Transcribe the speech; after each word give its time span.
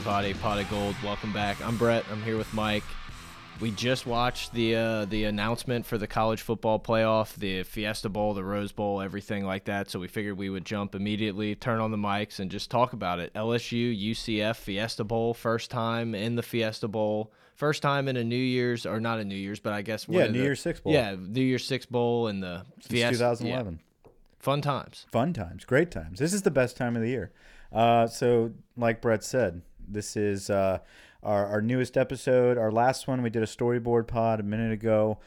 Everybody, 0.00 0.32
Pot 0.32 0.58
of 0.58 0.70
Gold, 0.70 0.94
welcome 1.04 1.30
back. 1.30 1.60
I'm 1.62 1.76
Brett. 1.76 2.06
I'm 2.10 2.22
here 2.22 2.38
with 2.38 2.52
Mike. 2.54 2.84
We 3.60 3.70
just 3.72 4.06
watched 4.06 4.54
the 4.54 4.74
uh, 4.74 5.04
the 5.04 5.24
announcement 5.24 5.84
for 5.84 5.98
the 5.98 6.06
college 6.06 6.40
football 6.40 6.80
playoff, 6.80 7.34
the 7.34 7.64
Fiesta 7.64 8.08
Bowl, 8.08 8.32
the 8.32 8.42
Rose 8.42 8.72
Bowl, 8.72 9.02
everything 9.02 9.44
like 9.44 9.66
that. 9.66 9.90
So 9.90 9.98
we 10.00 10.08
figured 10.08 10.38
we 10.38 10.48
would 10.48 10.64
jump 10.64 10.94
immediately, 10.94 11.54
turn 11.54 11.80
on 11.80 11.90
the 11.90 11.98
mics, 11.98 12.38
and 12.40 12.50
just 12.50 12.70
talk 12.70 12.94
about 12.94 13.18
it. 13.20 13.34
LSU 13.34 13.94
UCF 14.12 14.56
Fiesta 14.56 15.04
Bowl, 15.04 15.34
first 15.34 15.70
time 15.70 16.14
in 16.14 16.34
the 16.34 16.42
Fiesta 16.42 16.88
Bowl, 16.88 17.30
first 17.54 17.82
time 17.82 18.08
in 18.08 18.16
a 18.16 18.24
New 18.24 18.36
Year's 18.36 18.86
or 18.86 19.00
not 19.00 19.18
a 19.18 19.24
New 19.24 19.34
Year's, 19.36 19.60
but 19.60 19.74
I 19.74 19.82
guess 19.82 20.06
Yeah, 20.08 20.28
New 20.28 20.32
the- 20.32 20.38
Year's 20.38 20.60
Six 20.62 20.80
Bowl. 20.80 20.94
Yeah, 20.94 21.14
New 21.18 21.42
Year's 21.42 21.66
Six 21.66 21.84
Bowl 21.84 22.28
and 22.28 22.42
the 22.42 22.64
since 22.80 22.86
Fiesta. 22.88 23.12
2011. 23.18 23.80
yeah, 24.06 24.10
fun 24.38 24.62
times. 24.62 25.04
Fun 25.12 25.34
times, 25.34 25.66
great 25.66 25.90
times. 25.90 26.18
This 26.18 26.32
is 26.32 26.40
the 26.40 26.50
best 26.50 26.78
time 26.78 26.96
of 26.96 27.02
the 27.02 27.10
year. 27.10 27.32
Uh, 27.70 28.06
so, 28.06 28.50
like 28.78 29.00
Brett 29.02 29.22
said, 29.22 29.60
this 29.90 30.16
is 30.16 30.50
uh, 30.50 30.78
our, 31.22 31.46
our 31.46 31.60
newest 31.62 31.96
episode. 31.96 32.58
Our 32.58 32.70
last 32.72 33.08
one, 33.08 33.22
we 33.22 33.30
did 33.30 33.42
a 33.42 33.46
storyboard 33.46 34.06
pod 34.06 34.40
a 34.40 34.42
minute 34.42 34.72
ago, 34.72 35.18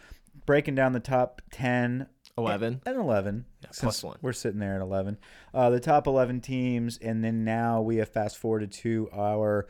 breaking 0.45 0.75
down 0.75 0.93
the 0.93 0.99
top 0.99 1.41
10 1.51 2.07
Eleven. 2.37 2.81
and 2.85 2.97
11. 2.97 3.45
plus 3.61 3.77
since 3.77 4.03
one. 4.03 4.17
We're 4.21 4.33
sitting 4.33 4.59
there 4.59 4.75
at 4.75 4.81
11. 4.81 5.17
Uh, 5.53 5.69
the 5.69 5.79
top 5.79 6.07
11 6.07 6.41
teams, 6.41 6.97
and 6.97 7.23
then 7.23 7.43
now 7.43 7.81
we 7.81 7.97
have 7.97 8.09
fast 8.09 8.37
forwarded 8.37 8.71
to 8.71 9.09
our 9.13 9.67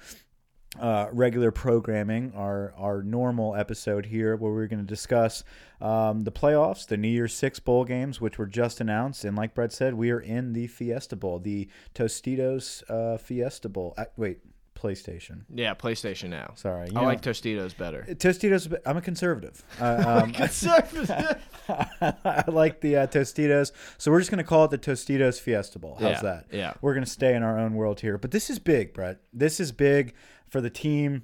uh, 0.79 1.07
regular 1.11 1.51
programming, 1.51 2.33
our 2.35 2.73
our 2.77 3.03
normal 3.03 3.55
episode 3.55 4.07
here, 4.07 4.35
where 4.35 4.51
we're 4.51 4.65
going 4.67 4.79
to 4.79 4.85
discuss 4.87 5.43
um, 5.79 6.21
the 6.21 6.31
playoffs, 6.31 6.87
the 6.87 6.97
New 6.97 7.09
Year's 7.09 7.33
Six 7.33 7.59
bowl 7.59 7.85
games, 7.85 8.19
which 8.19 8.39
were 8.39 8.47
just 8.47 8.81
announced, 8.81 9.23
and 9.23 9.35
like 9.37 9.53
Brett 9.53 9.71
said, 9.71 9.93
we 9.93 10.09
are 10.09 10.19
in 10.19 10.53
the 10.53 10.65
Fiesta 10.67 11.15
Bowl, 11.15 11.37
the 11.37 11.67
Tostitos 11.93 12.81
uh, 12.89 13.17
Fiesta 13.17 13.69
Bowl. 13.69 13.93
Uh, 13.97 14.05
wait, 14.17 14.39
PlayStation. 14.83 15.43
Yeah, 15.53 15.73
PlayStation 15.75 16.29
now. 16.29 16.51
Sorry, 16.55 16.87
I 16.89 16.91
know- 16.91 17.03
like 17.05 17.21
Tostitos 17.21 17.75
better. 17.77 18.05
Tostitos. 18.09 18.73
I'm 18.85 18.97
a 18.97 19.01
conservative. 19.01 19.63
Uh, 19.79 20.23
um, 20.23 20.33
I 21.69 22.43
like 22.47 22.81
the 22.81 22.97
uh, 22.97 23.07
Tostitos. 23.07 23.71
So 23.97 24.11
we're 24.11 24.19
just 24.19 24.31
going 24.31 24.43
to 24.43 24.47
call 24.47 24.65
it 24.65 24.71
the 24.71 24.77
Tostitos 24.77 25.39
Fiesta 25.39 25.79
Bowl. 25.79 25.95
How's 25.99 26.11
Yeah, 26.11 26.21
that? 26.21 26.45
yeah. 26.51 26.73
We're 26.81 26.93
going 26.93 27.05
to 27.05 27.09
stay 27.09 27.35
in 27.35 27.43
our 27.43 27.57
own 27.57 27.73
world 27.75 28.01
here. 28.01 28.17
But 28.17 28.31
this 28.31 28.49
is 28.49 28.59
big, 28.59 28.93
Brett. 28.93 29.19
This 29.31 29.59
is 29.59 29.71
big 29.71 30.13
for 30.49 30.61
the 30.61 30.69
team. 30.69 31.23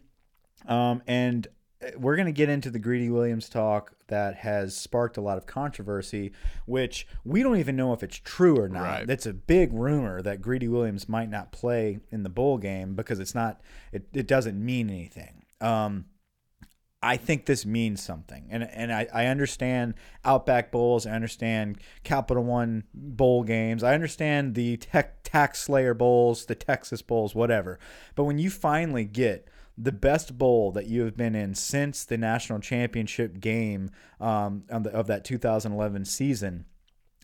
Um, 0.68 1.02
and 1.08 1.48
we're 1.98 2.16
going 2.16 2.26
to 2.26 2.32
get 2.32 2.50
into 2.50 2.70
the 2.70 2.80
Greedy 2.80 3.10
Williams 3.10 3.48
talk 3.48 3.94
that 4.08 4.36
has 4.36 4.76
sparked 4.76 5.18
a 5.18 5.22
lot 5.22 5.38
of 5.38 5.46
controversy, 5.46 6.32
which 6.66 7.08
we 7.24 7.42
don't 7.42 7.58
even 7.58 7.76
know 7.76 7.94
if 7.94 8.04
it's 8.04 8.18
true 8.18 8.60
or 8.60 8.68
not. 8.68 8.82
Right. 8.82 9.08
That's 9.08 9.26
a 9.26 9.34
big 9.34 9.72
rumor 9.72 10.22
that 10.22 10.42
Greedy 10.42 10.68
Williams 10.68 11.08
might 11.08 11.30
not 11.30 11.52
play 11.52 12.00
in 12.12 12.24
the 12.24 12.30
bowl 12.30 12.58
game 12.58 12.96
because 12.96 13.20
it's 13.20 13.36
not, 13.36 13.62
it, 13.94 14.08
it 14.14 14.28
doesn't 14.28 14.64
mean 14.64 14.90
anything. 14.90 15.44
Um, 15.62 16.06
I 17.02 17.16
think 17.16 17.46
this 17.46 17.66
means 17.66 18.04
something, 18.04 18.48
and 18.50 18.62
and 18.62 18.92
I, 18.92 19.08
I 19.14 19.26
understand 19.28 19.94
Outback 20.26 20.70
Bowls, 20.70 21.06
I 21.06 21.12
understand 21.12 21.78
Capital 22.04 22.44
One 22.44 22.84
bowl 22.94 23.44
games, 23.44 23.84
I 23.84 23.94
understand 23.94 24.54
the 24.54 24.76
tech, 24.76 25.24
Tax 25.24 25.60
Slayer 25.62 25.94
Bowls, 25.94 26.46
the 26.46 26.56
Texas 26.56 27.02
Bowls, 27.02 27.34
whatever. 27.34 27.80
But 28.16 28.26
when 28.26 28.38
you 28.38 28.50
finally 28.50 29.06
get 29.06 29.48
the 29.82 29.92
best 29.94 30.38
bowl 30.38 30.72
that 30.74 30.88
you 30.88 31.04
have 31.06 31.16
been 31.16 31.36
in 31.36 31.56
since 31.56 32.04
the 32.04 32.18
national 32.18 32.60
championship 32.60 33.40
game 33.40 33.90
um, 34.20 34.64
the, 34.68 34.90
of 34.90 35.08
that 35.08 35.24
2011 35.24 36.04
season, 36.04 36.66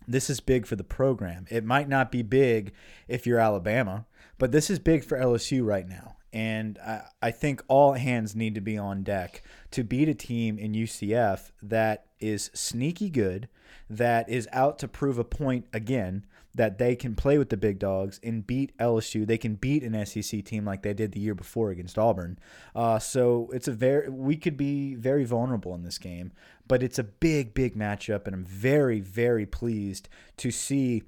this 0.07 0.29
is 0.29 0.39
big 0.39 0.66
for 0.66 0.77
the 0.77 0.83
program. 0.83 1.45
It 1.49 1.66
might 1.66 1.89
not 1.89 2.11
be 2.11 2.21
big 2.21 2.71
if 3.07 3.27
you're 3.27 3.39
Alabama, 3.39 4.05
but 4.38 4.53
this 4.53 4.69
is 4.69 4.79
big 4.79 5.03
for 5.03 5.17
LSU 5.17 5.66
right 5.66 5.88
now. 5.88 6.16
And 6.31 6.77
I, 6.79 7.01
I 7.21 7.31
think 7.31 7.61
all 7.67 7.93
hands 7.93 8.35
need 8.35 8.55
to 8.55 8.61
be 8.61 8.77
on 8.77 9.03
deck 9.03 9.43
to 9.72 9.83
beat 9.83 10.07
a 10.07 10.13
team 10.13 10.57
in 10.57 10.73
UCF 10.73 11.51
that 11.61 12.05
is 12.19 12.51
sneaky 12.53 13.09
good, 13.09 13.49
that 13.89 14.29
is 14.29 14.47
out 14.53 14.79
to 14.79 14.87
prove 14.87 15.17
a 15.17 15.23
point 15.23 15.66
again 15.73 16.25
that 16.55 16.77
they 16.77 16.95
can 16.95 17.16
play 17.16 17.38
with 17.38 17.49
the 17.49 17.57
big 17.57 17.79
dogs 17.79 18.19
and 18.23 18.47
beat 18.47 18.75
LSU. 18.77 19.27
They 19.27 19.38
can 19.38 19.55
beat 19.55 19.83
an 19.83 20.05
SEC 20.05 20.43
team 20.45 20.66
like 20.66 20.81
they 20.81 20.93
did 20.93 21.11
the 21.11 21.19
year 21.19 21.35
before 21.35 21.69
against 21.69 21.97
Auburn. 21.97 22.39
Uh, 22.73 22.97
so 22.97 23.49
it's 23.53 23.67
a 23.67 23.73
very 23.73 24.09
we 24.09 24.38
could 24.38 24.57
be 24.57 24.95
very 24.95 25.25
vulnerable 25.25 25.75
in 25.75 25.83
this 25.83 25.97
game, 25.97 26.31
but 26.67 26.81
it's 26.81 26.97
a 26.97 27.03
big, 27.03 27.53
big 27.53 27.75
matchup, 27.75 28.25
and 28.25 28.33
I'm 28.33 28.45
very, 28.45 29.01
very 29.01 29.45
pleased 29.45 30.07
to 30.38 30.49
see 30.49 31.03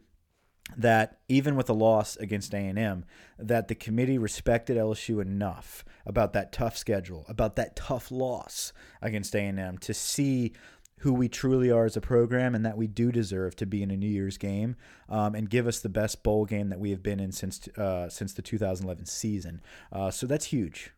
that 0.76 1.20
even 1.30 1.56
with 1.56 1.70
a 1.70 1.74
loss 1.74 2.18
against 2.18 2.54
A&M 2.54 3.06
that 3.40 3.70
the 3.70 3.76
committee 3.76 4.18
respected 4.18 4.76
LSU 4.76 5.22
enough 5.22 5.86
about 6.06 6.34
that 6.34 6.52
tough 6.52 6.76
schedule 6.78 7.26
about 7.30 7.56
that 7.56 7.76
tough 7.76 8.12
loss 8.12 8.74
against 9.02 9.34
A&M 9.34 9.78
to 9.78 9.94
see 9.94 10.52
who 11.00 11.14
we 11.14 11.30
truly 11.30 11.70
are 11.70 11.86
as 11.86 11.96
a 11.96 12.02
program 12.02 12.56
and 12.56 12.66
that 12.66 12.78
we 12.78 12.88
do 12.88 13.12
deserve 13.12 13.56
to 13.56 13.66
be 13.66 13.84
in 13.84 13.92
a 13.92 13.98
New 13.98 14.10
Year's 14.10 14.38
game 14.38 14.76
um, 15.10 15.36
and 15.36 15.50
give 15.50 15.68
us 15.68 15.80
the 15.80 15.90
best 15.90 16.24
bowl 16.24 16.46
game 16.46 16.70
that 16.70 16.80
we 16.80 16.90
have 16.92 17.04
been 17.04 17.20
in 17.20 17.32
since 17.32 17.68
uh, 17.78 18.10
since 18.10 18.34
the 18.34 18.42
2011 18.42 19.06
season 19.06 19.62
uh, 19.92 20.10
so 20.10 20.26
that's 20.26 20.46
huge 20.46 20.92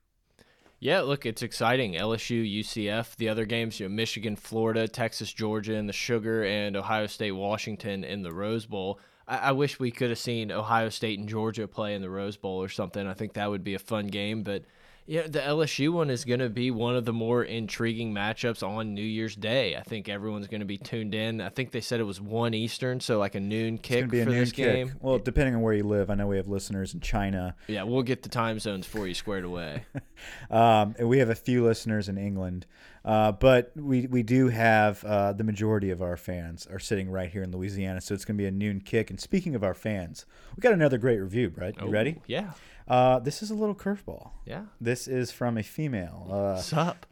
Yeah, 0.80 1.02
look, 1.02 1.26
it's 1.26 1.42
exciting. 1.42 1.96
LSU, 1.96 2.60
UCF, 2.62 3.18
the 3.18 3.28
other 3.28 3.46
games, 3.46 3.82
you 3.82 3.90
know, 3.90 3.94
Michigan, 3.94 4.38
Florida, 4.38 4.88
Texas, 4.88 5.34
Georgia 5.34 5.74
in 5.74 5.88
the 5.88 5.94
Sugar, 5.94 6.46
and 6.46 6.78
Ohio 6.78 7.06
State, 7.08 7.34
Washington 7.34 8.06
in 8.06 8.24
the 8.24 8.34
Rose 8.34 8.66
Bowl. 8.66 8.98
I, 9.28 9.38
I 9.38 9.52
wish 9.52 9.78
we 9.78 9.92
could 9.92 10.10
have 10.10 10.20
seen 10.20 10.54
Ohio 10.54 10.88
State 10.88 11.20
and 11.20 11.28
Georgia 11.28 11.68
play 11.68 11.96
in 11.96 12.02
the 12.02 12.10
Rose 12.10 12.38
Bowl 12.38 12.64
or 12.64 12.70
something. 12.70 13.06
I 13.06 13.14
think 13.14 13.34
that 13.34 13.50
would 13.50 13.64
be 13.64 13.76
a 13.76 13.80
fun 13.80 14.08
game. 14.08 14.44
But 14.44 14.64
yeah, 15.10 15.24
the 15.24 15.40
LSU 15.40 15.92
one 15.92 16.12
is 16.12 16.24
going 16.24 16.40
to 16.40 16.50
be 16.50 16.70
one 16.70 16.96
of 16.96 17.04
the 17.04 17.12
more 17.14 17.44
intriguing 17.44 18.14
matchups 18.14 18.62
on 18.62 18.94
New 18.94 19.02
Year's 19.02 19.36
Day. 19.36 19.76
I 19.76 19.82
think 19.82 20.08
everyone's 20.08 20.46
going 20.48 20.60
to 20.60 20.68
be 20.68 20.78
tuned 20.78 21.16
in. 21.16 21.42
I 21.42 21.50
think 21.50 21.72
they 21.72 21.82
said 21.82 22.00
it 22.00 22.04
was 22.04 22.22
one 22.22 22.54
Eastern, 22.54 23.00
so 23.00 23.18
like 23.18 23.34
a 23.34 23.40
noon 23.40 23.80
kick 23.80 24.06
to 24.06 24.08
be 24.08 24.20
a 24.20 24.24
for 24.26 24.30
noon 24.30 24.40
this 24.42 24.52
kick. 24.52 24.66
game. 24.74 24.92
well 25.02 25.18
depending 25.18 25.56
on 25.56 25.62
where 25.62 25.74
you 25.74 25.84
live 25.84 26.12
I 26.12 26.16
know 26.16 26.28
we 26.28 26.38
have 26.38 26.48
listeners 26.48 26.94
in 26.94 27.00
China 27.00 27.56
Yeah, 27.68 27.84
we'll 27.84 28.04
get 28.04 28.22
the 28.22 28.30
time 28.30 28.60
zones 28.60 28.86
for 28.86 29.08
you 29.08 29.14
squared 29.16 29.46
away. 29.46 29.84
Um, 30.52 30.96
and 31.00 31.08
we 31.08 31.20
have 31.20 31.30
a 31.30 31.36
few 31.36 31.64
listeners 31.64 32.10
in 32.10 32.18
England, 32.18 32.66
uh, 33.06 33.32
but 33.32 33.72
we 33.76 34.06
we 34.08 34.22
do 34.22 34.50
have 34.50 35.02
uh, 35.06 35.32
the 35.32 35.46
majority 35.46 35.92
of 35.92 36.02
our 36.02 36.18
fans 36.18 36.68
are 36.68 36.80
sitting 36.80 37.10
right 37.10 37.30
here 37.30 37.42
in 37.44 37.52
Louisiana, 37.52 38.02
so 38.02 38.14
it's 38.14 38.26
going 38.26 38.36
to 38.38 38.42
be 38.42 38.46
a 38.48 38.52
noon 38.52 38.82
kick. 38.82 39.10
And 39.10 39.20
speaking 39.20 39.56
of 39.56 39.64
our 39.64 39.74
fans, 39.74 40.26
we 40.58 40.62
got 40.62 40.74
another 40.74 40.98
great 40.98 41.20
review, 41.20 41.50
Brett. 41.50 41.76
You 41.80 41.88
Oh, 41.88 41.90
ready? 41.90 42.18
Yeah, 42.28 42.52
Uh, 42.90 43.20
this 43.20 43.44
is 43.44 43.52
a 43.52 43.56
little 43.56 43.76
curveball. 43.76 44.32
yeah. 44.46 44.64
This 44.82 45.08
is 45.08 45.32
from 45.32 45.58
a 45.58 45.64
female, 45.64 46.28
uh, 46.32 46.62
Sup? 46.62 47.06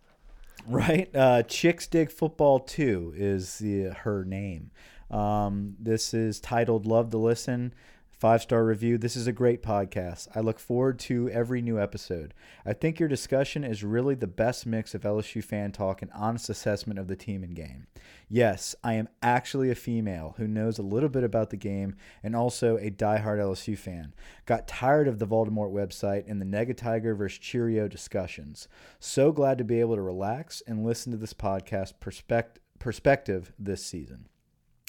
right? 0.68 1.10
Uh, 1.16 1.44
Chicks 1.44 1.86
Dig 1.88 2.12
Football 2.12 2.60
Two 2.60 3.14
is 3.16 3.60
the, 3.60 3.94
her 4.04 4.26
name. 4.26 4.72
Um, 5.12 5.76
this 5.80 6.14
is 6.14 6.40
titled 6.40 6.86
"Love 6.86 7.12
to 7.12 7.18
Listen." 7.18 7.74
Five 8.18 8.42
star 8.42 8.66
review. 8.66 8.98
This 8.98 9.16
is 9.16 9.28
a 9.28 9.32
great 9.32 9.62
podcast. 9.62 10.28
I 10.36 10.40
look 10.40 10.60
forward 10.60 10.98
to 11.02 11.30
every 11.30 11.62
new 11.62 11.80
episode. 11.80 12.34
I 12.66 12.74
think 12.74 13.00
your 13.00 13.10
discussion 13.10 13.64
is 13.64 13.84
really 13.84 14.16
the 14.16 14.28
best 14.28 14.66
mix 14.66 14.96
of 14.96 15.04
LSU 15.04 15.44
fan 15.44 15.72
talk 15.72 16.02
and 16.02 16.12
honest 16.14 16.50
assessment 16.50 16.98
of 17.00 17.08
the 17.08 17.16
team 17.16 17.44
and 17.44 17.56
game. 17.56 17.86
Yes, 18.28 18.76
I 18.84 18.94
am 18.94 19.08
actually 19.22 19.70
a 19.70 19.76
female 19.76 20.34
who 20.38 20.48
knows 20.48 20.80
a 20.80 20.84
little 20.84 21.10
bit 21.10 21.24
about 21.24 21.52
the 21.52 21.58
game 21.58 21.96
and 22.24 22.36
also 22.36 22.78
a 22.78 22.90
diehard 22.90 23.40
LSU 23.40 23.78
fan. 23.78 24.14
Got 24.46 24.68
tired 24.68 25.08
of 25.08 25.20
the 25.20 25.28
Voldemort 25.28 25.72
website 25.72 26.24
and 26.28 26.42
the 26.42 26.46
Nega 26.46 26.76
Tiger 26.76 27.14
versus 27.14 27.38
Cheerio 27.38 27.88
discussions. 27.88 28.68
So 29.00 29.32
glad 29.32 29.60
to 29.60 29.64
be 29.64 29.80
able 29.80 29.96
to 29.96 30.02
relax 30.02 30.62
and 30.66 30.84
listen 30.84 31.12
to 31.12 31.18
this 31.18 31.34
podcast 31.34 31.94
perspect- 32.00 32.60
perspective 32.80 33.54
this 33.60 33.86
season. 33.86 34.28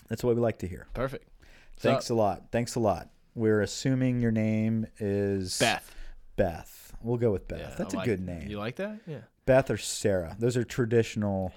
That's 0.09 0.25
what 0.25 0.35
we 0.35 0.41
like 0.41 0.59
to 0.61 0.67
hear. 0.67 0.87
Perfect. 0.95 1.29
Thanks 1.77 2.09
a 2.09 2.15
lot. 2.15 2.47
Thanks 2.51 2.75
a 2.75 2.81
lot. 2.81 3.11
We're 3.39 3.61
assuming 3.63 4.21
your 4.21 4.31
name 4.33 4.87
is 4.99 5.59
Beth. 5.59 5.95
Beth. 6.37 6.93
We'll 7.03 7.17
go 7.19 7.31
with 7.31 7.47
Beth. 7.47 7.61
Yeah, 7.61 7.75
That's 7.79 7.95
I 7.95 7.97
a 7.97 8.01
like- 8.01 8.07
good 8.07 8.21
name. 8.21 8.49
You 8.49 8.59
like 8.59 8.77
that? 8.77 8.99
Yeah. 9.07 9.19
Beth 9.47 9.71
or 9.71 9.77
Sarah. 9.79 10.37
Those 10.39 10.57
are 10.57 10.65
traditional 10.65 11.53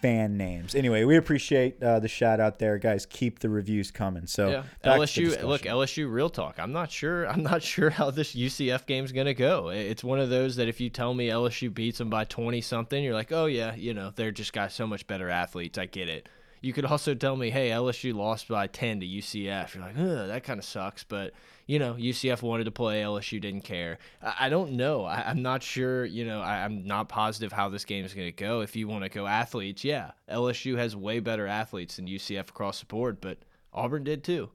fan 0.00 0.36
names. 0.36 0.74
Anyway, 0.76 1.02
we 1.04 1.16
appreciate 1.16 1.82
uh, 1.82 1.98
the 1.98 2.06
shout 2.08 2.38
out 2.38 2.60
there, 2.60 2.78
guys. 2.78 3.04
Keep 3.04 3.40
the 3.40 3.48
reviews 3.48 3.90
coming. 3.90 4.26
So 4.28 4.48
Yeah, 4.48 4.62
back 4.82 5.00
to 5.08 5.20
the 5.22 5.26
LSU. 5.26 5.42
Look, 5.42 5.62
discussion. 5.62 6.04
LSU. 6.06 6.12
Real 6.12 6.30
talk. 6.30 6.54
I'm 6.58 6.72
not 6.72 6.90
sure. 6.92 7.28
I'm 7.28 7.42
not 7.42 7.62
sure 7.74 7.90
how 7.90 8.10
this 8.12 8.34
UCF 8.34 8.86
game's 8.86 9.10
gonna 9.12 9.34
go. 9.34 9.70
It's 9.70 10.04
one 10.04 10.20
of 10.20 10.30
those 10.30 10.54
that 10.56 10.68
if 10.68 10.80
you 10.80 10.88
tell 10.88 11.12
me 11.14 11.28
LSU 11.28 11.74
beats 11.74 11.98
them 11.98 12.08
by 12.10 12.24
20 12.24 12.60
something, 12.60 13.02
you're 13.02 13.12
like, 13.14 13.32
oh 13.32 13.46
yeah, 13.46 13.74
you 13.74 13.92
know, 13.92 14.12
they're 14.14 14.30
just 14.30 14.52
got 14.52 14.70
so 14.70 14.86
much 14.86 15.06
better 15.08 15.28
athletes. 15.28 15.76
I 15.78 15.86
get 15.86 16.08
it. 16.08 16.28
You 16.60 16.72
could 16.72 16.84
also 16.84 17.14
tell 17.14 17.36
me, 17.36 17.50
hey, 17.50 17.70
LSU 17.70 18.14
lost 18.14 18.48
by 18.48 18.66
10 18.66 19.00
to 19.00 19.06
UCF. 19.06 19.74
You're 19.74 19.84
like, 19.84 19.96
that 19.96 20.44
kind 20.44 20.58
of 20.58 20.64
sucks. 20.64 21.04
But 21.04 21.32
you 21.68 21.78
know, 21.78 21.94
UCF 21.94 22.40
wanted 22.42 22.64
to 22.64 22.70
play. 22.70 23.02
LSU 23.02 23.40
didn't 23.40 23.60
care. 23.60 23.98
I, 24.22 24.34
I 24.40 24.48
don't 24.48 24.72
know. 24.72 25.04
I, 25.04 25.22
I'm 25.26 25.42
not 25.42 25.62
sure. 25.62 26.04
You 26.04 26.24
know, 26.24 26.40
I, 26.40 26.64
I'm 26.64 26.86
not 26.86 27.08
positive 27.08 27.52
how 27.52 27.68
this 27.68 27.84
game 27.84 28.04
is 28.04 28.14
going 28.14 28.26
to 28.26 28.32
go. 28.32 28.62
If 28.62 28.74
you 28.74 28.88
want 28.88 29.04
to 29.04 29.10
go 29.10 29.26
athletes, 29.26 29.84
yeah, 29.84 30.12
LSU 30.30 30.76
has 30.78 30.96
way 30.96 31.20
better 31.20 31.46
athletes 31.46 31.96
than 31.96 32.06
UCF 32.06 32.48
across 32.48 32.80
the 32.80 32.86
board, 32.86 33.20
but 33.20 33.38
Auburn 33.72 34.02
did 34.02 34.24
too. 34.24 34.50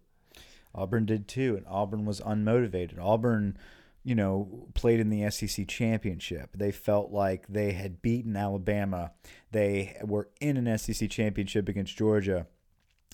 Auburn 0.75 1.05
did 1.05 1.27
too, 1.27 1.55
and 1.55 1.65
Auburn 1.67 2.03
was 2.03 2.19
unmotivated. 2.21 2.99
Auburn, 2.99 3.57
you 4.03 4.15
know, 4.15 4.67
played 4.73 4.99
in 4.99 5.09
the 5.09 5.29
SEC 5.31 5.67
championship. 5.67 6.51
They 6.53 6.71
felt 6.71 7.11
like 7.11 7.47
they 7.47 7.71
had 7.71 8.01
beaten 8.01 8.35
Alabama. 8.35 9.11
They 9.51 9.97
were 10.03 10.29
in 10.41 10.57
an 10.57 10.77
SEC 10.77 11.09
championship 11.09 11.69
against 11.69 11.97
Georgia. 11.97 12.47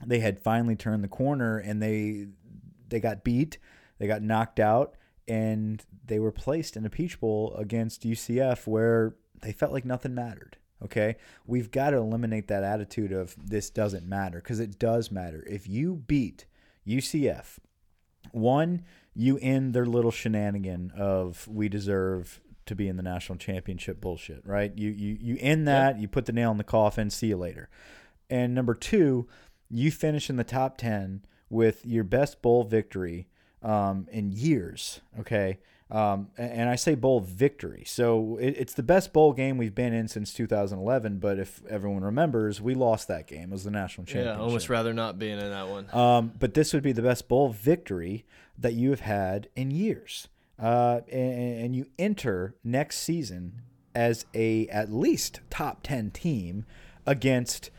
They 0.05 0.19
had 0.19 0.39
finally 0.39 0.75
turned 0.75 1.03
the 1.03 1.09
corner, 1.09 1.57
and 1.57 1.81
they 1.81 2.27
they 2.87 2.99
got 2.99 3.23
beat. 3.23 3.59
They 3.99 4.07
got 4.07 4.23
knocked 4.23 4.59
out, 4.59 4.95
and 5.27 5.83
they 6.05 6.19
were 6.19 6.31
placed 6.31 6.75
in 6.75 6.85
a 6.85 6.89
Peach 6.89 7.19
Bowl 7.19 7.53
against 7.55 8.03
UCF, 8.03 8.65
where 8.65 9.15
they 9.41 9.51
felt 9.51 9.73
like 9.73 9.85
nothing 9.85 10.15
mattered. 10.15 10.57
Okay, 10.83 11.17
we've 11.45 11.69
got 11.69 11.89
to 11.89 11.97
eliminate 11.97 12.47
that 12.47 12.63
attitude 12.63 13.11
of 13.11 13.35
this 13.37 13.69
doesn't 13.69 14.07
matter 14.07 14.39
because 14.39 14.61
it 14.61 14.79
does 14.79 15.11
matter. 15.11 15.43
If 15.45 15.67
you 15.67 15.95
beat 16.07 16.45
UCF, 16.87 17.59
one, 18.31 18.83
you 19.15 19.37
end 19.41 19.73
their 19.73 19.85
little 19.85 20.11
shenanigan 20.11 20.91
of 20.95 21.47
we 21.47 21.69
deserve 21.69 22.39
to 22.65 22.75
be 22.75 22.87
in 22.87 22.97
the 22.97 23.03
national 23.03 23.37
championship 23.37 23.99
bullshit, 23.99 24.45
right? 24.45 24.71
You 24.75 24.89
you 24.89 25.17
you 25.19 25.37
end 25.39 25.67
that, 25.67 25.99
you 25.99 26.07
put 26.07 26.25
the 26.25 26.31
nail 26.31 26.51
in 26.51 26.57
the 26.57 26.63
coffin, 26.63 27.09
see 27.09 27.27
you 27.27 27.37
later. 27.37 27.69
And 28.29 28.53
number 28.53 28.75
two, 28.75 29.27
you 29.69 29.91
finish 29.91 30.29
in 30.29 30.35
the 30.35 30.43
top 30.43 30.77
ten 30.77 31.25
with 31.49 31.85
your 31.85 32.03
best 32.03 32.41
bowl 32.41 32.63
victory 32.63 33.27
um, 33.63 34.07
in 34.11 34.31
years. 34.31 35.01
Okay. 35.19 35.59
Um, 35.91 36.27
and 36.37 36.69
I 36.69 36.75
say 36.75 36.93
bowl 36.93 37.19
victory. 37.19 37.83
So 37.87 38.37
it, 38.39 38.55
it's 38.59 38.73
the 38.75 38.83
best 38.83 39.11
bowl 39.11 39.33
game 39.33 39.57
we've 39.57 39.73
been 39.73 39.91
in 39.91 40.07
since 40.07 40.31
2011. 40.35 41.17
But 41.17 41.39
if 41.39 41.65
everyone 41.67 42.03
remembers, 42.03 42.61
we 42.61 42.75
lost 42.75 43.07
that 43.07 43.25
game. 43.25 43.45
It 43.45 43.51
was 43.51 43.63
the 43.63 43.71
national 43.71 44.05
championship. 44.05 44.37
Yeah, 44.37 44.43
almost 44.43 44.69
rather 44.69 44.93
not 44.93 45.17
being 45.17 45.39
in 45.39 45.49
that 45.49 45.67
one. 45.67 45.87
Um, 45.91 46.31
but 46.37 46.53
this 46.53 46.73
would 46.73 46.83
be 46.83 46.91
the 46.91 47.01
best 47.01 47.27
bowl 47.27 47.49
victory 47.49 48.25
that 48.59 48.73
you 48.73 48.89
have 48.89 49.01
had 49.01 49.49
in 49.55 49.71
years. 49.71 50.27
Uh, 50.61 51.01
and, 51.11 51.61
and 51.61 51.75
you 51.75 51.87
enter 51.97 52.55
next 52.63 52.97
season 52.97 53.61
as 53.95 54.25
a 54.33 54.67
at 54.67 54.91
least 54.91 55.39
top 55.49 55.79
10 55.83 56.11
team 56.11 56.65
against 57.05 57.71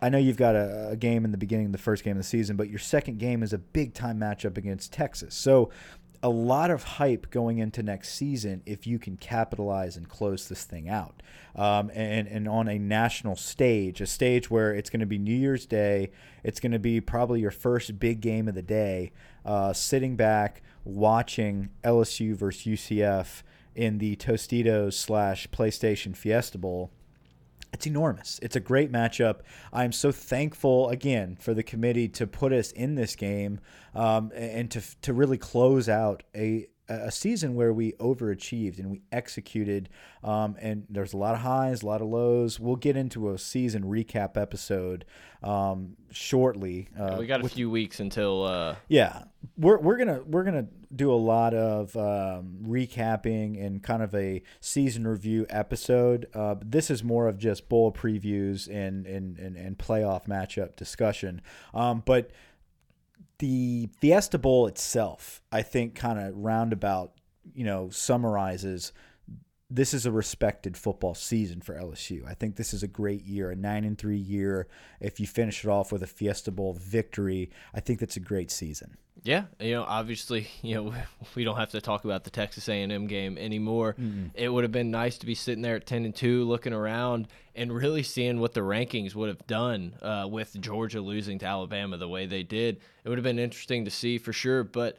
I 0.00 0.08
know 0.08 0.18
you've 0.18 0.36
got 0.36 0.56
a, 0.56 0.88
a 0.90 0.96
game 0.96 1.24
in 1.24 1.30
the 1.30 1.38
beginning 1.38 1.70
the 1.70 1.78
first 1.78 2.02
game 2.02 2.12
of 2.12 2.16
the 2.18 2.24
season, 2.24 2.56
but 2.56 2.68
your 2.68 2.80
second 2.80 3.18
game 3.20 3.40
is 3.40 3.52
a 3.52 3.58
big 3.58 3.94
time 3.94 4.18
matchup 4.18 4.56
against 4.56 4.92
Texas. 4.92 5.32
So 5.32 5.70
a 6.22 6.28
lot 6.28 6.70
of 6.70 6.84
hype 6.84 7.30
going 7.30 7.58
into 7.58 7.82
next 7.82 8.14
season 8.14 8.62
if 8.64 8.86
you 8.86 8.98
can 8.98 9.16
capitalize 9.16 9.96
and 9.96 10.08
close 10.08 10.48
this 10.48 10.64
thing 10.64 10.88
out. 10.88 11.22
Um, 11.56 11.90
and, 11.94 12.28
and 12.28 12.48
on 12.48 12.68
a 12.68 12.78
national 12.78 13.36
stage, 13.36 14.00
a 14.00 14.06
stage 14.06 14.48
where 14.48 14.72
it's 14.72 14.88
going 14.88 15.00
to 15.00 15.06
be 15.06 15.18
New 15.18 15.34
Year's 15.34 15.66
Day, 15.66 16.12
it's 16.44 16.60
going 16.60 16.72
to 16.72 16.78
be 16.78 17.00
probably 17.00 17.40
your 17.40 17.50
first 17.50 17.98
big 17.98 18.20
game 18.20 18.46
of 18.46 18.54
the 18.54 18.62
day, 18.62 19.12
uh, 19.44 19.72
sitting 19.72 20.14
back, 20.14 20.62
watching 20.84 21.70
LSU 21.82 22.34
versus 22.34 22.62
UCF 22.62 23.42
in 23.74 23.98
the 23.98 24.16
Tostitos 24.16 24.94
slash 24.94 25.48
PlayStation 25.48 26.16
Fiesta 26.16 26.58
Bowl 26.58 26.90
it's 27.72 27.86
enormous. 27.86 28.38
It's 28.42 28.56
a 28.56 28.60
great 28.60 28.92
matchup. 28.92 29.40
I'm 29.72 29.92
so 29.92 30.12
thankful 30.12 30.88
again 30.90 31.36
for 31.40 31.54
the 31.54 31.62
committee 31.62 32.08
to 32.08 32.26
put 32.26 32.52
us 32.52 32.70
in 32.72 32.94
this 32.94 33.16
game 33.16 33.60
um, 33.94 34.30
and 34.34 34.70
to 34.72 34.82
to 35.02 35.12
really 35.12 35.38
close 35.38 35.88
out 35.88 36.22
a 36.34 36.66
a 36.88 37.10
season 37.10 37.54
where 37.54 37.72
we 37.72 37.92
overachieved 37.92 38.78
and 38.78 38.90
we 38.90 39.02
executed. 39.10 39.88
Um, 40.22 40.56
and 40.60 40.86
there's 40.88 41.12
a 41.12 41.16
lot 41.16 41.34
of 41.34 41.40
highs, 41.40 41.82
a 41.82 41.86
lot 41.86 42.00
of 42.00 42.08
lows. 42.08 42.60
We'll 42.60 42.76
get 42.76 42.96
into 42.96 43.30
a 43.30 43.38
season 43.38 43.84
recap 43.84 44.36
episode 44.36 45.04
um, 45.42 45.96
shortly. 46.10 46.88
Uh, 46.98 47.16
we 47.18 47.26
got 47.26 47.44
a 47.44 47.48
few 47.48 47.70
weeks 47.70 48.00
until. 48.00 48.44
Uh, 48.44 48.76
yeah, 48.88 49.24
we're 49.56 49.78
we're 49.78 49.96
gonna 49.96 50.22
we're 50.26 50.44
gonna 50.44 50.66
do 50.94 51.12
a 51.12 51.16
lot 51.16 51.54
of 51.54 51.96
um, 51.96 52.58
recapping 52.66 53.64
and 53.64 53.82
kind 53.82 54.02
of 54.02 54.14
a 54.14 54.42
season 54.60 55.06
review 55.06 55.46
episode. 55.48 56.26
Uh, 56.34 56.56
this 56.64 56.90
is 56.90 57.02
more 57.02 57.28
of 57.28 57.38
just 57.38 57.68
bowl 57.68 57.92
previews 57.92 58.68
and 58.68 59.06
and 59.06 59.38
and, 59.38 59.56
and 59.56 59.78
playoff 59.78 60.26
matchup 60.26 60.76
discussion. 60.76 61.40
Um, 61.74 62.02
but 62.04 62.30
the 63.42 63.88
Fiesta 64.00 64.38
Bowl 64.38 64.68
itself, 64.68 65.42
I 65.50 65.62
think, 65.62 65.96
kind 65.96 66.16
of 66.16 66.36
roundabout, 66.36 67.10
you 67.56 67.64
know, 67.64 67.90
summarizes 67.90 68.92
this 69.74 69.94
is 69.94 70.04
a 70.04 70.12
respected 70.12 70.76
football 70.76 71.14
season 71.14 71.62
for 71.62 71.74
LSU. 71.74 72.26
I 72.28 72.34
think 72.34 72.56
this 72.56 72.74
is 72.74 72.82
a 72.82 72.88
great 72.88 73.24
year, 73.24 73.50
a 73.50 73.56
nine 73.56 73.84
and 73.84 73.96
three 73.96 74.18
year. 74.18 74.68
If 75.00 75.18
you 75.18 75.26
finish 75.26 75.64
it 75.64 75.68
off 75.68 75.90
with 75.90 76.02
a 76.02 76.06
Fiesta 76.06 76.50
Bowl 76.50 76.74
victory, 76.74 77.50
I 77.74 77.80
think 77.80 77.98
that's 77.98 78.16
a 78.16 78.20
great 78.20 78.50
season. 78.50 78.98
Yeah, 79.24 79.44
you 79.60 79.72
know, 79.72 79.84
obviously, 79.84 80.48
you 80.62 80.74
know, 80.74 80.94
we 81.34 81.44
don't 81.44 81.56
have 81.56 81.70
to 81.70 81.80
talk 81.80 82.04
about 82.04 82.24
the 82.24 82.30
Texas 82.30 82.68
A&M 82.68 83.06
game 83.06 83.38
anymore. 83.38 83.96
It 84.34 84.48
would 84.50 84.64
have 84.64 84.72
been 84.72 84.90
nice 84.90 85.16
to 85.18 85.26
be 85.26 85.34
sitting 85.34 85.62
there 85.62 85.76
at 85.76 85.86
10 85.86 86.04
and 86.04 86.14
2 86.14 86.44
looking 86.44 86.74
around 86.74 87.28
and 87.54 87.72
really 87.72 88.02
seeing 88.02 88.40
what 88.40 88.52
the 88.52 88.60
rankings 88.60 89.14
would 89.14 89.28
have 89.28 89.46
done 89.46 89.94
uh, 90.02 90.26
with 90.28 90.58
Georgia 90.60 91.00
losing 91.00 91.38
to 91.38 91.46
Alabama 91.46 91.96
the 91.96 92.08
way 92.08 92.26
they 92.26 92.42
did. 92.42 92.80
It 93.04 93.08
would 93.08 93.18
have 93.18 93.24
been 93.24 93.38
interesting 93.38 93.86
to 93.86 93.90
see 93.90 94.18
for 94.18 94.32
sure, 94.34 94.64
but 94.64 94.98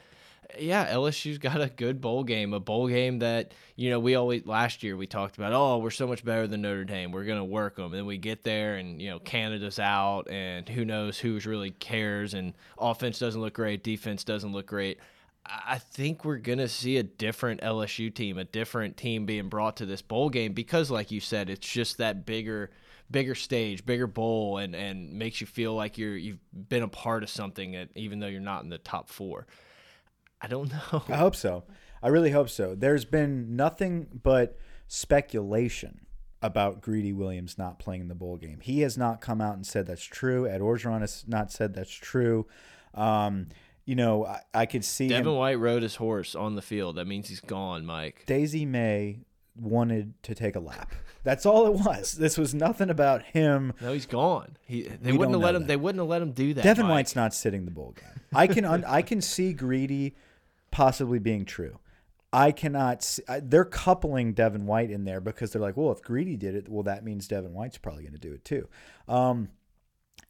yeah, 0.60 0.94
LSU's 0.94 1.38
got 1.38 1.62
a 1.62 1.68
good 1.68 2.02
bowl 2.02 2.24
game, 2.24 2.54
a 2.54 2.60
bowl 2.60 2.88
game 2.88 3.20
that 3.20 3.54
you 3.76 3.90
know 3.90 4.00
we 4.00 4.16
always 4.16 4.46
last 4.46 4.84
year 4.84 4.96
we 4.96 5.08
talked 5.08 5.38
about. 5.38 5.54
Oh, 5.54 5.78
we're 5.80 5.92
so 5.92 6.08
much 6.08 6.24
better 6.24 6.48
than 6.48 6.62
Notre 6.62 6.84
Dame. 6.84 7.12
We're 7.12 7.26
gonna 7.26 7.46
work 7.46 7.76
them, 7.76 7.86
and 7.86 7.94
then 7.94 8.06
we 8.06 8.18
get 8.18 8.44
there, 8.44 8.76
and 8.76 9.02
you 9.02 9.10
know 9.10 9.20
Canada's 9.20 9.80
out, 9.80 10.30
and 10.30 10.68
who 10.68 10.86
knows 10.86 11.18
who's 11.18 11.46
really 11.46 11.72
cares, 11.72 12.34
and 12.34 12.54
offense 12.78 13.20
doesn't 13.20 13.42
look 13.42 13.54
great, 13.54 13.84
defense 13.84 14.24
doesn't 14.24 14.52
look 14.52 14.68
great. 14.68 15.00
I 15.46 15.78
think 15.78 16.24
we're 16.24 16.38
gonna 16.38 16.70
see 16.70 16.98
a 16.98 17.04
different 17.04 17.62
LSU 17.62 18.14
team, 18.14 18.38
a 18.38 18.46
different 18.46 18.96
team 18.96 19.26
being 19.26 19.50
brought 19.50 19.78
to 19.78 19.86
this 19.86 20.02
bowl 20.02 20.30
game 20.30 20.54
because, 20.54 20.90
like 20.90 21.12
you 21.12 21.20
said, 21.20 21.50
it's 21.50 21.68
just 21.68 21.98
that 21.98 22.26
bigger 22.26 22.70
bigger 23.12 23.36
stage, 23.36 23.86
bigger 23.86 24.08
bowl, 24.08 24.58
and 24.58 24.76
and 24.76 25.14
makes 25.14 25.40
you 25.40 25.48
feel 25.48 25.74
like 25.74 25.98
you're 25.98 26.18
you've 26.18 26.40
been 26.70 26.84
a 26.84 26.88
part 26.88 27.24
of 27.24 27.30
something, 27.30 27.72
that, 27.74 27.90
even 27.96 28.20
though 28.20 28.28
you're 28.28 28.42
not 28.42 28.64
in 28.64 28.70
the 28.70 28.78
top 28.78 29.10
four. 29.10 29.48
I 30.44 30.48
don't 30.48 30.70
know. 30.72 31.02
I 31.08 31.16
hope 31.16 31.36
so. 31.36 31.64
I 32.04 32.10
really 32.10 32.32
hope 32.32 32.50
so. 32.50 32.76
There's 32.76 33.06
been 33.06 33.56
nothing 33.56 34.08
but 34.24 34.58
speculation 34.88 36.02
about 36.42 36.82
Greedy 36.82 37.14
Williams 37.14 37.58
not 37.58 37.80
playing 37.80 38.02
in 38.02 38.08
the 38.10 38.16
bowl 38.16 38.36
game. 38.38 38.60
He 38.62 38.82
has 38.82 38.98
not 38.98 39.22
come 39.22 39.40
out 39.40 39.56
and 39.56 39.66
said 39.66 39.88
that's 39.88 40.04
true. 40.04 40.46
Ed 40.48 40.60
Orgeron 40.62 41.00
has 41.00 41.24
not 41.28 41.52
said 41.52 41.74
that's 41.74 41.90
true. 41.92 42.46
Um, 42.94 43.48
you 43.86 43.96
know, 43.96 44.26
I, 44.26 44.42
I 44.54 44.66
could 44.66 44.84
see 44.84 45.08
Devin 45.08 45.32
him. 45.32 45.38
White 45.38 45.60
rode 45.60 45.84
his 45.84 45.96
horse 45.96 46.36
on 46.36 46.56
the 46.56 46.62
field. 46.62 46.98
That 46.98 47.08
means 47.08 47.30
he's 47.30 47.40
gone, 47.40 47.86
Mike. 47.86 48.24
Daisy 48.26 48.66
May 48.66 49.20
wanted 49.56 50.22
to 50.24 50.36
take 50.36 50.56
a 50.56 50.60
lap. 50.60 50.92
That's 51.24 51.46
all 51.46 51.68
it 51.68 51.74
was. 51.74 52.14
This 52.14 52.38
was 52.38 52.54
nothing 52.54 52.90
about 52.90 53.24
him. 53.24 53.74
No, 53.80 53.94
he's 53.94 54.06
gone. 54.06 54.58
He 54.66 54.82
they 54.84 55.12
We 55.12 55.18
wouldn't 55.18 55.36
have 55.36 55.44
let 55.44 55.56
him. 55.56 55.62
that. 55.64 55.68
They 55.70 55.78
wouldn't 55.78 56.00
have 56.02 56.10
let 56.10 56.22
him 56.22 56.32
do 56.34 56.54
that. 56.56 56.64
Devin 56.64 56.86
Mike. 56.86 56.92
White's 56.94 57.16
not 57.16 57.34
sitting 57.34 57.64
the 57.66 57.72
bowl 57.72 57.94
game. 57.96 58.22
I 58.34 58.48
can 58.48 58.66
un, 58.66 58.84
I 58.86 59.02
can 59.02 59.22
see 59.22 59.54
greedy 59.54 60.16
possibly 60.74 61.20
being 61.20 61.46
true. 61.46 61.80
I 62.34 62.52
cannot. 62.52 63.04
See, 63.04 63.22
I- 63.30 63.40
they're 63.40 63.64
coupling 63.64 64.34
Devin 64.34 64.66
White 64.66 64.90
in 64.90 65.06
there 65.06 65.22
because 65.22 65.52
they're 65.52 65.62
like, 65.62 65.78
well, 65.78 65.92
if 65.92 66.02
Greedy 66.02 66.36
did 66.36 66.56
it, 66.56 66.68
well, 66.68 66.82
that 66.84 67.06
means 67.06 67.28
Devin 67.28 67.54
White's 67.54 67.78
probably 67.78 68.02
going 68.04 68.14
to 68.14 68.20
do 68.20 68.34
it 68.34 68.44
too. 68.44 68.68
Um, 69.08 69.50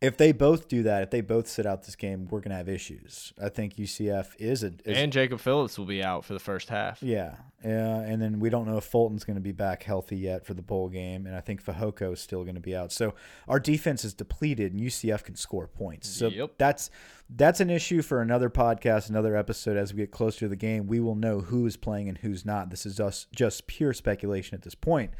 if 0.01 0.17
they 0.17 0.33
both 0.33 0.67
do 0.67 0.83
that, 0.83 1.03
if 1.03 1.11
they 1.11 1.21
both 1.21 1.47
sit 1.47 1.65
out 1.65 1.83
this 1.83 1.95
game, 1.95 2.27
we're 2.29 2.41
going 2.41 2.49
to 2.51 2.57
have 2.57 2.67
issues. 2.67 3.31
I 3.41 3.47
think 3.49 3.75
UCF 3.75 4.35
is 4.37 4.63
a 4.63 4.73
is, 4.83 4.97
and 4.97 5.13
Jacob 5.13 5.39
Phillips 5.39 5.77
will 5.77 5.85
be 5.85 6.03
out 6.03 6.25
for 6.25 6.33
the 6.33 6.39
first 6.39 6.67
half. 6.69 7.01
yeah, 7.01 7.35
yeah, 7.63 7.99
and 8.01 8.21
then 8.21 8.39
we 8.41 8.49
don't 8.49 8.67
know 8.67 8.75
if 8.77 8.83
Fulton's 8.83 9.23
going 9.23 9.35
to 9.37 9.41
be 9.41 9.53
back 9.53 9.83
healthy 9.83 10.17
yet 10.17 10.45
for 10.45 10.53
the 10.53 10.61
bowl 10.61 10.89
game, 10.89 11.25
and 11.25 11.35
I 11.35 11.39
think 11.39 11.63
Fehoko 11.63 12.11
is 12.13 12.19
still 12.19 12.43
going 12.43 12.55
to 12.55 12.61
be 12.61 12.75
out. 12.75 12.91
So 12.91 13.13
our 13.47 13.61
defense 13.61 14.03
is 14.03 14.13
depleted, 14.13 14.73
and 14.73 14.81
UCF 14.81 15.23
can 15.23 15.35
score 15.37 15.67
points. 15.67 16.09
So 16.09 16.27
Yep. 16.27 16.51
that's 16.57 16.89
that's 17.29 17.61
an 17.61 17.69
issue 17.69 18.01
for 18.01 18.21
another 18.21 18.49
podcast, 18.49 19.09
another 19.09 19.37
episode. 19.37 19.77
As 19.77 19.93
we 19.93 19.99
get 19.99 20.11
closer 20.11 20.39
to 20.39 20.47
the 20.49 20.57
game, 20.57 20.85
we 20.85 20.99
will 20.99 21.15
know 21.15 21.39
who 21.39 21.65
is 21.65 21.77
playing 21.77 22.09
and 22.09 22.17
who's 22.17 22.45
not. 22.45 22.69
This 22.69 22.85
is 22.85 22.97
just 22.97 23.31
just 23.31 23.67
pure 23.67 23.93
speculation 23.93 24.53
at 24.55 24.63
this 24.63 24.75
point. 24.75 25.11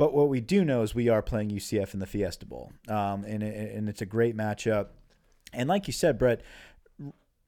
But 0.00 0.14
what 0.14 0.30
we 0.30 0.40
do 0.40 0.64
know 0.64 0.80
is 0.80 0.94
we 0.94 1.10
are 1.10 1.20
playing 1.20 1.50
UCF 1.50 1.92
in 1.92 2.00
the 2.00 2.06
Fiesta 2.06 2.46
Bowl, 2.46 2.72
um, 2.88 3.22
and 3.24 3.42
and 3.42 3.86
it's 3.86 4.00
a 4.00 4.06
great 4.06 4.34
matchup. 4.34 4.86
And 5.52 5.68
like 5.68 5.86
you 5.88 5.92
said, 5.92 6.18
Brett, 6.18 6.40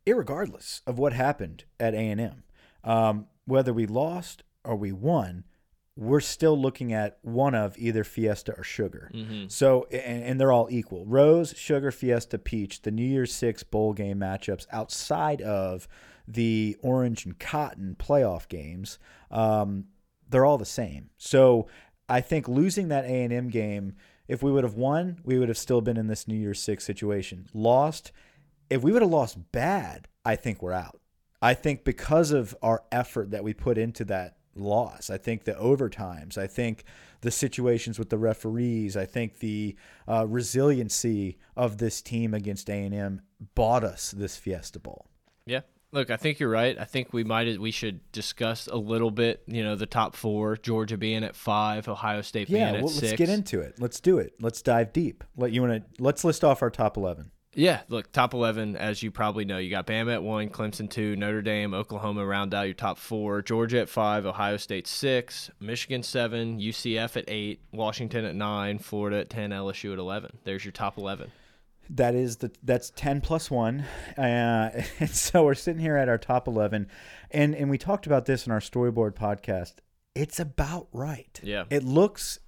irregardless 0.06 0.82
of 0.86 0.98
what 0.98 1.14
happened 1.14 1.64
at 1.80 1.94
A&M, 1.94 2.42
um, 2.84 3.26
whether 3.46 3.72
we 3.72 3.86
lost 3.86 4.42
or 4.64 4.76
we 4.76 4.92
won, 4.92 5.44
we're 5.96 6.20
still 6.20 6.60
looking 6.60 6.92
at 6.92 7.16
one 7.22 7.54
of 7.54 7.78
either 7.78 8.04
Fiesta 8.04 8.52
or 8.58 8.64
Sugar. 8.64 9.10
So, 9.48 9.86
and, 9.90 10.22
and 10.22 10.38
they're 10.38 10.52
all 10.52 10.68
equal. 10.70 11.06
Rose, 11.06 11.54
Sugar, 11.56 11.90
Fiesta, 11.90 12.36
Peach, 12.36 12.82
the 12.82 12.90
New 12.90 13.02
Year's 13.02 13.32
Six 13.32 13.62
bowl 13.62 13.94
game 13.94 14.18
matchups 14.18 14.66
outside 14.70 15.40
of 15.40 15.88
the 16.28 16.76
Orange 16.82 17.24
and 17.24 17.38
Cotton 17.38 17.96
playoff 17.98 18.46
games, 18.46 18.98
um, 19.30 19.86
they're 20.28 20.44
all 20.44 20.58
the 20.58 20.66
same. 20.66 21.08
So, 21.16 21.66
I 22.12 22.20
think 22.20 22.46
losing 22.46 22.88
that 22.88 23.06
A&M 23.06 23.48
game, 23.48 23.94
if 24.28 24.42
we 24.42 24.52
would 24.52 24.64
have 24.64 24.74
won, 24.74 25.18
we 25.24 25.38
would 25.38 25.48
have 25.48 25.56
still 25.56 25.80
been 25.80 25.96
in 25.96 26.08
this 26.08 26.28
New 26.28 26.36
Year's 26.36 26.60
Six 26.60 26.84
situation. 26.84 27.46
Lost, 27.54 28.12
if 28.68 28.82
we 28.82 28.92
would 28.92 29.00
have 29.00 29.10
lost 29.10 29.50
bad, 29.50 30.08
I 30.22 30.36
think 30.36 30.60
we're 30.60 30.74
out. 30.74 31.00
I 31.40 31.54
think 31.54 31.84
because 31.84 32.30
of 32.30 32.54
our 32.60 32.82
effort 32.92 33.30
that 33.30 33.42
we 33.42 33.54
put 33.54 33.78
into 33.78 34.04
that 34.04 34.36
loss, 34.54 35.08
I 35.08 35.16
think 35.16 35.44
the 35.44 35.54
overtimes, 35.54 36.36
I 36.36 36.46
think 36.46 36.84
the 37.22 37.30
situations 37.30 37.98
with 37.98 38.10
the 38.10 38.18
referees, 38.18 38.94
I 38.94 39.06
think 39.06 39.38
the 39.38 39.74
uh, 40.06 40.26
resiliency 40.28 41.38
of 41.56 41.78
this 41.78 42.02
team 42.02 42.34
against 42.34 42.68
A&M 42.68 43.22
bought 43.54 43.84
us 43.84 44.10
this 44.10 44.36
Fiesta 44.36 44.78
Bowl. 44.78 45.06
Yeah. 45.46 45.60
Look, 45.92 46.10
I 46.10 46.16
think 46.16 46.40
you're 46.40 46.48
right. 46.50 46.78
I 46.78 46.84
think 46.84 47.12
we 47.12 47.22
might 47.22 47.60
we 47.60 47.70
should 47.70 48.00
discuss 48.12 48.66
a 48.66 48.76
little 48.76 49.10
bit, 49.10 49.42
you 49.46 49.62
know, 49.62 49.76
the 49.76 49.86
top 49.86 50.16
four, 50.16 50.56
Georgia 50.56 50.96
being 50.96 51.22
at 51.22 51.36
five, 51.36 51.86
Ohio 51.86 52.22
State 52.22 52.48
being 52.48 52.60
Yeah, 52.60 52.68
at 52.72 52.80
well, 52.80 52.88
six. 52.88 53.02
let's 53.02 53.18
get 53.18 53.28
into 53.28 53.60
it. 53.60 53.74
Let's 53.78 54.00
do 54.00 54.18
it. 54.18 54.32
Let's 54.40 54.62
dive 54.62 54.92
deep. 54.94 55.22
Let 55.36 55.52
you 55.52 55.60
want 55.62 55.74
to 55.96 56.02
let's 56.02 56.24
list 56.24 56.44
off 56.44 56.62
our 56.62 56.70
top 56.70 56.96
eleven. 56.96 57.30
Yeah, 57.54 57.82
look, 57.90 58.10
top 58.12 58.32
11, 58.32 58.76
as 58.76 59.02
you 59.02 59.10
probably 59.10 59.44
know, 59.44 59.58
you 59.58 59.68
got 59.68 59.86
Bama 59.86 60.14
at 60.14 60.22
one, 60.22 60.48
Clemson 60.48 60.88
two, 60.88 61.16
Notre 61.16 61.42
Dame, 61.42 61.74
Oklahoma 61.74 62.24
round 62.24 62.54
out 62.54 62.62
your 62.62 62.72
top 62.72 62.96
four, 62.96 63.42
Georgia 63.42 63.80
at 63.82 63.90
five, 63.90 64.24
Ohio 64.24 64.56
State 64.56 64.86
six, 64.86 65.50
Michigan 65.60 66.02
seven, 66.02 66.58
UCF 66.58 67.14
at 67.18 67.24
eight, 67.28 67.60
Washington 67.70 68.24
at 68.24 68.34
nine, 68.34 68.78
Florida 68.78 69.18
at 69.18 69.28
10, 69.28 69.50
LSU 69.50 69.92
at 69.92 69.98
11. 69.98 70.38
There's 70.44 70.64
your 70.64 70.72
top 70.72 70.96
11. 70.96 71.30
That 71.90 72.14
is 72.14 72.38
the 72.38 72.50
that's 72.62 72.90
ten 72.90 73.20
plus 73.20 73.50
one, 73.50 73.84
uh, 74.16 74.82
and 75.00 75.10
so 75.10 75.44
we're 75.44 75.54
sitting 75.54 75.80
here 75.80 75.96
at 75.96 76.08
our 76.08 76.18
top 76.18 76.48
eleven, 76.48 76.88
and 77.30 77.54
and 77.54 77.68
we 77.68 77.78
talked 77.78 78.06
about 78.06 78.26
this 78.26 78.46
in 78.46 78.52
our 78.52 78.60
storyboard 78.60 79.14
podcast. 79.14 79.74
It's 80.14 80.38
about 80.38 80.88
right. 80.92 81.40
Yeah. 81.42 81.64
it 81.70 81.84
looks 81.84 82.38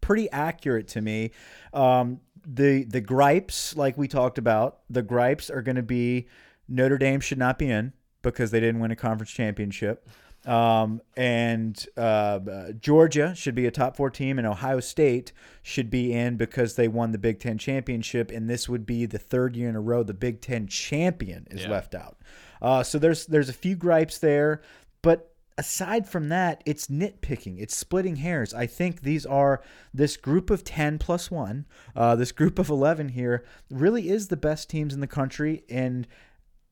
pretty 0.00 0.30
accurate 0.30 0.88
to 0.88 1.00
me. 1.00 1.30
Um, 1.72 2.20
the 2.46 2.84
the 2.84 3.00
gripes, 3.00 3.76
like 3.76 3.96
we 3.96 4.08
talked 4.08 4.38
about, 4.38 4.80
the 4.90 5.02
gripes 5.02 5.50
are 5.50 5.62
going 5.62 5.76
to 5.76 5.82
be 5.82 6.28
Notre 6.68 6.98
Dame 6.98 7.20
should 7.20 7.38
not 7.38 7.58
be 7.58 7.70
in 7.70 7.92
because 8.22 8.50
they 8.50 8.60
didn't 8.60 8.80
win 8.80 8.90
a 8.90 8.96
conference 8.96 9.30
championship. 9.30 10.08
Um, 10.46 11.00
and 11.16 11.86
uh, 11.96 12.72
Georgia 12.78 13.34
should 13.34 13.54
be 13.54 13.66
a 13.66 13.70
top 13.70 13.96
four 13.96 14.10
team, 14.10 14.38
and 14.38 14.46
Ohio 14.46 14.80
State 14.80 15.32
should 15.62 15.88
be 15.88 16.12
in 16.12 16.36
because 16.36 16.76
they 16.76 16.86
won 16.88 17.12
the 17.12 17.18
Big 17.18 17.40
Ten 17.40 17.56
championship, 17.56 18.30
and 18.30 18.48
this 18.48 18.68
would 18.68 18.84
be 18.84 19.06
the 19.06 19.18
third 19.18 19.56
year 19.56 19.68
in 19.70 19.76
a 19.76 19.80
row 19.80 20.02
the 20.02 20.12
Big 20.14 20.40
Ten 20.40 20.66
champion 20.66 21.46
is 21.50 21.62
Yeah. 21.62 21.70
left 21.70 21.94
out. 21.94 22.18
Uh, 22.60 22.82
so 22.82 22.98
there's 22.98 23.26
there's 23.26 23.48
a 23.48 23.54
few 23.54 23.74
gripes 23.74 24.18
there, 24.18 24.60
but 25.02 25.30
aside 25.56 26.06
from 26.08 26.28
that, 26.28 26.62
it's 26.66 26.88
nitpicking, 26.88 27.56
it's 27.60 27.76
splitting 27.76 28.16
hairs. 28.16 28.52
I 28.52 28.66
think 28.66 29.00
these 29.02 29.24
are 29.24 29.62
this 29.94 30.16
group 30.16 30.50
of 30.50 30.62
ten 30.64 30.98
plus 30.98 31.30
one, 31.30 31.64
uh, 31.96 32.16
this 32.16 32.32
group 32.32 32.58
of 32.58 32.68
eleven 32.68 33.10
here 33.10 33.44
really 33.70 34.08
is 34.10 34.28
the 34.28 34.36
best 34.36 34.68
teams 34.68 34.92
in 34.92 35.00
the 35.00 35.06
country, 35.06 35.64
and 35.70 36.06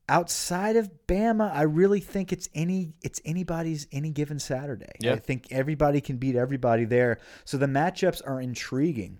outside 0.09 0.75
of 0.75 0.89
Bama, 1.07 1.53
I 1.53 1.63
really 1.63 1.99
think 1.99 2.31
it's 2.31 2.49
any 2.53 2.93
it's 3.01 3.21
anybody's 3.25 3.87
any 3.91 4.11
given 4.11 4.39
Saturday. 4.39 4.91
Yeah. 4.99 5.13
I 5.13 5.19
think 5.19 5.47
everybody 5.51 6.01
can 6.01 6.17
beat 6.17 6.35
everybody 6.35 6.85
there. 6.85 7.19
So 7.45 7.57
the 7.57 7.67
matchups 7.67 8.21
are 8.25 8.41
intriguing. 8.41 9.19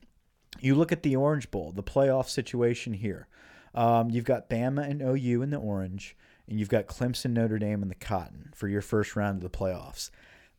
You 0.59 0.75
look 0.75 0.91
at 0.91 1.03
the 1.03 1.15
Orange 1.15 1.51
Bowl, 1.51 1.71
the 1.71 1.83
playoff 1.83 2.29
situation 2.29 2.93
here. 2.93 3.27
Um, 3.73 4.09
you've 4.09 4.25
got 4.25 4.49
Bama 4.49 4.87
and 4.87 5.01
OU 5.01 5.41
in 5.41 5.49
the 5.49 5.57
orange, 5.57 6.15
and 6.47 6.59
you've 6.59 6.69
got 6.69 6.85
Clemson, 6.85 7.31
Notre 7.31 7.57
Dame 7.57 7.81
in 7.81 7.89
the 7.89 7.95
cotton 7.95 8.51
for 8.53 8.67
your 8.67 8.81
first 8.81 9.15
round 9.15 9.37
of 9.37 9.51
the 9.51 9.57
playoffs. 9.57 10.11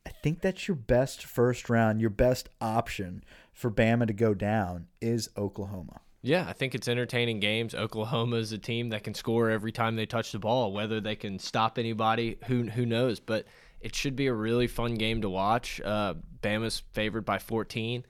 I 0.05 0.09
think 0.09 0.41
that's 0.41 0.67
your 0.67 0.75
best 0.75 1.25
first 1.25 1.69
round, 1.69 2.01
your 2.01 2.09
best 2.09 2.49
option 2.61 3.23
for 3.53 3.71
Bama 3.71 4.05
to 4.05 4.13
go 4.13 4.33
down 4.33 4.87
is 5.01 5.29
Oklahoma. 5.37 6.01
Yeah, 6.25 6.43
I 6.49 6.53
think 6.53 6.73
it's 6.73 6.87
entertaining 6.87 7.39
games. 7.39 7.75
Oklahoma 7.75 8.37
is 8.37 8.51
a 8.51 8.57
team 8.57 8.89
that 8.89 9.03
can 9.03 9.13
score 9.13 9.51
every 9.51 9.71
time 9.71 9.95
they 9.95 10.07
touch 10.07 10.31
the 10.31 10.39
ball. 10.39 10.73
Whether 10.73 10.99
they 10.99 11.15
can 11.15 11.37
stop 11.37 11.77
anybody, 11.77 12.39
who 12.47 12.63
who 12.63 12.83
knows? 12.83 13.19
But 13.19 13.45
it 13.79 13.95
should 13.95 14.15
be 14.15 14.25
a 14.25 14.33
really 14.33 14.65
fun 14.65 14.95
game 14.95 15.21
to 15.21 15.29
watch. 15.29 15.79
Uh, 15.81 16.15
Bama's 16.41 16.81
favored 16.93 17.25
by 17.25 17.37
14. 17.37 18.03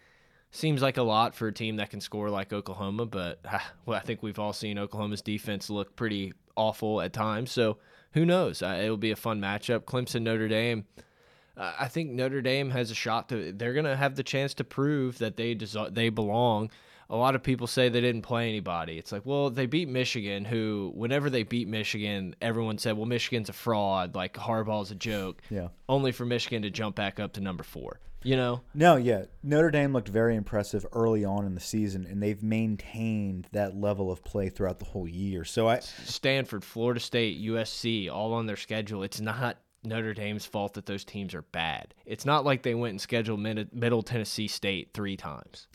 Seems 0.52 0.82
like 0.82 0.96
a 0.96 1.04
lot 1.04 1.36
for 1.36 1.50
a 1.50 1.54
team 1.54 1.76
that 1.76 1.90
can 1.90 2.00
score 2.00 2.30
like 2.30 2.54
Oklahoma, 2.54 3.06
but 3.06 3.42
ah, 3.52 3.74
well, 3.86 3.98
I 3.98 4.02
think 4.02 4.24
we've 4.24 4.40
all 4.40 4.54
seen 4.54 4.80
Oklahoma's 4.80 5.22
defense 5.22 5.70
look 5.70 5.98
pretty 5.98 6.32
awful 6.56 7.02
at 7.02 7.12
times. 7.12 7.52
So 7.52 7.80
who 8.14 8.26
knows? 8.26 8.62
Uh, 8.62 8.80
it'll 8.82 8.96
be 8.96 9.12
a 9.12 9.18
fun 9.18 9.42
matchup. 9.42 9.82
Clemson 9.82 10.22
Notre 10.22 10.48
Dame. 10.48 10.86
Uh, 11.58 11.74
I 11.78 11.90
think 11.90 12.12
Notre 12.12 12.42
Dame 12.42 12.70
has 12.70 12.92
a 12.92 12.96
shot 12.96 13.28
to. 13.28 13.52
They're 13.52 13.74
gonna 13.74 13.98
have 13.98 14.16
the 14.16 14.24
chance 14.24 14.54
to 14.54 14.64
prove 14.64 15.18
that 15.18 15.36
they 15.36 15.54
deserve, 15.54 15.94
they 15.94 16.08
belong. 16.08 16.72
A 17.10 17.16
lot 17.16 17.36
of 17.36 17.44
people 17.44 17.68
say 17.68 17.90
they 17.90 18.02
didn't 18.02 18.24
play 18.24 18.50
anybody. 18.50 18.98
It's 18.98 19.12
like, 19.12 19.26
well, 19.26 19.50
they 19.50 19.66
beat 19.68 19.88
Michigan, 19.90 20.46
who, 20.46 20.92
whenever 20.96 21.30
they 21.30 21.44
beat 21.44 21.68
Michigan, 21.68 22.36
everyone 22.42 22.78
said, 22.78 22.98
well, 22.98 23.06
Michigan's 23.06 23.50
a 23.50 23.54
fraud, 23.54 24.16
like 24.16 24.34
Harbaugh's 24.34 24.92
a 24.92 24.96
joke. 24.96 25.42
Yeah. 25.50 25.68
Only 25.88 26.12
for 26.12 26.26
Michigan 26.26 26.64
to 26.64 26.70
jump 26.70 26.96
back 26.96 27.20
up 27.20 27.34
to 27.34 27.42
number 27.42 27.64
four. 27.64 28.00
You 28.24 28.36
know? 28.36 28.62
No, 28.74 28.96
yeah. 28.96 29.26
Notre 29.44 29.70
Dame 29.70 29.94
looked 29.94 30.08
very 30.08 30.36
impressive 30.36 30.84
early 30.94 31.24
on 31.24 31.46
in 31.46 31.54
the 31.54 31.62
season, 31.62 32.08
and 32.10 32.24
they've 32.24 32.42
maintained 32.42 33.48
that 33.52 33.78
level 33.80 34.12
of 34.12 34.24
play 34.24 34.50
throughout 34.50 34.80
the 34.80 34.86
whole 34.86 35.08
year. 35.08 35.46
So 35.46 35.68
I, 35.70 35.78
Stanford, 35.80 36.64
Florida 36.64 37.00
State, 37.00 37.40
USC, 37.40 38.12
all 38.12 38.34
on 38.34 38.48
their 38.48 38.56
schedule. 38.56 39.04
It's 39.04 39.22
not 39.22 39.58
Notre 39.84 40.16
Dame's 40.16 40.46
fault 40.46 40.74
that 40.74 40.88
those 40.88 41.06
teams 41.06 41.36
are 41.36 41.44
bad. 41.44 41.94
It's 42.06 42.26
not 42.26 42.44
like 42.44 42.64
they 42.64 42.74
went 42.74 42.92
and 42.94 43.02
scheduled 43.02 43.40
Mid- 43.40 43.74
Middle 43.74 44.02
Tennessee 44.02 44.48
State 44.48 44.90
three 44.94 45.18
times. 45.18 45.68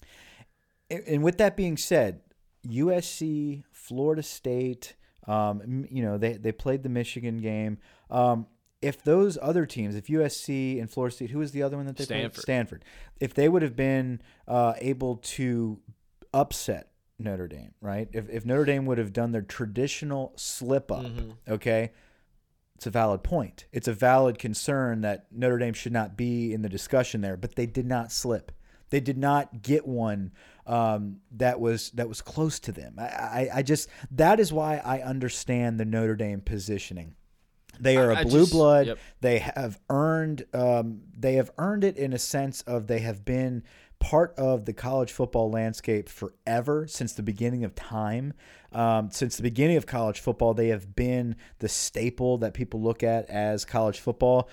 And 0.90 1.22
with 1.22 1.38
that 1.38 1.56
being 1.56 1.76
said, 1.76 2.20
USC, 2.66 3.64
Florida 3.72 4.22
State, 4.22 4.94
um, 5.26 5.86
you 5.90 6.02
know, 6.02 6.18
they 6.18 6.34
they 6.34 6.52
played 6.52 6.82
the 6.82 6.88
Michigan 6.88 7.38
game. 7.38 7.78
Um, 8.10 8.46
if 8.82 9.02
those 9.02 9.38
other 9.40 9.66
teams, 9.66 9.94
if 9.94 10.06
USC 10.06 10.80
and 10.80 10.90
Florida 10.90 11.14
State, 11.14 11.30
who 11.30 11.38
was 11.38 11.52
the 11.52 11.62
other 11.62 11.76
one 11.76 11.86
that 11.86 11.96
they 11.96 12.04
Stanford. 12.04 12.34
played? 12.34 12.42
Stanford. 12.42 12.84
If 13.20 13.34
they 13.34 13.48
would 13.48 13.62
have 13.62 13.76
been 13.76 14.22
uh, 14.48 14.74
able 14.78 15.16
to 15.16 15.78
upset 16.32 16.90
Notre 17.18 17.46
Dame, 17.46 17.74
right? 17.82 18.08
If, 18.12 18.30
if 18.30 18.46
Notre 18.46 18.64
Dame 18.64 18.86
would 18.86 18.98
have 18.98 19.12
done 19.12 19.32
their 19.32 19.42
traditional 19.42 20.32
slip 20.36 20.90
up, 20.90 21.04
okay, 21.48 21.92
it's 22.74 22.86
a 22.86 22.90
valid 22.90 23.22
point. 23.22 23.66
It's 23.72 23.88
a 23.88 23.92
valid 23.92 24.38
concern 24.38 25.02
that 25.02 25.26
Notre 25.30 25.58
Dame 25.58 25.74
should 25.74 25.92
not 25.92 26.16
be 26.16 26.54
in 26.54 26.62
the 26.62 26.68
discussion 26.70 27.20
there, 27.20 27.36
but 27.36 27.56
they 27.56 27.66
did 27.66 27.86
not 27.86 28.10
slip. 28.10 28.52
They 28.88 29.00
did 29.00 29.18
not 29.18 29.62
get 29.62 29.86
one 29.86 30.32
um, 30.70 31.16
that 31.32 31.58
was 31.58 31.90
that 31.92 32.08
was 32.08 32.22
close 32.22 32.60
to 32.60 32.72
them. 32.72 32.94
I, 32.96 33.02
I, 33.02 33.48
I 33.56 33.62
just 33.62 33.88
that 34.12 34.38
is 34.38 34.52
why 34.52 34.76
I 34.84 35.00
understand 35.00 35.80
the 35.80 35.84
Notre 35.84 36.14
Dame 36.14 36.40
positioning. 36.40 37.16
They 37.80 37.96
are 37.96 38.12
a 38.12 38.18
I 38.18 38.22
blue 38.24 38.40
just- 38.40 38.52
blood. 38.52 38.86
yep. 38.86 38.98
They 39.20 39.40
have 39.40 39.80
earned 39.90 40.44
um, 40.54 41.00
they 41.18 41.34
have 41.34 41.50
earned 41.58 41.82
it 41.82 41.96
in 41.96 42.12
a 42.12 42.18
sense 42.18 42.62
of 42.62 42.86
they 42.86 43.00
have 43.00 43.24
been 43.24 43.64
part 43.98 44.32
of 44.38 44.64
the 44.64 44.72
college 44.72 45.10
football 45.12 45.50
landscape 45.50 46.08
forever 46.08 46.86
since 46.86 47.12
the 47.14 47.22
beginning 47.22 47.64
of 47.64 47.74
time. 47.74 48.32
Um, 48.72 49.10
since 49.10 49.36
the 49.36 49.42
beginning 49.42 49.76
of 49.76 49.86
college 49.86 50.20
football, 50.20 50.54
they 50.54 50.68
have 50.68 50.94
been 50.94 51.34
the 51.58 51.68
staple 51.68 52.38
that 52.38 52.54
people 52.54 52.80
look 52.80 53.02
at 53.02 53.28
as 53.28 53.64
college 53.64 53.98
football. 53.98 54.48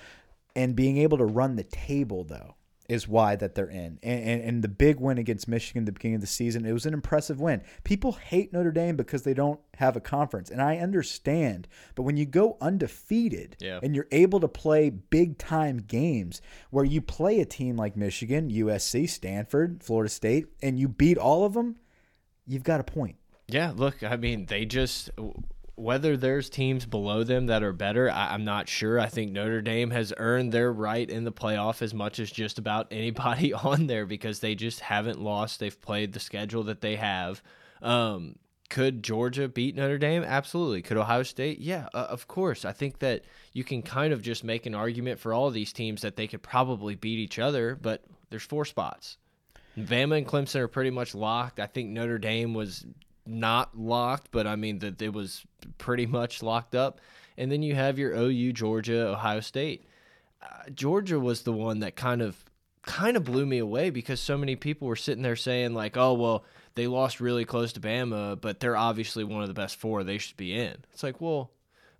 And 0.56 0.74
being 0.74 0.98
able 0.98 1.18
to 1.18 1.24
run 1.24 1.54
the 1.54 1.62
table 1.62 2.24
though 2.24 2.56
is 2.88 3.06
why 3.06 3.36
that 3.36 3.54
they're 3.54 3.68
in. 3.68 3.98
And, 4.02 4.22
and, 4.24 4.42
and 4.42 4.64
the 4.64 4.68
big 4.68 4.98
win 4.98 5.18
against 5.18 5.46
Michigan 5.46 5.82
at 5.82 5.86
the 5.86 5.92
beginning 5.92 6.14
of 6.16 6.20
the 6.22 6.26
season, 6.26 6.64
it 6.64 6.72
was 6.72 6.86
an 6.86 6.94
impressive 6.94 7.38
win. 7.38 7.62
People 7.84 8.12
hate 8.12 8.50
Notre 8.52 8.70
Dame 8.72 8.96
because 8.96 9.22
they 9.22 9.34
don't 9.34 9.60
have 9.76 9.94
a 9.94 10.00
conference, 10.00 10.50
and 10.50 10.62
I 10.62 10.78
understand. 10.78 11.68
But 11.94 12.04
when 12.04 12.16
you 12.16 12.24
go 12.24 12.56
undefeated 12.62 13.56
Yeah. 13.60 13.80
and 13.82 13.94
you're 13.94 14.08
able 14.10 14.40
to 14.40 14.48
play 14.48 14.88
big 14.88 15.36
time 15.36 15.78
games 15.78 16.40
where 16.70 16.84
you 16.84 17.02
play 17.02 17.40
a 17.40 17.44
team 17.44 17.76
like 17.76 17.94
Michigan, 17.94 18.50
USC, 18.50 19.06
Stanford, 19.08 19.82
Florida 19.84 20.08
State, 20.08 20.46
and 20.62 20.80
you 20.80 20.88
beat 20.88 21.18
all 21.18 21.44
of 21.44 21.52
them, 21.52 21.76
you've 22.46 22.64
got 22.64 22.80
a 22.80 22.84
point. 22.84 23.16
Yeah, 23.48 23.72
look, 23.76 24.02
I 24.02 24.16
mean, 24.16 24.46
they 24.46 24.64
just 24.64 25.10
whether 25.78 26.16
there's 26.16 26.50
teams 26.50 26.84
below 26.84 27.22
them 27.22 27.46
that 27.46 27.62
are 27.62 27.72
better, 27.72 28.10
I, 28.10 28.34
I'm 28.34 28.44
not 28.44 28.68
sure. 28.68 28.98
I 28.98 29.06
think 29.06 29.30
Notre 29.30 29.62
Dame 29.62 29.90
has 29.90 30.12
earned 30.16 30.52
their 30.52 30.72
right 30.72 31.08
in 31.08 31.24
the 31.24 31.32
playoff 31.32 31.82
as 31.82 31.94
much 31.94 32.18
as 32.18 32.30
just 32.30 32.58
about 32.58 32.88
anybody 32.90 33.52
on 33.52 33.86
there 33.86 34.06
because 34.06 34.40
they 34.40 34.54
just 34.54 34.80
haven't 34.80 35.20
lost. 35.20 35.60
They've 35.60 35.80
played 35.80 36.12
the 36.12 36.20
schedule 36.20 36.64
that 36.64 36.80
they 36.80 36.96
have. 36.96 37.42
Um, 37.80 38.36
could 38.68 39.02
Georgia 39.02 39.48
beat 39.48 39.76
Notre 39.76 39.98
Dame? 39.98 40.24
Absolutely. 40.24 40.82
Could 40.82 40.98
Ohio 40.98 41.22
State? 41.22 41.58
Yeah, 41.58 41.88
uh, 41.94 42.08
of 42.10 42.28
course. 42.28 42.64
I 42.64 42.72
think 42.72 42.98
that 42.98 43.22
you 43.52 43.64
can 43.64 43.80
kind 43.80 44.12
of 44.12 44.20
just 44.20 44.44
make 44.44 44.66
an 44.66 44.74
argument 44.74 45.20
for 45.20 45.32
all 45.32 45.50
these 45.50 45.72
teams 45.72 46.02
that 46.02 46.16
they 46.16 46.26
could 46.26 46.42
probably 46.42 46.94
beat 46.96 47.18
each 47.18 47.38
other, 47.38 47.78
but 47.80 48.04
there's 48.30 48.42
four 48.42 48.64
spots. 48.64 49.16
Bama 49.78 50.18
and 50.18 50.26
Clemson 50.26 50.56
are 50.56 50.68
pretty 50.68 50.90
much 50.90 51.14
locked. 51.14 51.60
I 51.60 51.66
think 51.66 51.90
Notre 51.90 52.18
Dame 52.18 52.52
was 52.52 52.84
not 53.28 53.78
locked, 53.78 54.30
but 54.30 54.46
I 54.46 54.56
mean 54.56 54.78
that 54.80 55.00
it 55.00 55.12
was 55.12 55.44
pretty 55.76 56.06
much 56.06 56.42
locked 56.42 56.74
up. 56.74 57.00
And 57.36 57.52
then 57.52 57.62
you 57.62 57.74
have 57.74 57.98
your 57.98 58.14
OU, 58.14 58.52
Georgia, 58.52 59.08
Ohio 59.08 59.40
State. 59.40 59.84
Uh, 60.42 60.70
Georgia 60.74 61.20
was 61.20 61.42
the 61.42 61.52
one 61.52 61.80
that 61.80 61.94
kind 61.94 62.22
of 62.22 62.44
kind 62.82 63.16
of 63.16 63.24
blew 63.24 63.44
me 63.44 63.58
away 63.58 63.90
because 63.90 64.18
so 64.18 64.38
many 64.38 64.56
people 64.56 64.88
were 64.88 64.96
sitting 64.96 65.22
there 65.22 65.36
saying 65.36 65.74
like, 65.74 65.96
"Oh, 65.96 66.14
well, 66.14 66.44
they 66.74 66.86
lost 66.86 67.20
really 67.20 67.44
close 67.44 67.72
to 67.74 67.80
Bama, 67.80 68.40
but 68.40 68.60
they're 68.60 68.76
obviously 68.76 69.24
one 69.24 69.42
of 69.42 69.48
the 69.48 69.54
best 69.54 69.76
four. 69.76 70.02
They 70.02 70.18
should 70.18 70.36
be 70.36 70.54
in." 70.54 70.76
It's 70.92 71.02
like, 71.02 71.20
well, 71.20 71.50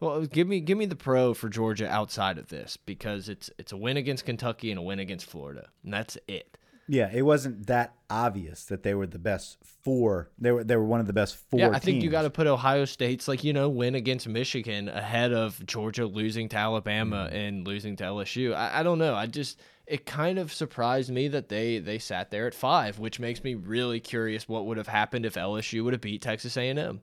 well, 0.00 0.25
give 0.26 0.47
me 0.47 0.61
give 0.61 0.78
me 0.78 0.87
the 0.87 0.97
pro 0.97 1.35
for 1.35 1.49
Georgia 1.49 1.88
outside 1.88 2.38
of 2.38 2.49
this 2.49 2.76
because 2.76 3.28
it's 3.28 3.50
it's 3.58 3.73
a 3.73 3.76
win 3.76 3.97
against 3.97 4.25
Kentucky 4.25 4.70
and 4.70 4.78
a 4.78 4.82
win 4.82 4.99
against 4.99 5.26
Florida, 5.26 5.68
and 5.85 5.92
that's 5.92 6.16
it. 6.28 6.56
Yeah, 6.88 7.11
it 7.12 7.23
wasn't 7.23 7.66
that 7.66 7.95
obvious 8.09 8.64
that 8.64 8.83
they 8.83 8.95
were 8.95 9.07
the 9.07 9.18
best 9.18 9.59
four. 9.62 10.30
They 10.38 10.50
were 10.50 10.64
they 10.64 10.76
were 10.76 10.85
one 10.85 11.00
of 11.00 11.07
the 11.07 11.12
best 11.12 11.37
four. 11.37 11.61
Yeah, 11.61 11.71
I 11.71 11.78
think 11.78 12.02
you 12.02 12.11
got 12.11 12.23
to 12.23 12.30
put 12.30 12.47
Ohio 12.47 12.87
State's 12.87 13.28
like 13.28 13.45
you 13.45 13.52
know 13.52 13.68
win 13.68 13.95
against 13.95 14.26
Michigan 14.26 14.88
ahead 14.88 15.33
of 15.33 15.64
Georgia 15.66 16.07
losing 16.07 16.49
to 16.50 16.57
Alabama 16.57 17.28
mm. 17.30 17.35
and 17.35 17.66
losing 17.66 17.97
to 17.97 18.04
LSU. 18.04 18.54
I, 18.54 18.80
I 18.80 18.83
don't 18.83 18.99
know. 18.99 19.14
I 19.14 19.26
just 19.26 19.61
it 19.87 20.07
kind 20.07 20.38
of 20.38 20.52
surprised 20.52 21.11
me 21.11 21.28
that 21.28 21.49
they 21.49 21.78
they 21.78 21.99
sat 21.99 22.30
there 22.30 22.47
at 22.47 22.54
five, 22.54 22.99
which 22.99 23.21
makes 23.21 23.42
me 23.42 23.54
really 23.54 24.00
curious 24.00 24.49
what 24.49 24.66
would 24.66 24.76
have 24.76 24.88
happened 24.88 25.26
if 25.26 25.35
LSU 25.35 25.85
would 25.85 25.92
have 25.95 26.02
beat 26.02 26.23
Texas 26.23 26.57
A 26.57 26.68
and 26.68 26.78
M. 26.78 27.02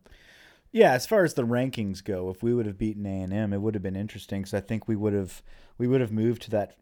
Yeah, 0.72 0.92
as 0.92 1.06
far 1.06 1.24
as 1.24 1.36
the 1.36 1.46
rankings 1.46 2.04
go, 2.04 2.30
if 2.30 2.44
we 2.44 2.54
would 2.54 2.66
have 2.66 2.78
beaten 2.78 3.06
A 3.06 3.22
and 3.22 3.32
M, 3.32 3.54
it 3.54 3.62
would 3.62 3.76
have 3.76 3.84
been 3.84 3.96
interesting 3.96 4.42
because 4.42 4.54
I 4.54 4.60
think 4.60 4.88
we 4.88 4.96
would 4.96 5.14
have 5.14 5.42
we 5.78 5.88
would 5.88 6.02
have 6.02 6.12
moved 6.12 6.44
to 6.44 6.52
that. 6.52 6.76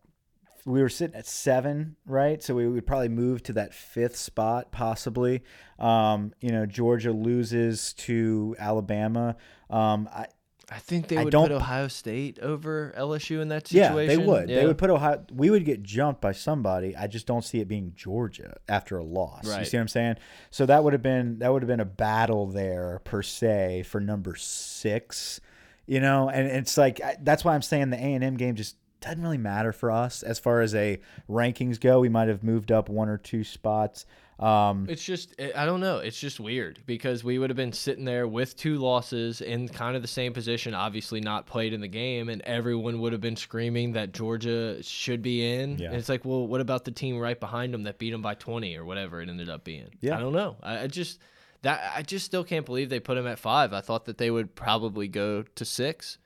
We 0.66 0.82
were 0.82 0.90
sitting 0.90 1.16
at 1.16 1.26
seven, 1.28 1.98
right? 2.06 2.42
So 2.42 2.56
we 2.56 2.68
would 2.68 2.86
probably 2.88 3.10
move 3.10 3.44
to 3.44 3.54
that 3.54 3.74
fifth 3.74 4.16
spot, 4.16 4.72
possibly. 4.72 5.44
Um, 5.78 6.34
you 6.40 6.52
know, 6.52 6.66
Georgia 6.66 7.12
loses 7.12 7.94
to 7.94 8.56
Alabama. 8.58 9.36
Um, 9.70 10.08
I, 10.14 10.28
I 10.72 10.78
think 10.80 11.10
they 11.10 11.18
I 11.18 11.24
would 11.26 11.32
don't- 11.32 11.50
put 11.50 11.56
Ohio 11.56 11.90
State 11.90 12.40
over 12.40 12.94
LSU 12.98 13.42
in 13.42 13.50
that 13.50 13.68
situation. 13.68 13.96
yeah, 14.00 14.08
they 14.08 14.18
would. 14.18 14.48
They 14.48 14.66
would 14.66 14.78
put 14.78 14.90
Ohio. 14.90 15.26
We 15.34 15.50
would 15.50 15.66
get 15.66 15.84
jumped 15.84 16.22
by 16.22 16.32
somebody. 16.32 16.96
I 16.96 17.08
just 17.08 17.28
don't 17.28 17.44
see 17.44 17.60
it 17.60 17.68
being 17.68 17.92
Georgia 17.96 18.56
after 18.70 18.98
a 18.98 19.04
loss. 19.04 19.46
You 19.46 19.66
see 19.66 19.78
what 19.78 19.82
I'm 19.82 19.88
saying? 19.90 20.16
So 20.50 20.66
that 20.66 20.84
would 20.84 20.94
have 20.94 21.02
been 21.04 21.40
that 21.40 21.52
would 21.52 21.62
have 21.62 21.68
been 21.68 21.82
a 21.82 21.86
battle 21.86 22.48
there 22.48 23.02
per 23.04 23.22
se 23.22 23.84
for 23.84 24.00
number 24.00 24.36
six. 24.36 25.42
You 25.86 26.00
know, 26.00 26.30
and 26.30 26.48
it's 26.48 26.78
like 26.78 27.02
I- 27.02 27.18
that's 27.22 27.44
why 27.44 27.54
I'm 27.56 27.62
saying 27.62 27.90
the 27.90 27.98
A 27.98 28.14
and 28.14 28.24
M 28.24 28.38
game 28.38 28.56
just 28.56 28.78
doesn't 29.04 29.22
really 29.22 29.38
matter 29.38 29.72
for 29.72 29.92
us 29.92 30.24
as 30.24 30.40
far 30.40 30.62
as 30.62 30.74
a 30.74 31.00
rankings 31.30 31.80
go. 31.80 32.00
We 32.00 32.10
might 32.10 32.30
have 32.30 32.44
moved 32.44 32.72
up 32.72 32.90
one 32.90 33.10
or 33.10 33.18
two 33.18 33.44
spots. 33.44 34.06
Um, 34.40 34.88
It's 34.90 35.04
just 35.04 35.40
I 35.56 35.66
don't 35.66 35.80
know. 35.80 36.00
It's 36.00 36.20
just 36.20 36.40
weird 36.40 36.80
because 36.86 37.24
we 37.24 37.38
would 37.38 37.50
have 37.50 37.58
been 37.58 37.72
sitting 37.72 38.04
there 38.04 38.28
with 38.28 38.58
two 38.58 38.78
losses 38.78 39.42
in 39.42 39.70
kind 39.70 39.96
of 39.96 40.02
the 40.02 40.08
same 40.08 40.34
position, 40.34 40.74
obviously 40.74 41.22
not 41.22 41.46
played 41.46 41.72
in 41.72 41.82
the 41.82 41.88
game, 41.88 42.30
and 42.30 42.42
everyone 42.42 43.00
would 43.00 43.14
have 43.14 43.22
been 43.22 43.36
screaming 43.36 43.94
that 43.94 44.12
Georgia 44.12 44.82
should 44.82 45.22
be 45.22 45.46
in. 45.54 45.78
Yeah. 45.78 45.90
And 45.90 45.98
it's 45.98 46.10
like, 46.10 46.26
well, 46.26 46.48
what 46.48 46.62
about 46.62 46.84
the 46.84 46.92
team 46.92 47.20
right 47.20 47.40
behind 47.40 47.74
them 47.74 47.84
that 47.84 48.00
beat 48.00 48.12
them 48.12 48.22
by 48.22 48.34
twenty 48.34 48.76
or 48.76 48.86
whatever 48.86 49.22
it 49.22 49.30
ended 49.30 49.50
up 49.50 49.64
being? 49.64 49.90
Yeah. 50.02 50.18
I 50.18 50.20
don't 50.20 50.34
know. 50.34 50.58
I, 50.64 50.80
I 50.80 50.88
just 50.88 51.20
that 51.62 51.94
I 51.96 52.02
just 52.02 52.26
still 52.26 52.44
can't 52.44 52.66
believe 52.66 52.90
they 52.90 53.00
put 53.00 53.16
them 53.16 53.28
at 53.28 53.38
five. 53.40 53.72
I 53.72 53.82
thought 53.82 54.06
that 54.06 54.18
they 54.18 54.32
would 54.32 54.56
probably 54.56 55.08
go 55.08 55.44
to 55.44 55.66
six. 55.66 56.18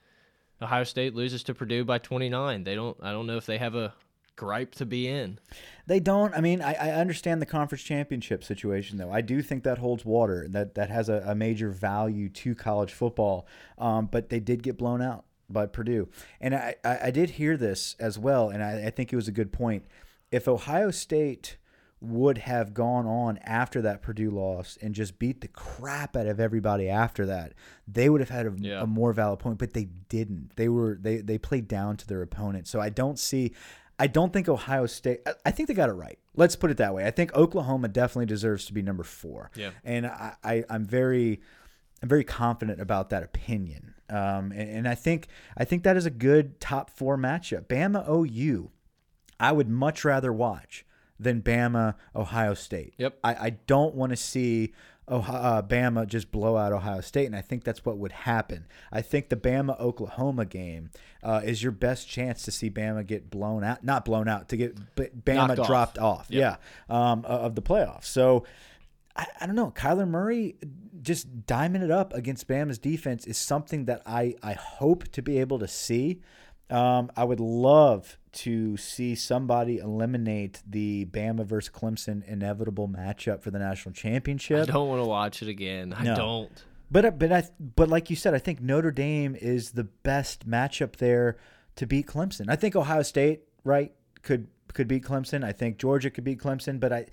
Ohio 0.61 0.83
State 0.83 1.13
loses 1.15 1.43
to 1.43 1.53
Purdue 1.53 1.85
by 1.85 1.97
twenty 1.97 2.29
nine. 2.29 2.63
They 2.63 2.75
don't. 2.75 2.97
I 3.01 3.11
don't 3.11 3.27
know 3.27 3.37
if 3.37 3.45
they 3.45 3.57
have 3.57 3.75
a 3.75 3.93
gripe 4.35 4.75
to 4.75 4.85
be 4.85 5.07
in. 5.07 5.39
They 5.87 5.99
don't. 5.99 6.33
I 6.33 6.41
mean, 6.41 6.61
I, 6.61 6.73
I 6.73 6.91
understand 6.91 7.41
the 7.41 7.45
conference 7.45 7.83
championship 7.83 8.43
situation, 8.43 8.97
though. 8.97 9.11
I 9.11 9.21
do 9.21 9.41
think 9.41 9.63
that 9.63 9.77
holds 9.77 10.05
water. 10.05 10.47
That 10.49 10.75
that 10.75 10.89
has 10.89 11.09
a, 11.09 11.23
a 11.25 11.35
major 11.35 11.69
value 11.69 12.29
to 12.29 12.55
college 12.55 12.93
football. 12.93 13.47
Um, 13.77 14.07
but 14.11 14.29
they 14.29 14.39
did 14.39 14.63
get 14.63 14.77
blown 14.77 15.01
out 15.01 15.25
by 15.49 15.65
Purdue, 15.65 16.09
and 16.41 16.53
I, 16.53 16.75
I, 16.83 16.99
I 17.03 17.11
did 17.11 17.31
hear 17.31 17.55
this 17.55 17.95
as 17.99 18.19
well, 18.19 18.49
and 18.49 18.63
I, 18.63 18.87
I 18.87 18.89
think 18.89 19.13
it 19.13 19.15
was 19.15 19.27
a 19.27 19.31
good 19.31 19.53
point. 19.53 19.85
If 20.31 20.47
Ohio 20.47 20.91
State 20.91 21.57
would 21.99 22.37
have 22.37 22.73
gone 22.75 23.07
on 23.07 23.37
after 23.39 23.81
that 23.81 24.01
Purdue 24.03 24.29
loss 24.29 24.77
and 24.81 24.93
just 24.93 25.17
beat 25.17 25.41
the 25.41 25.47
crap 25.47 26.15
out 26.15 26.27
of 26.27 26.39
everybody 26.39 26.87
after 26.89 27.25
that, 27.25 27.53
they 27.87 28.07
would 28.09 28.21
have 28.21 28.29
had 28.29 28.45
a, 28.45 28.53
Yeah. 28.57 28.83
a 28.83 28.85
more 28.85 29.13
valid 29.13 29.39
point. 29.39 29.57
But 29.57 29.73
they 29.73 29.85
didn't. 30.09 30.55
They 30.57 30.69
were 30.69 30.97
they 31.01 31.17
they 31.17 31.37
played 31.37 31.67
down 31.67 31.97
to 31.97 32.07
their 32.07 32.21
opponent. 32.21 32.67
So 32.67 32.79
I 32.79 32.89
don't 32.89 33.17
see. 33.17 33.53
I 33.99 34.05
don't 34.05 34.31
think 34.31 34.47
Ohio 34.47 34.85
State. 34.85 35.21
I- 35.25 35.33
I 35.47 35.51
think 35.51 35.67
they 35.69 35.73
got 35.73 35.89
it 35.89 35.93
right. 35.93 36.19
Let's 36.35 36.55
put 36.55 36.69
it 36.69 36.77
that 36.77 36.93
way. 36.93 37.03
I 37.07 37.09
think 37.09 37.33
Oklahoma 37.33 37.87
definitely 37.87 38.27
deserves 38.27 38.65
to 38.67 38.73
be 38.73 38.83
number 38.83 39.03
four. 39.03 39.49
Yeah. 39.55 39.71
and 39.83 40.05
I, 40.05 40.35
I 40.43 40.63
I'm 40.69 40.85
very. 40.85 41.41
I'm 42.03 42.09
very 42.09 42.23
confident 42.23 42.79
about 42.79 43.09
that 43.09 43.23
opinion, 43.23 43.95
um, 44.11 44.51
and, 44.51 44.69
and 44.69 44.87
I 44.87 44.93
think 44.93 45.29
I 45.57 45.65
think 45.65 45.81
that 45.81 45.97
is 45.97 46.05
a 46.05 46.11
good 46.11 46.59
top 46.59 46.91
four 46.91 47.17
matchup. 47.17 47.65
Bama 47.65 48.07
OU, 48.07 48.69
I 49.39 49.51
would 49.51 49.67
much 49.67 50.05
rather 50.05 50.31
watch 50.31 50.85
than 51.19 51.41
Bama 51.41 51.95
Ohio 52.15 52.53
State. 52.53 52.93
Yep. 52.97 53.19
I, 53.23 53.35
I 53.35 53.49
don't 53.67 53.95
want 53.95 54.11
to 54.11 54.15
see 54.15 54.73
Ohio, 55.09 55.37
uh, 55.41 55.61
Bama 55.61 56.05
just 56.05 56.31
blow 56.31 56.57
out 56.57 56.73
Ohio 56.73 57.01
State, 57.01 57.25
and 57.27 57.35
I 57.35 57.41
think 57.41 57.63
that's 57.63 57.85
what 57.85 57.97
would 57.97 58.11
happen. 58.11 58.65
I 58.91 59.01
think 59.01 59.29
the 59.29 59.35
Bama 59.37 59.79
Oklahoma 59.79 60.45
game 60.45 60.89
uh, 61.23 61.41
is 61.43 61.63
your 61.63 61.71
best 61.71 62.07
chance 62.09 62.43
to 62.43 62.51
see 62.51 62.69
Bama 62.69 63.05
get 63.05 63.29
blown 63.29 63.63
out, 63.63 63.83
not 63.83 64.03
blown 64.05 64.27
out, 64.27 64.49
to 64.49 64.57
get 64.57 64.95
B- 64.95 65.07
Bama 65.23 65.47
Knocked 65.47 65.59
off. 65.59 65.67
dropped 65.67 65.97
off, 65.97 66.27
Yep. 66.29 66.61
yeah, 66.89 67.11
um, 67.11 67.23
of 67.25 67.55
the 67.55 67.61
playoffs. 67.61 68.05
So. 68.05 68.43
I, 69.19 69.25
I 69.41 69.45
don't 69.47 69.55
know. 69.55 69.71
Kyler 69.75 70.07
Murray 70.07 70.57
just 71.01 71.47
diming 71.47 71.81
it 71.83 71.89
up 71.89 72.13
against 72.13 72.47
Bama's 72.47 72.77
defense 72.77 73.25
is 73.25 73.35
something 73.35 73.85
that 73.85 74.03
I, 74.05 74.35
I 74.43 74.53
hope 74.53 75.07
to 75.13 75.23
be 75.23 75.39
able 75.39 75.57
to 75.57 75.67
see. 75.67 76.21
Um, 76.69 77.11
I 77.15 77.23
would 77.23 77.39
love 77.39 78.17
to 78.33 78.75
see 78.77 79.15
somebody 79.15 79.77
eliminate 79.77 80.61
the 80.67 81.05
Bama 81.05 81.45
versus 81.45 81.73
Clemson 81.73 82.27
inevitable 82.27 82.89
matchup 82.89 83.41
for 83.41 83.51
the 83.51 83.59
national 83.59 83.93
championship. 83.93 84.63
I 84.63 84.71
don't 84.71 84.89
want 84.89 85.01
to 85.01 85.07
watch 85.07 85.41
it 85.41 85.47
again. 85.47 85.93
I 85.93 86.03
don't. 86.03 86.51
But 86.91 87.17
but 87.19 87.31
I 87.31 87.43
but 87.59 87.89
like 87.89 88.09
you 88.09 88.15
said, 88.15 88.33
I 88.33 88.39
think 88.39 88.61
Notre 88.61 88.91
Dame 88.91 89.35
is 89.35 89.71
the 89.71 89.85
best 89.85 90.47
matchup 90.47 90.97
there 90.97 91.37
to 91.75 91.85
beat 91.85 92.07
Clemson. 92.07 92.45
I 92.49 92.55
think 92.55 92.75
Ohio 92.75 93.01
State 93.01 93.41
right 93.63 93.93
could 94.21 94.47
could 94.73 94.87
beat 94.87 95.03
Clemson. 95.03 95.43
I 95.43 95.51
think 95.51 95.77
Georgia 95.77 96.09
could 96.09 96.23
beat 96.23 96.39
Clemson, 96.39 96.79
but 96.79 96.93
I 96.93 97.05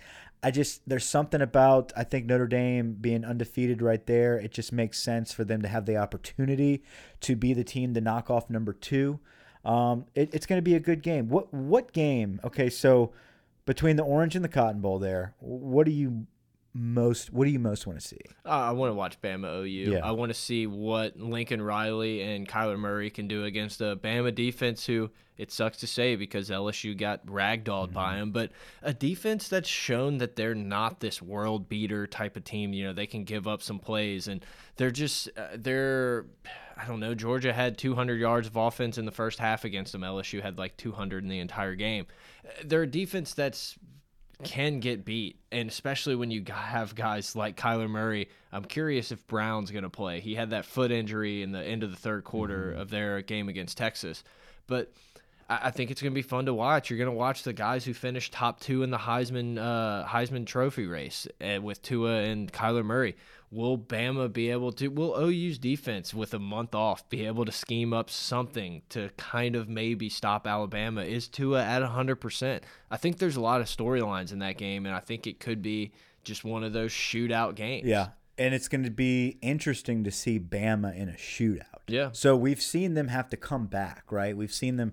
I 0.42 0.50
just 0.50 0.86
there's 0.86 1.06
something 1.06 1.40
about 1.40 1.92
I 1.96 2.04
think 2.04 2.26
Notre 2.26 2.46
Dame 2.46 2.92
being 3.00 3.24
undefeated 3.24 3.82
right 3.82 4.04
there. 4.06 4.36
It 4.36 4.52
just 4.52 4.72
makes 4.72 5.00
sense 5.00 5.32
for 5.32 5.44
them 5.44 5.62
to 5.62 5.68
have 5.68 5.86
the 5.86 5.96
opportunity 5.96 6.82
to 7.20 7.34
be 7.34 7.54
the 7.54 7.64
team 7.64 7.94
to 7.94 8.00
knock 8.00 8.30
off 8.30 8.50
number 8.50 8.72
two. 8.72 9.20
Um, 9.64 10.05
it, 10.14 10.35
it's 10.35 10.46
going 10.46 10.59
to 10.59 10.62
be 10.62 10.74
a 10.74 10.81
good 10.81 11.03
game. 11.03 11.29
What 11.29 11.53
what 11.53 11.92
game? 11.92 12.40
Okay, 12.44 12.68
so 12.68 13.12
between 13.66 13.96
the 13.96 14.03
Orange 14.03 14.37
and 14.37 14.44
the 14.44 14.48
Cotton 14.48 14.81
Bowl, 14.81 14.98
there, 14.98 15.35
what 15.40 15.87
do 15.87 15.92
you 15.92 16.27
most? 16.74 17.32
What 17.32 17.44
do 17.44 17.50
you 17.50 17.58
most 17.58 17.87
want 17.87 18.00
to 18.00 18.06
see? 18.06 18.20
Uh, 18.44 18.48
I 18.48 18.72
want 18.72 18.90
to 18.90 18.94
watch 18.94 19.20
Bama 19.22 19.62
OU. 19.62 19.92
Yeah. 19.92 19.98
I 20.00 20.10
want 20.10 20.30
to 20.30 20.38
see 20.38 20.66
what 20.66 21.18
Lincoln 21.18 21.62
Riley 21.62 22.20
and 22.22 22.48
Kyler 22.48 22.78
Murray 22.78 23.10
can 23.10 23.28
do 23.28 23.44
against 23.44 23.80
a 23.80 23.96
Bama 23.96 24.34
defense 24.34 24.84
who 24.84 25.10
it 25.37 25.50
sucks 25.50 25.78
to 25.78 25.87
say 25.87 26.16
because 26.16 26.50
LSU 26.50 26.96
got 26.96 27.26
ragdolled 27.26 27.92
by 27.92 28.16
them, 28.16 28.30
but 28.30 28.52
a 28.82 28.92
defense 28.92 29.48
that's 29.48 29.68
shown 29.68 30.18
that 30.18 30.37
they're 30.37 30.54
not 30.54 31.00
this 31.00 31.20
world 31.20 31.68
beater 31.68 32.06
type 32.06 32.37
of 32.37 32.44
team. 32.44 32.72
You 32.72 32.84
know, 32.87 32.92
they 32.92 33.06
can 33.06 33.24
give 33.24 33.48
up 33.48 33.62
some 33.62 33.78
plays 33.78 34.28
and 34.28 34.44
they're 34.76 34.90
just 34.90 35.28
uh, 35.37 35.48
they're 35.56 36.26
I 36.76 36.87
don't 36.87 37.00
know. 37.00 37.14
Georgia 37.14 37.52
had 37.52 37.78
200 37.78 38.20
yards 38.20 38.46
of 38.46 38.56
offense 38.56 38.98
in 38.98 39.04
the 39.04 39.12
first 39.12 39.38
half 39.38 39.64
against 39.64 39.92
them. 39.92 40.02
LSU 40.02 40.42
had 40.42 40.58
like 40.58 40.76
200 40.76 41.22
in 41.22 41.28
the 41.28 41.38
entire 41.38 41.74
game. 41.74 42.06
They're 42.64 42.82
a 42.82 42.87
defense 42.87 43.34
that's 43.34 43.76
can 44.42 44.81
get 44.81 45.05
beat, 45.05 45.38
and 45.53 45.68
especially 45.68 46.14
when 46.14 46.31
you 46.31 46.44
have 46.51 46.94
guys 46.94 47.37
like 47.37 47.57
Kyler 47.57 47.88
Murray. 47.88 48.29
I'm 48.53 48.64
curious 48.64 49.12
if 49.12 49.27
Brown's 49.27 49.70
going 49.70 49.85
to 49.85 49.90
play. 49.90 50.20
He 50.20 50.35
had 50.35 50.51
that 50.51 50.64
foot 50.64 50.90
injury 50.90 51.42
in 51.42 51.53
the 51.53 51.62
end 51.62 51.83
of 51.83 51.90
the 51.90 51.97
third 51.97 52.25
quarter 52.25 52.73
of 52.73 52.90
their 52.90 53.23
game 53.23 53.49
against 53.49 53.77
Texas, 53.77 54.25
but 54.66 54.92
I 55.49 55.59
I 55.64 55.70
think 55.70 55.90
it's 55.90 56.01
going 56.03 56.12
to 56.12 56.14
be 56.14 56.23
fun 56.23 56.47
to 56.47 56.55
watch. 56.55 56.90
You're 56.90 56.99
going 56.99 57.11
to 57.11 57.16
watch 57.16 57.42
the 57.42 57.53
guys 57.53 57.85
who 57.85 57.94
finished 57.94 58.33
top 58.33 58.61
two 58.61 58.83
in 58.83 58.90
the 58.90 58.99
Heisman 58.99 59.59
uh, 59.59 60.07
Heisman 60.07 60.47
Trophy 60.47 60.87
race 60.87 61.27
uh, 61.40 61.61
with 61.61 61.83
Tua 61.83 62.23
and 62.23 62.53
Kyler 62.53 62.85
Murray. 62.85 63.16
Will 63.50 63.78
Bama 63.78 64.33
be 64.33 64.50
able 64.50 64.72
to? 64.72 64.88
Will 64.88 65.14
OU's 65.16 65.59
defense, 65.59 66.12
with 66.12 66.35
a 66.35 66.38
month 66.38 66.74
off, 66.74 67.09
be 67.09 67.24
able 67.26 67.44
to 67.44 67.52
scheme 67.52 67.92
up 67.92 68.11
something 68.11 68.83
to 68.88 69.11
kind 69.16 69.54
of 69.57 69.68
maybe 69.68 70.09
stop 70.09 70.46
Alabama? 70.46 71.02
Is 71.02 71.28
Tua 71.28 71.62
at 71.64 71.83
100%? 71.83 72.62
I 72.90 72.96
think 72.96 73.18
there's 73.18 73.37
a 73.37 73.40
lot 73.40 73.61
of 73.61 73.66
storylines 73.68 74.33
in 74.33 74.40
that 74.40 74.57
game, 74.59 74.87
and 74.87 74.94
I 74.94 75.00
think 75.00 75.26
it 75.26 75.38
could 75.40 75.62
be 75.62 75.92
just 76.24 76.44
one 76.44 76.64
of 76.64 76.72
those 76.72 76.90
shootout 76.90 77.54
games. 77.54 77.87
Yeah. 77.87 78.09
And 78.37 78.52
it's 78.54 78.66
going 78.66 78.83
to 78.85 78.90
be 78.90 79.38
interesting 79.42 80.02
to 80.04 80.11
see 80.11 80.40
Bama 80.40 80.96
in 80.96 81.09
a 81.09 81.12
shootout. 81.12 81.62
Yeah. 81.87 82.09
So 82.12 82.35
we've 82.37 82.61
seen 82.62 82.94
them 82.94 83.09
have 83.09 83.28
to 83.28 83.37
come 83.37 83.66
back, 83.66 84.11
right? 84.11 84.37
We've 84.37 84.52
seen 84.52 84.76
them 84.76 84.92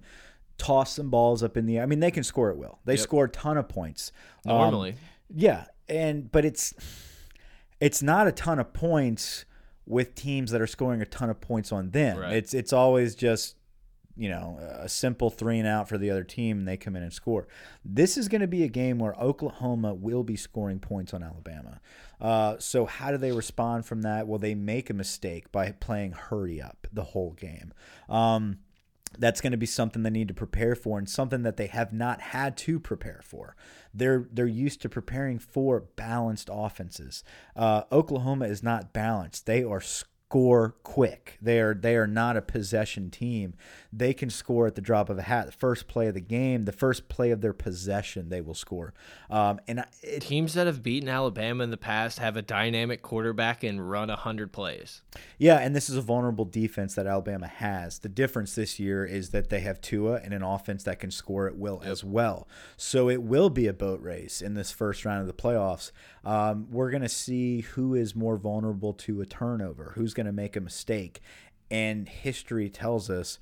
toss 0.59 0.93
some 0.97 1.09
balls 1.09 1.41
up 1.41 1.57
in 1.57 1.65
the 1.65 1.77
air. 1.77 1.83
I 1.83 1.85
mean, 1.87 2.01
they 2.01 2.11
can 2.11 2.23
score 2.23 2.51
at 2.51 2.57
will. 2.57 2.77
They 2.85 2.93
Yep. 2.93 2.99
score 3.01 3.25
a 3.25 3.29
ton 3.29 3.57
of 3.57 3.67
points. 3.67 4.11
Um, 4.45 4.57
Normally. 4.57 4.95
yeah, 5.33 5.65
and 5.89 6.31
but 6.31 6.45
it's 6.45 6.75
it's 7.81 8.01
not 8.01 8.27
a 8.27 8.31
ton 8.31 8.59
of 8.59 8.71
points 8.71 9.43
with 9.85 10.15
teams 10.15 10.51
that 10.51 10.61
are 10.61 10.67
scoring 10.67 11.01
a 11.01 11.05
ton 11.05 11.29
of 11.29 11.41
points 11.41 11.71
on 11.71 11.89
them. 11.89 12.17
Right. 12.17 12.33
It's 12.33 12.53
it's 12.53 12.71
always 12.71 13.15
just 13.15 13.55
you 14.15 14.29
know 14.29 14.57
a 14.79 14.87
simple 14.87 15.29
three 15.29 15.57
and 15.57 15.67
out 15.67 15.89
for 15.89 15.97
the 15.97 16.09
other 16.11 16.23
team, 16.23 16.59
and 16.59 16.67
they 16.67 16.77
come 16.77 16.95
in 16.95 17.03
and 17.03 17.11
score. 17.11 17.47
This 17.83 18.17
is 18.17 18.29
going 18.29 18.41
to 18.41 18.47
be 18.47 18.63
a 18.63 18.69
game 18.69 18.99
where 18.99 19.15
Oklahoma 19.15 19.93
will 19.93 20.23
be 20.23 20.35
scoring 20.35 20.79
points 20.79 21.13
on 21.13 21.23
Alabama. 21.23 21.81
Uh, 22.21 22.55
so 22.59 22.85
how 22.85 23.09
do 23.09 23.17
they 23.17 23.31
respond 23.31 23.85
from 23.85 24.03
that? 24.03 24.27
Well, 24.27 24.37
they 24.37 24.53
make 24.53 24.91
a 24.91 24.93
mistake 24.93 25.51
by 25.51 25.71
playing 25.71 26.11
hurry 26.11 26.61
up 26.61 26.87
the 26.93 27.03
whole 27.03 27.31
game. 27.31 27.73
Um, 28.07 28.59
that's 29.17 29.41
going 29.41 29.51
to 29.51 29.57
be 29.57 29.65
something 29.65 30.03
they 30.03 30.09
need 30.09 30.27
to 30.27 30.33
prepare 30.33 30.75
for 30.75 30.97
and 30.97 31.09
something 31.09 31.43
that 31.43 31.57
they 31.57 31.67
have 31.67 31.91
not 31.93 32.21
had 32.21 32.57
to 32.57 32.79
prepare 32.79 33.21
for. 33.23 33.55
They're 33.93 34.27
they're 34.31 34.47
used 34.47 34.81
to 34.81 34.89
preparing 34.89 35.39
for 35.39 35.81
balanced 35.95 36.49
offenses. 36.51 37.23
Uh, 37.55 37.83
Oklahoma 37.91 38.45
is 38.45 38.63
not 38.63 38.93
balanced. 38.93 39.45
They 39.45 39.63
are 39.63 39.81
score 40.31 40.75
quick. 40.83 41.37
They 41.41 41.59
are 41.59 41.73
they 41.73 41.97
are 41.97 42.07
not 42.07 42.37
a 42.37 42.41
possession 42.41 43.09
team. 43.09 43.53
They 43.91 44.13
can 44.13 44.29
score 44.29 44.65
at 44.65 44.75
the 44.75 44.81
drop 44.81 45.09
of 45.09 45.17
a 45.17 45.23
hat. 45.23 45.47
The 45.47 45.51
first 45.51 45.89
play 45.89 46.07
of 46.07 46.13
the 46.13 46.21
game, 46.21 46.63
the 46.63 46.71
first 46.71 47.09
play 47.09 47.31
of 47.31 47.41
their 47.41 47.51
possession, 47.51 48.29
they 48.29 48.39
will 48.39 48.53
score. 48.53 48.93
Um, 49.29 49.59
and 49.67 49.83
it, 50.01 50.21
Teams 50.21 50.53
that 50.53 50.67
have 50.67 50.81
beaten 50.81 51.09
Alabama 51.09 51.65
in 51.65 51.69
the 51.69 51.75
past 51.75 52.19
have 52.19 52.37
a 52.37 52.41
dynamic 52.41 53.01
quarterback 53.01 53.61
and 53.61 53.91
run 53.91 54.07
100 54.07 54.53
plays. 54.53 55.01
Yeah, 55.37 55.57
and 55.57 55.75
this 55.75 55.89
is 55.89 55.97
a 55.97 56.01
vulnerable 56.01 56.45
defense 56.45 56.95
that 56.95 57.07
Alabama 57.07 57.47
has. 57.47 57.99
The 57.99 58.07
difference 58.07 58.55
this 58.55 58.79
year 58.79 59.03
is 59.03 59.31
that 59.31 59.49
they 59.49 59.59
have 59.59 59.81
Tua 59.81 60.21
and 60.23 60.33
an 60.33 60.43
offense 60.43 60.83
that 60.83 60.99
can 61.01 61.11
score 61.11 61.47
at 61.47 61.57
will 61.57 61.81
as 61.83 62.05
well. 62.05 62.47
So 62.77 63.09
it 63.09 63.21
will 63.21 63.49
be 63.49 63.67
a 63.67 63.73
boat 63.73 64.01
race 64.01 64.41
in 64.41 64.53
this 64.53 64.71
first 64.71 65.03
round 65.03 65.19
of 65.19 65.27
the 65.27 65.33
playoffs. 65.33 65.91
Um, 66.23 66.67
we're 66.69 66.91
going 66.91 67.01
to 67.01 67.09
see 67.09 67.61
who 67.61 67.95
is 67.95 68.15
more 68.15 68.37
vulnerable 68.37 68.93
to 68.93 69.19
a 69.21 69.25
turnover, 69.25 69.93
who's 69.95 70.13
going 70.13 70.20
to 70.25 70.31
make 70.31 70.55
a 70.55 70.61
mistake. 70.61 71.21
And 71.69 72.07
history 72.07 72.69
tells 72.69 73.09
us 73.09 73.39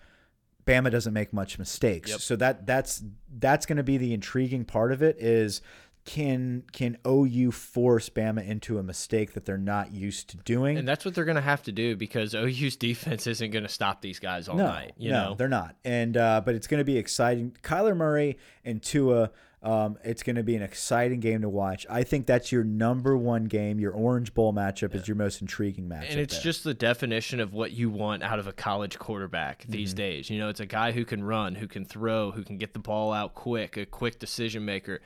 Bama 0.66 0.92
doesn't 0.92 1.14
make 1.14 1.34
much 1.34 1.58
mistakes. 1.58 2.12
Yep. 2.12 2.20
So 2.22 2.36
that 2.36 2.68
that's 2.68 3.04
that's 3.40 3.66
going 3.66 3.78
to 3.78 3.84
be 3.84 3.98
the 3.98 4.14
intriguing 4.14 4.66
part 4.66 4.92
of 4.92 5.02
it 5.02 5.18
is 5.20 5.62
can 6.06 6.64
can 6.72 6.98
OU 7.08 7.52
force 7.52 8.10
Bama 8.10 8.46
into 8.46 8.78
a 8.78 8.84
mistake 8.84 9.34
that 9.34 9.46
they're 9.46 9.58
not 9.58 9.92
used 9.92 10.30
to 10.30 10.38
doing? 10.38 10.78
And 10.78 10.88
that's 10.88 11.06
what 11.06 11.14
they're 11.14 11.26
going 11.26 11.36
to 11.36 11.42
have 11.42 11.64
to 11.64 11.72
do 11.72 11.96
because 11.96 12.34
OU's 12.34 12.76
defense 12.76 13.28
isn't 13.28 13.52
going 13.52 13.64
to 13.64 13.70
stop 13.70 14.02
these 14.02 14.20
guys 14.20 14.48
all 14.48 14.58
night. 14.58 14.94
You 14.98 15.12
no, 15.12 15.30
know, 15.30 15.36
they're 15.36 15.48
not. 15.48 15.76
And 15.84 16.16
uh, 16.18 16.42
but 16.46 16.56
it's 16.56 16.68
going 16.68 16.80
to 16.80 16.86
be 16.86 16.98
exciting. 16.98 17.56
Kyler 17.64 17.96
Murray 17.96 18.38
and 18.64 18.82
Tua. 18.82 19.32
Um, 19.62 19.98
it's 20.06 20.24
going 20.24 20.38
to 20.38 20.44
be 20.44 20.56
an 20.56 20.62
exciting 20.62 21.20
game 21.20 21.42
to 21.42 21.50
watch. 21.50 21.86
I 21.90 22.04
think 22.04 22.26
that's 22.26 22.50
your 22.50 22.64
number 22.64 23.18
one 23.18 23.46
game. 23.46 23.78
Your 23.78 23.92
Orange 23.92 24.34
Bowl 24.34 24.54
matchup 24.54 24.96
is 24.96 25.06
your 25.08 25.18
most 25.18 25.42
intriguing 25.42 25.90
matchup. 25.90 26.12
and 26.12 26.20
it's 26.20 26.36
there. 26.36 26.44
just 26.44 26.64
the 26.64 26.74
definition 26.74 27.42
of 27.42 27.54
what 27.54 27.72
you 27.72 27.90
want 27.90 28.24
out 28.24 28.40
of 28.40 28.48
a 28.48 28.54
college 28.54 28.98
quarterback 28.98 29.66
these 29.68 29.94
days. 29.94 30.30
You 30.30 30.40
know, 30.40 30.48
it's 30.48 30.62
a 30.62 30.66
guy 30.66 30.94
who 30.94 31.04
can 31.04 31.24
run, 31.24 31.56
who 31.56 31.68
can 31.68 31.84
throw, 31.84 32.32
who 32.32 32.44
can 32.44 32.58
get 32.58 32.72
the 32.72 32.80
ball 32.80 33.12
out 33.12 33.36
quick, 33.36 33.76
a 33.76 33.86
quick 33.86 34.18
decision 34.18 34.64
maker. 34.64 35.02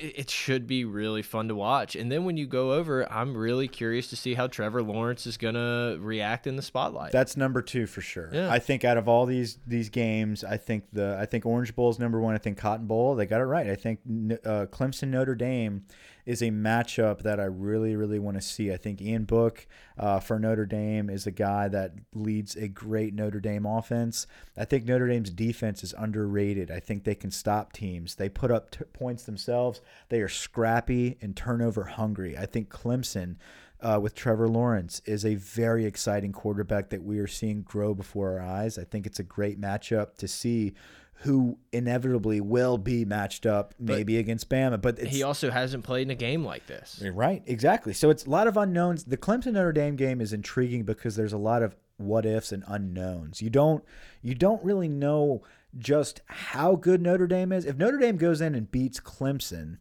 It 0.00 0.30
should 0.30 0.66
be 0.66 0.84
really 0.84 1.22
fun 1.22 1.48
to 1.48 1.54
watch. 1.54 1.96
And 1.96 2.10
then 2.10 2.24
when 2.24 2.36
you 2.36 2.46
go 2.46 2.72
over, 2.72 3.10
I'm 3.12 3.36
really 3.36 3.68
curious 3.68 4.08
to 4.08 4.16
see 4.16 4.34
how 4.34 4.46
Trevor 4.46 4.82
Lawrence 4.82 5.26
is 5.26 5.36
going 5.36 5.54
to 5.54 5.98
react 6.00 6.46
in 6.46 6.56
the 6.56 6.62
spotlight. 6.62 7.12
That's 7.12 7.36
number 7.36 7.62
two 7.62 7.86
for 7.86 8.00
sure. 8.00 8.30
Yeah. 8.32 8.50
I 8.50 8.58
think 8.58 8.84
out 8.84 8.96
of 8.96 9.08
all 9.08 9.26
these 9.26 9.58
these 9.66 9.88
games, 9.88 10.44
I 10.44 10.56
think 10.56 10.84
the 10.92 11.16
I 11.18 11.26
think 11.26 11.46
Orange 11.46 11.74
Bowl 11.74 11.90
is 11.90 11.98
number 11.98 12.20
one. 12.20 12.34
I 12.34 12.38
think 12.38 12.58
Cotton 12.58 12.86
Bowl 12.86 13.14
they 13.14 13.26
got 13.26 13.40
it 13.40 13.44
right. 13.44 13.68
I 13.68 13.76
think 13.76 14.00
uh, 14.08 14.66
Clemson 14.70 15.08
Notre 15.08 15.34
Dame 15.34 15.84
is 16.28 16.42
a 16.42 16.50
matchup 16.50 17.22
that 17.22 17.40
I 17.40 17.44
really 17.44 17.96
really 17.96 18.18
want 18.18 18.36
to 18.36 18.42
see. 18.42 18.70
I 18.70 18.76
think 18.76 19.00
Ian 19.00 19.24
Book 19.24 19.66
uh, 19.96 20.20
for 20.20 20.38
Notre 20.38 20.66
Dame 20.66 21.08
is 21.08 21.26
a 21.26 21.30
guy 21.30 21.68
that 21.68 21.94
leads 22.12 22.54
a 22.54 22.68
great 22.68 23.14
Notre 23.14 23.40
Dame 23.40 23.64
offense. 23.64 24.26
I 24.54 24.66
think 24.66 24.84
Notre 24.84 25.08
Dame's 25.08 25.30
defense 25.30 25.82
is 25.82 25.94
underrated. 25.96 26.70
I 26.70 26.80
think 26.80 27.04
they 27.04 27.14
can 27.14 27.30
stop 27.30 27.72
teams. 27.72 28.16
They 28.16 28.28
put 28.28 28.50
up 28.50 28.76
points 28.92 29.22
themselves. 29.22 29.80
They 30.10 30.20
are 30.20 30.28
scrappy 30.28 31.16
and 31.22 31.34
turnover 31.34 31.84
hungry. 31.84 32.36
I 32.36 32.44
think 32.44 32.68
Clemson 32.68 33.36
uh, 33.80 33.98
with 34.02 34.14
Trevor 34.14 34.48
Lawrence 34.48 35.00
is 35.06 35.24
a 35.24 35.36
very 35.36 35.86
exciting 35.86 36.32
quarterback 36.32 36.90
that 36.90 37.02
we 37.02 37.20
are 37.20 37.26
seeing 37.26 37.62
grow 37.62 37.94
before 37.94 38.38
our 38.38 38.46
eyes. 38.46 38.76
I 38.76 38.84
think 38.84 39.06
it's 39.06 39.20
a 39.20 39.24
great 39.24 39.58
matchup 39.58 40.16
to 40.16 40.28
see 40.28 40.74
who 41.22 41.58
inevitably 41.72 42.40
will 42.40 42.78
be 42.78 43.04
matched 43.04 43.44
up 43.44 43.74
maybe 43.78 44.18
against 44.18 44.48
Bama. 44.48 44.80
But 44.80 45.00
it's, 45.00 45.10
he 45.10 45.24
also 45.24 45.50
hasn't 45.50 45.82
played 45.82 46.02
in 46.02 46.10
a 46.10 46.14
game 46.14 46.44
like 46.44 46.66
this. 46.66 47.02
Right, 47.12 47.42
exactly. 47.46 47.92
So 47.92 48.10
it's 48.10 48.24
a 48.24 48.30
lot 48.30 48.46
of 48.46 48.56
unknowns. 48.56 49.04
The 49.04 49.16
Clemson 49.16 49.54
Notre 49.54 49.72
Dame 49.72 49.96
game 49.96 50.20
is 50.20 50.32
intriguing 50.32 50.84
because 50.84 51.16
there's 51.16 51.32
a 51.32 51.38
lot 51.38 51.62
of 51.62 51.74
what 51.96 52.24
ifs 52.24 52.52
and 52.52 52.62
unknowns. 52.68 53.42
You 53.42 53.50
don't 53.50 53.84
you 54.22 54.34
don't 54.34 54.62
really 54.64 54.88
know 54.88 55.42
just 55.76 56.20
how 56.26 56.76
good 56.76 57.02
Notre 57.02 57.26
Dame 57.26 57.52
is. 57.52 57.64
If 57.64 57.76
Notre 57.76 57.98
Dame 57.98 58.16
goes 58.16 58.40
in 58.40 58.54
and 58.54 58.70
beats 58.70 59.00
Clemson, 59.00 59.78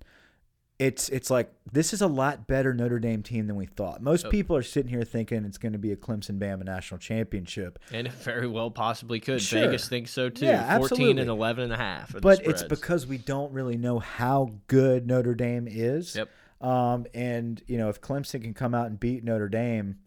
it's 0.80 1.10
it's 1.10 1.32
like 1.32 1.52
this 1.72 1.92
is 1.92 2.02
a 2.02 2.08
lot 2.08 2.48
better 2.48 2.74
Notre 2.74 3.00
Dame 3.00 3.24
team 3.24 3.48
than 3.48 3.56
we 3.56 3.66
thought. 3.66 4.02
Most 4.02 4.30
people 4.30 4.56
are 4.56 4.62
sitting 4.62 4.90
here 4.90 5.04
thinking 5.04 5.44
it's 5.44 5.58
going 5.58 5.74
to 5.74 5.80
be 5.80 5.92
a 5.92 5.96
Clemson 5.96 6.38
Bama 6.38 6.64
national 6.64 7.00
championship. 7.00 7.80
And 7.92 8.06
it 8.06 8.14
very 8.14 8.48
well 8.48 8.70
possibly 8.70 9.20
could. 9.20 9.42
Sure. 9.42 9.62
Vegas 9.62 9.90
thinks 9.90 10.12
so 10.12 10.30
too. 10.30 10.46
Yeah, 10.46 10.78
14 10.78 10.84
absolutely. 10.84 11.22
and 11.22 11.30
11 11.30 11.64
and 11.66 11.74
a 11.74 11.78
half. 11.78 12.16
but 12.22 12.46
it's 12.46 12.64
because 12.64 13.08
we 13.08 13.18
don't 13.18 13.52
really 13.54 13.78
know 13.78 14.00
how 14.00 14.52
good 14.68 15.08
Notre 15.08 15.34
Dame 15.34 15.68
is. 15.68 16.16
Yep. 16.16 16.30
Um, 16.62 17.06
and 17.14 17.62
you 17.68 17.78
know, 17.78 17.90
if 17.90 18.00
Clemson 18.02 18.42
can 18.42 18.54
come 18.54 18.76
out 18.76 18.88
and 18.88 19.00
beat 19.00 19.24
Notre 19.24 19.50
Dame, 19.50 19.98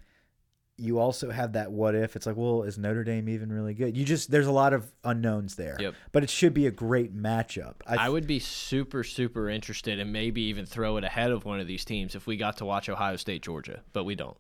you 0.81 0.99
also 0.99 1.31
have 1.31 1.53
that 1.53 1.71
what 1.73 1.95
if. 1.95 2.16
It's 2.16 2.27
like, 2.27 2.37
well, 2.37 2.62
is 2.62 2.79
Notre 2.79 3.05
Dame 3.05 3.29
even 3.29 3.53
really 3.53 3.75
good? 3.75 3.97
You 3.97 4.05
just 4.05 4.31
there's 4.31 4.47
a 4.47 4.53
lot 4.53 4.73
of 4.73 4.90
unknowns 5.05 5.57
there. 5.57 5.77
Yep. 5.79 5.95
But 6.12 6.23
it 6.25 6.31
should 6.31 6.55
be 6.55 6.66
a 6.66 6.71
great 6.71 7.16
matchup. 7.16 7.75
I 7.87 8.09
would 8.09 8.27
be 8.27 8.38
super, 8.38 9.05
super 9.05 9.49
interested 9.49 9.99
and 10.01 10.12
maybe 10.12 10.43
even 10.43 10.66
throw 10.66 10.97
it 10.97 11.05
ahead 11.05 11.31
of 11.31 11.45
one 11.45 11.61
of 11.61 11.66
these 11.66 11.85
teams 11.85 12.14
if 12.14 12.27
we 12.27 12.37
got 12.37 12.57
to 12.59 12.64
watch 12.64 12.88
Ohio 12.88 13.16
State, 13.16 13.43
Georgia, 13.43 13.83
but 13.93 14.05
we 14.05 14.14
don't. 14.14 14.37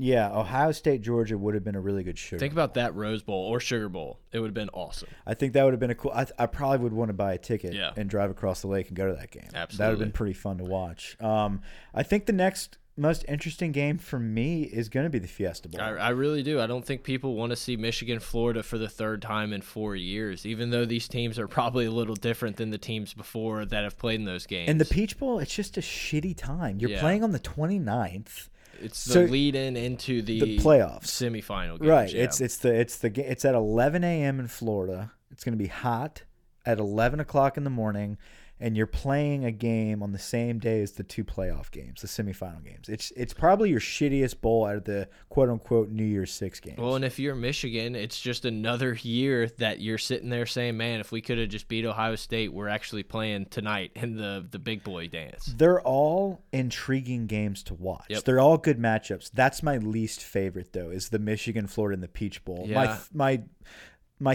yeah, 0.00 0.30
Ohio 0.32 0.70
State 0.70 1.02
Georgia 1.02 1.36
would 1.36 1.54
have 1.54 1.64
been 1.64 1.74
a 1.74 1.80
really 1.80 2.04
good 2.04 2.16
show. 2.18 2.38
Think 2.38 2.52
about 2.52 2.74
that 2.74 2.94
Rose 2.94 3.22
Bowl 3.22 3.46
or 3.46 3.58
Sugar 3.58 3.88
Bowl. 3.88 4.20
It 4.30 4.38
would 4.38 4.46
have 4.46 4.54
been 4.54 4.70
awesome. 4.72 5.08
I 5.26 5.34
think 5.34 5.54
that 5.54 5.64
would 5.64 5.72
have 5.72 5.80
been 5.80 5.90
a 5.90 5.94
cool. 5.96 6.12
I, 6.14 6.26
I 6.38 6.46
probably 6.46 6.78
would 6.78 6.92
want 6.92 7.08
to 7.08 7.14
buy 7.14 7.32
a 7.32 7.38
ticket 7.38 7.74
Yeah. 7.74 7.90
and 7.96 8.08
drive 8.08 8.30
across 8.30 8.60
the 8.60 8.68
lake 8.68 8.88
and 8.88 8.96
go 8.96 9.08
to 9.08 9.14
that 9.14 9.32
game. 9.32 9.48
Absolutely, 9.54 9.76
That 9.78 9.86
would 9.88 9.98
have 9.98 10.06
been 10.06 10.12
pretty 10.12 10.34
fun 10.34 10.58
to 10.58 10.64
watch. 10.64 11.16
Um, 11.20 11.62
I 11.92 12.04
think 12.04 12.26
the 12.26 12.32
next 12.32 12.78
most 12.98 13.24
interesting 13.28 13.72
game 13.72 13.96
for 13.98 14.18
me 14.18 14.62
is 14.64 14.88
going 14.88 15.04
to 15.04 15.10
be 15.10 15.18
the 15.18 15.28
Fiesta 15.28 15.68
Bowl. 15.68 15.80
I, 15.80 15.90
I 15.90 16.08
really 16.10 16.42
do. 16.42 16.60
I 16.60 16.66
don't 16.66 16.84
think 16.84 17.02
people 17.02 17.34
want 17.34 17.50
to 17.50 17.56
see 17.56 17.76
Michigan, 17.76 18.18
Florida 18.20 18.62
for 18.62 18.76
the 18.78 18.88
third 18.88 19.22
time 19.22 19.52
in 19.52 19.62
four 19.62 19.94
years, 19.96 20.44
even 20.44 20.70
though 20.70 20.84
these 20.84 21.06
teams 21.08 21.38
are 21.38 21.48
probably 21.48 21.86
a 21.86 21.90
little 21.90 22.14
different 22.16 22.56
than 22.56 22.70
the 22.70 22.78
teams 22.78 23.14
before 23.14 23.64
that 23.64 23.84
have 23.84 23.96
played 23.98 24.20
in 24.20 24.24
those 24.26 24.46
games. 24.46 24.68
and 24.68 24.80
the 24.80 24.84
Peach 24.84 25.18
Bowl, 25.18 25.38
it's 25.38 25.54
just 25.54 25.76
a 25.76 25.80
shitty 25.80 26.36
time. 26.36 26.78
You're 26.80 26.90
Yeah. 26.90 27.00
playing 27.00 27.22
on 27.24 27.32
the 27.32 27.38
29th. 27.40 28.48
it's 28.80 29.04
the 29.06 29.12
so- 29.12 29.20
lead 29.22 29.54
in 29.54 29.76
into 29.76 30.22
the, 30.22 30.40
The 30.40 30.58
playoffs. 30.58 31.06
semifinal 31.06 31.78
games. 31.78 31.88
Right. 31.90 32.12
yeah. 32.12 32.24
It's 32.24 32.40
it's 32.40 32.58
the 32.58 32.72
it's 32.74 32.96
the 32.98 33.08
it's 33.30 33.44
at 33.44 33.54
11 33.54 34.04
a.m. 34.04 34.38
in 34.40 34.46
Florida. 34.46 35.12
It's 35.30 35.42
going 35.44 35.52
to 35.54 35.58
be 35.62 35.66
hot 35.68 36.22
at 36.64 36.78
11 36.78 37.18
o'clock 37.20 37.56
in 37.56 37.64
the 37.64 37.70
morning, 37.70 38.18
and 38.60 38.76
you're 38.76 38.86
playing 38.86 39.44
a 39.44 39.52
game 39.52 40.02
on 40.02 40.12
the 40.12 40.18
same 40.18 40.58
day 40.58 40.82
as 40.82 40.92
the 40.92 41.04
two 41.04 41.24
playoff 41.24 41.70
games, 41.70 42.00
the 42.02 42.08
semifinal 42.08 42.64
games. 42.64 42.88
It's 42.88 43.12
it's 43.12 43.32
probably 43.32 43.70
your 43.70 43.80
shittiest 43.80 44.40
bowl 44.40 44.64
out 44.66 44.76
of 44.76 44.84
the 44.84 45.08
quote 45.28 45.48
unquote 45.48 45.90
New 45.90 46.04
Year's 46.04 46.32
Six 46.32 46.60
games. 46.60 46.78
Well, 46.78 46.96
and 46.96 47.04
if 47.04 47.18
you're 47.18 47.34
Michigan, 47.34 47.94
it's 47.94 48.20
just 48.20 48.44
another 48.44 48.94
year 48.94 49.48
that 49.58 49.80
you're 49.80 49.98
sitting 49.98 50.30
there 50.30 50.46
saying, 50.46 50.76
"Man, 50.76 51.00
if 51.00 51.12
we 51.12 51.20
could 51.20 51.38
have 51.38 51.48
just 51.48 51.68
beat 51.68 51.84
Ohio 51.84 52.16
State, 52.16 52.52
we're 52.52 52.68
actually 52.68 53.02
playing 53.02 53.46
tonight 53.46 53.92
in 53.94 54.16
the 54.16 54.46
the 54.50 54.58
big 54.58 54.82
boy 54.82 55.08
dance." 55.08 55.46
They're 55.56 55.80
all 55.80 56.42
intriguing 56.52 57.26
games 57.26 57.62
to 57.64 57.74
watch. 57.74 58.06
Yep. 58.08 58.24
They're 58.24 58.40
all 58.40 58.58
good 58.58 58.78
matchups. 58.78 59.30
That's 59.32 59.62
my 59.62 59.78
least 59.78 60.22
favorite 60.22 60.72
though, 60.72 60.90
is 60.90 61.10
the 61.10 61.18
Michigan, 61.18 61.66
Florida, 61.66 61.94
and 61.94 62.02
the 62.02 62.08
Peach 62.08 62.44
Bowl. 62.44 62.64
Yeah. 62.66 62.98
my 63.12 63.36
my 63.36 63.42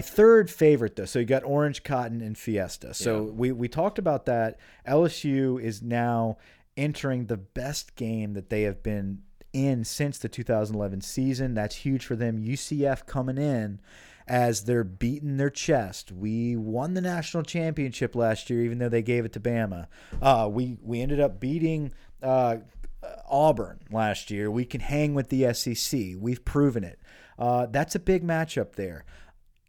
third 0.00 0.50
favorite 0.50 0.96
though. 0.96 1.04
So 1.04 1.18
you 1.18 1.24
got 1.24 1.44
Orange 1.44 1.82
Cotton 1.82 2.20
and 2.20 2.36
Fiesta. 2.38 2.94
So 2.94 3.26
Yeah. 3.26 3.30
we 3.32 3.52
we 3.52 3.68
talked 3.68 3.98
about 3.98 4.26
that. 4.26 4.58
LSU 4.86 5.58
is 5.62 5.82
now 5.82 6.38
entering 6.76 7.26
the 7.26 7.36
best 7.36 7.94
game 7.96 8.32
that 8.34 8.50
they 8.50 8.62
have 8.62 8.82
been 8.82 9.22
in 9.52 9.84
since 9.84 10.18
the 10.18 10.28
2011 10.28 11.00
season. 11.00 11.54
That's 11.54 11.76
huge 11.76 12.04
for 12.04 12.16
them. 12.16 12.38
UCF 12.38 13.06
coming 13.06 13.38
in 13.38 13.80
as 14.26 14.64
they're 14.64 14.82
beating 14.84 15.36
their 15.36 15.50
chest. 15.50 16.10
We 16.10 16.56
won 16.56 16.94
the 16.94 17.00
national 17.02 17.42
championship 17.44 18.16
last 18.16 18.48
year, 18.50 18.62
even 18.62 18.78
though 18.78 18.88
they 18.88 19.02
gave 19.02 19.24
it 19.24 19.32
to 19.34 19.40
Bama. 19.40 19.86
Uh, 20.20 20.48
we 20.50 20.78
we 20.82 21.00
ended 21.00 21.20
up 21.20 21.38
beating. 21.40 21.92
Uh, 22.22 22.56
Auburn 23.28 23.80
last 23.90 24.30
year. 24.30 24.50
We 24.50 24.64
can 24.64 24.80
hang 24.80 25.12
with 25.12 25.28
the 25.28 25.52
SEC. 25.52 26.14
We've 26.18 26.42
proven 26.44 26.84
it. 26.84 26.98
Uh, 27.38 27.66
that's 27.66 27.94
a 27.94 27.98
big 27.98 28.24
matchup 28.26 28.76
there. 28.76 29.04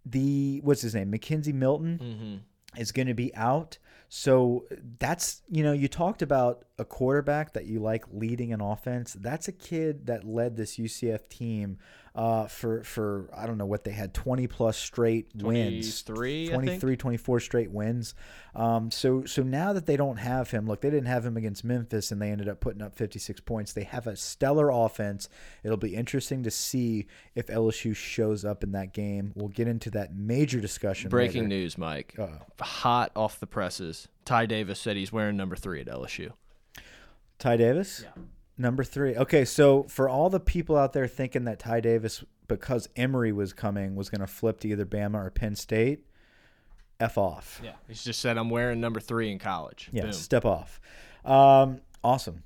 The 0.05 0.59
what's 0.63 0.81
his 0.81 0.93
name? 0.93 1.11
McKenzie 1.11 1.53
Milton 1.53 1.99
Mm-hmm. 2.01 2.81
is 2.81 2.91
going 2.91 3.07
to 3.07 3.13
be 3.13 3.33
out. 3.35 3.77
So 4.09 4.65
that's, 4.99 5.41
you 5.49 5.63
know, 5.63 5.71
you 5.71 5.87
talked 5.87 6.21
about 6.21 6.64
a 6.77 6.85
quarterback 6.85 7.53
that 7.53 7.65
you 7.65 7.79
like 7.79 8.03
leading 8.11 8.51
an 8.51 8.61
offense. 8.61 9.15
That's 9.19 9.47
a 9.47 9.51
kid 9.53 10.07
that 10.07 10.25
led 10.25 10.57
this 10.57 10.77
UCF 10.77 11.29
team 11.29 11.77
uh, 12.13 12.47
for, 12.47 12.83
for, 12.83 13.29
I 13.35 13.45
don't 13.45 13.57
know 13.57 13.65
what 13.65 13.83
they 13.83 13.91
had, 13.91 14.13
20 14.13 14.47
plus 14.47 14.77
straight 14.77 15.27
wins. 15.35 16.03
23, 16.03 16.49
I 16.49 16.53
23, 16.53 16.97
24 16.97 17.39
straight 17.39 17.71
wins. 17.71 18.13
Um, 18.55 18.91
so, 18.91 19.25
so 19.25 19.41
now 19.41 19.73
that 19.73 19.85
they 19.85 19.95
don't 19.95 20.17
have 20.17 20.51
him, 20.51 20.65
look, 20.65 20.81
they 20.81 20.89
didn't 20.89 21.07
have 21.07 21.25
him 21.25 21.37
against 21.37 21.63
Memphis 21.63 22.11
and 22.11 22.21
they 22.21 22.29
ended 22.29 22.49
up 22.49 22.59
putting 22.59 22.81
up 22.81 22.95
56 22.95 23.41
points. 23.41 23.73
They 23.73 23.83
have 23.83 24.07
a 24.07 24.15
stellar 24.15 24.69
offense. 24.69 25.29
It'll 25.63 25.77
be 25.77 25.95
interesting 25.95 26.43
to 26.43 26.51
see 26.51 27.07
if 27.35 27.47
LSU 27.47 27.95
shows 27.95 28.43
up 28.43 28.63
in 28.63 28.71
that 28.73 28.93
game. 28.93 29.31
We'll 29.35 29.49
get 29.49 29.67
into 29.67 29.89
that 29.91 30.15
major 30.15 30.59
discussion. 30.59 31.09
Breaking 31.09 31.43
later. 31.43 31.55
news, 31.55 31.77
Mike. 31.77 32.15
Uh-oh. 32.17 32.39
Hot 32.63 33.11
off 33.15 33.39
the 33.39 33.47
presses. 33.47 34.07
Ty 34.25 34.45
Davis 34.47 34.79
said 34.79 34.97
he's 34.97 35.11
wearing 35.11 35.37
number 35.37 35.55
three 35.55 35.81
at 35.81 35.87
LSU. 35.87 36.31
Ty 37.39 37.57
Davis? 37.57 38.05
Number 38.57 38.83
three. 38.83 39.15
Okay, 39.15 39.43
so 39.45 39.83
for 39.83 40.07
all 40.07 40.29
the 40.29 40.39
people 40.39 40.77
out 40.77 40.93
there 40.93 41.07
thinking 41.07 41.43
that 41.45 41.59
Ty 41.59 41.81
Davis, 41.81 42.23
because 42.47 42.87
Emery 42.95 43.31
was 43.31 43.51
coming, 43.53 43.95
was 43.95 44.09
going 44.09 44.21
to 44.21 44.27
flip 44.27 44.59
to 44.61 44.69
either 44.69 44.85
Bama 44.85 45.15
or 45.25 45.29
Penn 45.29 45.55
State, 45.55 46.05
F 46.99 47.17
off. 47.17 47.59
Yeah. 47.63 47.73
He's 47.87 48.03
just 48.03 48.21
said 48.21 48.37
I'm 48.37 48.49
wearing 48.49 48.79
number 48.79 48.99
three 48.99 49.31
in 49.31 49.39
college. 49.39 49.89
Yeah, 49.91 50.03
Boom. 50.03 50.13
step 50.13 50.45
off. 50.45 50.79
Um, 51.25 51.81
awesome. 52.03 52.43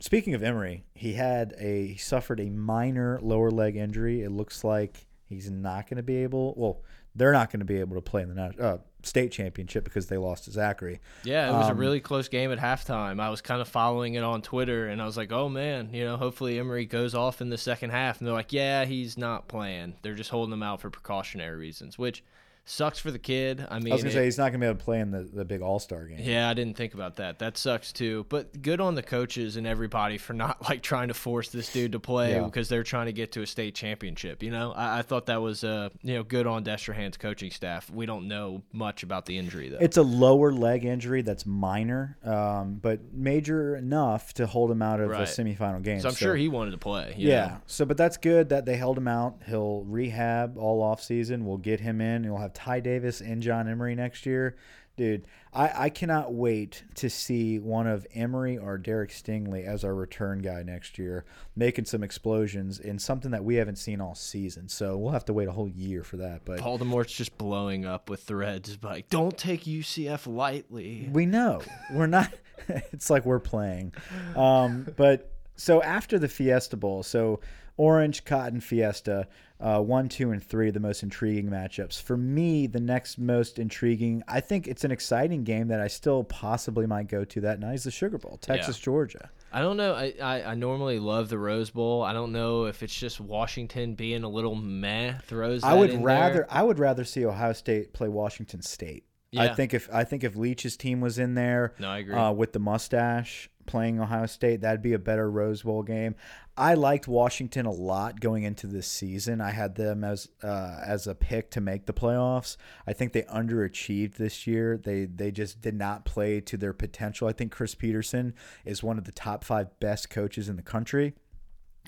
Speaking 0.00 0.34
of 0.34 0.42
Emery, 0.42 0.84
he 0.94 1.12
had 1.12 1.54
a 1.58 1.86
he 1.86 1.96
suffered 1.96 2.40
a 2.40 2.50
minor 2.50 3.20
lower 3.22 3.50
leg 3.50 3.76
injury. 3.76 4.22
It 4.22 4.30
looks 4.30 4.64
like 4.64 5.06
he's 5.28 5.50
not 5.50 5.88
going 5.88 5.98
to 5.98 6.02
be 6.02 6.16
able. 6.16 6.54
Well, 6.56 6.82
they're 7.14 7.32
not 7.32 7.50
going 7.50 7.60
to 7.60 7.64
be 7.66 7.78
able 7.78 7.94
to 7.94 8.02
play 8.02 8.22
in 8.22 8.34
the 8.34 8.54
uh, 8.60 8.78
state 9.04 9.30
championship 9.32 9.84
because 9.84 10.06
they 10.06 10.16
lost 10.16 10.44
to 10.44 10.50
Zachary. 10.50 11.00
Yeah, 11.22 11.48
it 11.50 11.52
was 11.52 11.68
a 11.68 11.72
Um, 11.72 11.78
really 11.78 12.00
close 12.00 12.28
game 12.28 12.50
at 12.50 12.58
halftime. 12.58 13.20
I 13.20 13.30
was 13.30 13.40
kind 13.40 13.60
of 13.60 13.68
following 13.68 14.14
it 14.14 14.24
on 14.24 14.42
Twitter, 14.42 14.88
and 14.88 15.00
I 15.00 15.06
was 15.06 15.16
like, 15.16 15.30
"Oh 15.32 15.48
man, 15.48 15.90
you 15.92 16.04
know, 16.04 16.16
hopefully 16.16 16.58
Emery 16.58 16.86
goes 16.86 17.14
off 17.14 17.40
in 17.40 17.50
the 17.50 17.58
second 17.58 17.90
half." 17.90 18.18
And 18.18 18.26
they're 18.26 18.34
like, 18.34 18.52
"Yeah, 18.52 18.84
he's 18.84 19.16
not 19.16 19.46
playing. 19.48 19.94
They're 20.02 20.14
just 20.14 20.30
holding 20.30 20.52
him 20.52 20.62
out 20.62 20.80
for 20.80 20.90
precautionary 20.90 21.56
reasons," 21.56 21.98
which 21.98 22.24
sucks 22.66 22.98
for 22.98 23.10
the 23.10 23.18
kid. 23.18 23.66
I 23.70 23.78
mean, 23.78 23.92
I 23.92 23.96
was 23.96 24.02
going 24.02 24.12
it- 24.12 24.14
say 24.18 24.24
he's 24.24 24.38
not 24.38 24.44
going 24.44 24.54
to 24.54 24.58
be 24.58 24.66
able 24.66 24.78
to 24.78 24.84
play 24.84 25.00
in 25.00 25.10
the, 25.10 25.20
the 25.22 25.44
big 25.44 25.60
All 25.60 25.78
Star 25.78 26.04
game. 26.06 26.18
yeah, 26.22 26.48
I 26.48 26.54
didn't 26.54 26.76
think 26.76 26.94
about 26.94 27.16
that. 27.16 27.38
That 27.38 27.58
sucks 27.58 27.92
too. 27.92 28.24
But 28.28 28.62
good 28.62 28.80
on 28.80 28.94
the 28.94 29.02
coaches 29.02 29.56
and 29.56 29.66
everybody 29.66 30.16
for 30.18 30.32
not 30.32 30.62
like 30.68 30.82
trying 30.82 31.08
to 31.08 31.14
force 31.14 31.48
this 31.50 31.72
dude 31.72 31.92
to 31.92 32.00
play 32.00 32.32
Yeah. 32.36 32.42
because 32.44 32.68
they're 32.68 32.82
trying 32.82 33.06
to 33.06 33.12
get 33.12 33.32
to 33.32 33.42
a 33.42 33.46
state 33.46 33.74
championship. 33.74 34.42
You 34.42 34.50
know, 34.50 34.72
I, 34.72 35.00
I 35.00 35.02
thought 35.02 35.26
that 35.26 35.42
was 35.42 35.62
uh 35.64 35.90
you 36.02 36.14
know 36.14 36.22
good 36.22 36.46
on 36.46 36.64
Destrehan's 36.64 37.16
coaching 37.16 37.50
staff. 37.50 37.90
We 37.90 38.06
don't 38.06 38.28
know 38.28 38.62
much 38.72 39.02
about 39.02 39.26
the 39.26 39.36
injury 39.36 39.68
though. 39.68 39.78
It's 39.80 39.96
a 39.98 40.02
lower 40.02 40.52
leg 40.52 40.84
injury 40.84 41.22
that's 41.22 41.44
minor, 41.44 42.16
um, 42.24 42.74
but 42.80 43.12
major 43.12 43.76
enough 43.76 44.32
to 44.34 44.46
hold 44.46 44.70
him 44.70 44.80
out 44.80 45.00
of 45.00 45.10
a 45.10 45.12
Right. 45.12 45.28
semifinal 45.28 45.82
game. 45.82 46.00
so 46.00 46.08
I'm 46.08 46.14
sure 46.14 46.34
he 46.34 46.48
wanted 46.48 46.70
to 46.72 46.78
play. 46.78 47.14
you 47.16 47.28
yeah. 47.28 47.46
know? 47.46 47.56
So, 47.66 47.84
but 47.84 47.96
that's 47.96 48.16
good 48.16 48.48
that 48.48 48.64
they 48.64 48.76
held 48.76 48.96
him 48.96 49.06
out. 49.08 49.42
He'll 49.46 49.82
rehab 49.84 50.56
all 50.56 50.82
off 50.82 51.02
season. 51.02 51.44
We'll 51.44 51.58
get 51.58 51.80
him 51.80 52.00
in. 52.00 52.24
and 52.24 52.30
We'll 52.32 52.40
have 52.40 52.53
Ty 52.54 52.80
Davis 52.80 53.20
and 53.20 53.42
John 53.42 53.68
Emery 53.68 53.94
next 53.94 54.26
year. 54.26 54.56
Dude, 54.96 55.26
I, 55.52 55.86
I 55.86 55.88
cannot 55.88 56.32
wait 56.34 56.84
to 56.94 57.10
see 57.10 57.58
one 57.58 57.88
of 57.88 58.06
Emery 58.14 58.56
or 58.56 58.78
Derek 58.78 59.10
Stingley 59.10 59.66
as 59.66 59.82
our 59.82 59.92
return 59.92 60.38
guy 60.38 60.62
next 60.62 60.98
year, 60.98 61.24
making 61.56 61.86
some 61.86 62.04
explosions 62.04 62.78
in 62.78 63.00
something 63.00 63.32
that 63.32 63.42
we 63.42 63.56
haven't 63.56 63.78
seen 63.78 64.00
all 64.00 64.14
season. 64.14 64.68
So 64.68 64.96
we'll 64.96 65.12
have 65.12 65.24
to 65.24 65.32
wait 65.32 65.48
a 65.48 65.52
whole 65.52 65.68
year 65.68 66.04
for 66.04 66.18
that. 66.18 66.44
But 66.44 66.60
Baltimore's 66.60 67.12
just 67.12 67.36
blowing 67.38 67.84
up 67.84 68.08
with 68.08 68.22
threads 68.22 68.78
like, 68.82 69.08
don't 69.08 69.36
take 69.36 69.64
UCF 69.64 70.32
lightly. 70.32 71.08
We 71.12 71.26
know 71.26 71.60
we're 71.92 72.06
not. 72.06 72.32
it's 72.68 73.10
like 73.10 73.26
we're 73.26 73.40
playing, 73.40 73.92
um, 74.36 74.86
but 74.96 75.32
so 75.56 75.82
after 75.82 76.20
the 76.20 76.28
Fiesta 76.28 76.76
Bowl, 76.76 77.02
so 77.02 77.40
Orange, 77.76 78.24
Cotton, 78.24 78.60
Fiesta, 78.60 79.26
uh, 79.60 79.80
one, 79.80 80.08
two, 80.08 80.30
and 80.32 80.42
three, 80.42 80.70
the 80.70 80.80
most 80.80 81.02
intriguing 81.02 81.48
matchups. 81.48 82.02
For 82.02 82.16
me, 82.16 82.66
the 82.66 82.80
next 82.80 83.18
most 83.18 83.58
intriguing, 83.58 84.22
I 84.28 84.40
think 84.40 84.66
it's 84.66 84.84
an 84.84 84.90
exciting 84.90 85.44
game 85.44 85.68
that 85.68 85.80
I 85.80 85.86
still 85.88 86.24
possibly 86.24 86.86
might 86.86 87.06
go 87.08 87.24
to 87.24 87.40
that 87.42 87.60
night 87.60 87.74
is 87.74 87.84
the 87.84 87.90
Sugar 87.90 88.18
Bowl, 88.18 88.38
Texas, 88.40 88.78
Georgia. 88.78 89.30
I 89.52 89.60
don't 89.60 89.76
know. 89.76 89.94
I, 89.94 90.12
I, 90.20 90.42
I 90.42 90.54
normally 90.54 90.98
love 90.98 91.28
the 91.28 91.38
Rose 91.38 91.70
Bowl. 91.70 92.02
I 92.02 92.12
don't 92.12 92.32
know 92.32 92.64
if 92.64 92.82
it's 92.82 92.94
just 92.94 93.20
Washington 93.20 93.94
being 93.94 94.24
a 94.24 94.28
little 94.28 94.56
meh 94.56 95.18
throws. 95.26 95.62
I 95.62 95.74
would 95.74 95.90
in 95.90 96.02
rather 96.02 96.34
there. 96.34 96.46
I 96.50 96.62
would 96.64 96.80
rather 96.80 97.04
see 97.04 97.24
Ohio 97.24 97.52
State 97.52 97.92
play 97.92 98.08
Washington 98.08 98.60
State. 98.62 99.04
Yeah. 99.30 99.42
I 99.44 99.54
think 99.54 99.72
if 99.74 99.88
I 99.92 100.04
think 100.04 100.22
if 100.24 100.36
Leach's 100.36 100.76
team 100.76 101.00
was 101.00 101.18
in 101.18 101.34
there, 101.34 101.74
No, 101.78 101.88
I 101.88 101.98
agree. 101.98 102.14
uh, 102.14 102.30
with 102.32 102.52
the 102.52 102.60
mustache 102.60 103.50
playing 103.66 103.98
Ohio 104.00 104.26
State, 104.26 104.60
that'd 104.60 104.82
be 104.82 104.92
a 104.92 104.98
better 104.98 105.28
Rose 105.30 105.62
Bowl 105.62 105.82
game. 105.82 106.14
I 106.56 106.74
liked 106.74 107.08
Washington 107.08 107.66
a 107.66 107.72
lot 107.72 108.20
going 108.20 108.44
into 108.44 108.68
this 108.68 108.86
season. 108.86 109.40
I 109.40 109.50
had 109.50 109.74
them 109.74 110.04
as 110.04 110.28
uh, 110.42 110.80
as 110.84 111.06
a 111.06 111.14
pick 111.14 111.50
to 111.52 111.60
make 111.60 111.86
the 111.86 111.92
playoffs. 111.92 112.56
I 112.86 112.92
think 112.92 113.12
they 113.12 113.22
underachieved 113.22 114.14
this 114.14 114.46
year. 114.46 114.78
They 114.78 115.06
they 115.06 115.32
just 115.32 115.60
did 115.60 115.74
not 115.74 116.04
play 116.04 116.40
to 116.42 116.56
their 116.56 116.72
potential. 116.72 117.26
I 117.26 117.32
think 117.32 117.50
Chris 117.50 117.74
Petersen 117.74 118.34
is 118.64 118.84
one 118.84 118.98
of 118.98 119.04
the 119.04 119.12
top 119.12 119.42
five 119.42 119.80
best 119.80 120.10
coaches 120.10 120.48
in 120.48 120.54
the 120.54 120.62
country. 120.62 121.14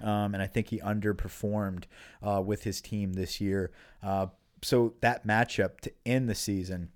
Um, 0.02 0.34
and 0.34 0.42
I 0.42 0.46
think 0.46 0.68
he 0.68 0.80
underperformed 0.80 1.84
uh, 2.22 2.42
with 2.44 2.64
his 2.64 2.80
team 2.80 3.14
this 3.14 3.40
year. 3.40 3.70
Uh, 4.02 4.26
so 4.62 4.94
that 5.00 5.26
matchup 5.26 5.80
to 5.80 5.92
end 6.04 6.28
the 6.28 6.34
season 6.34 6.90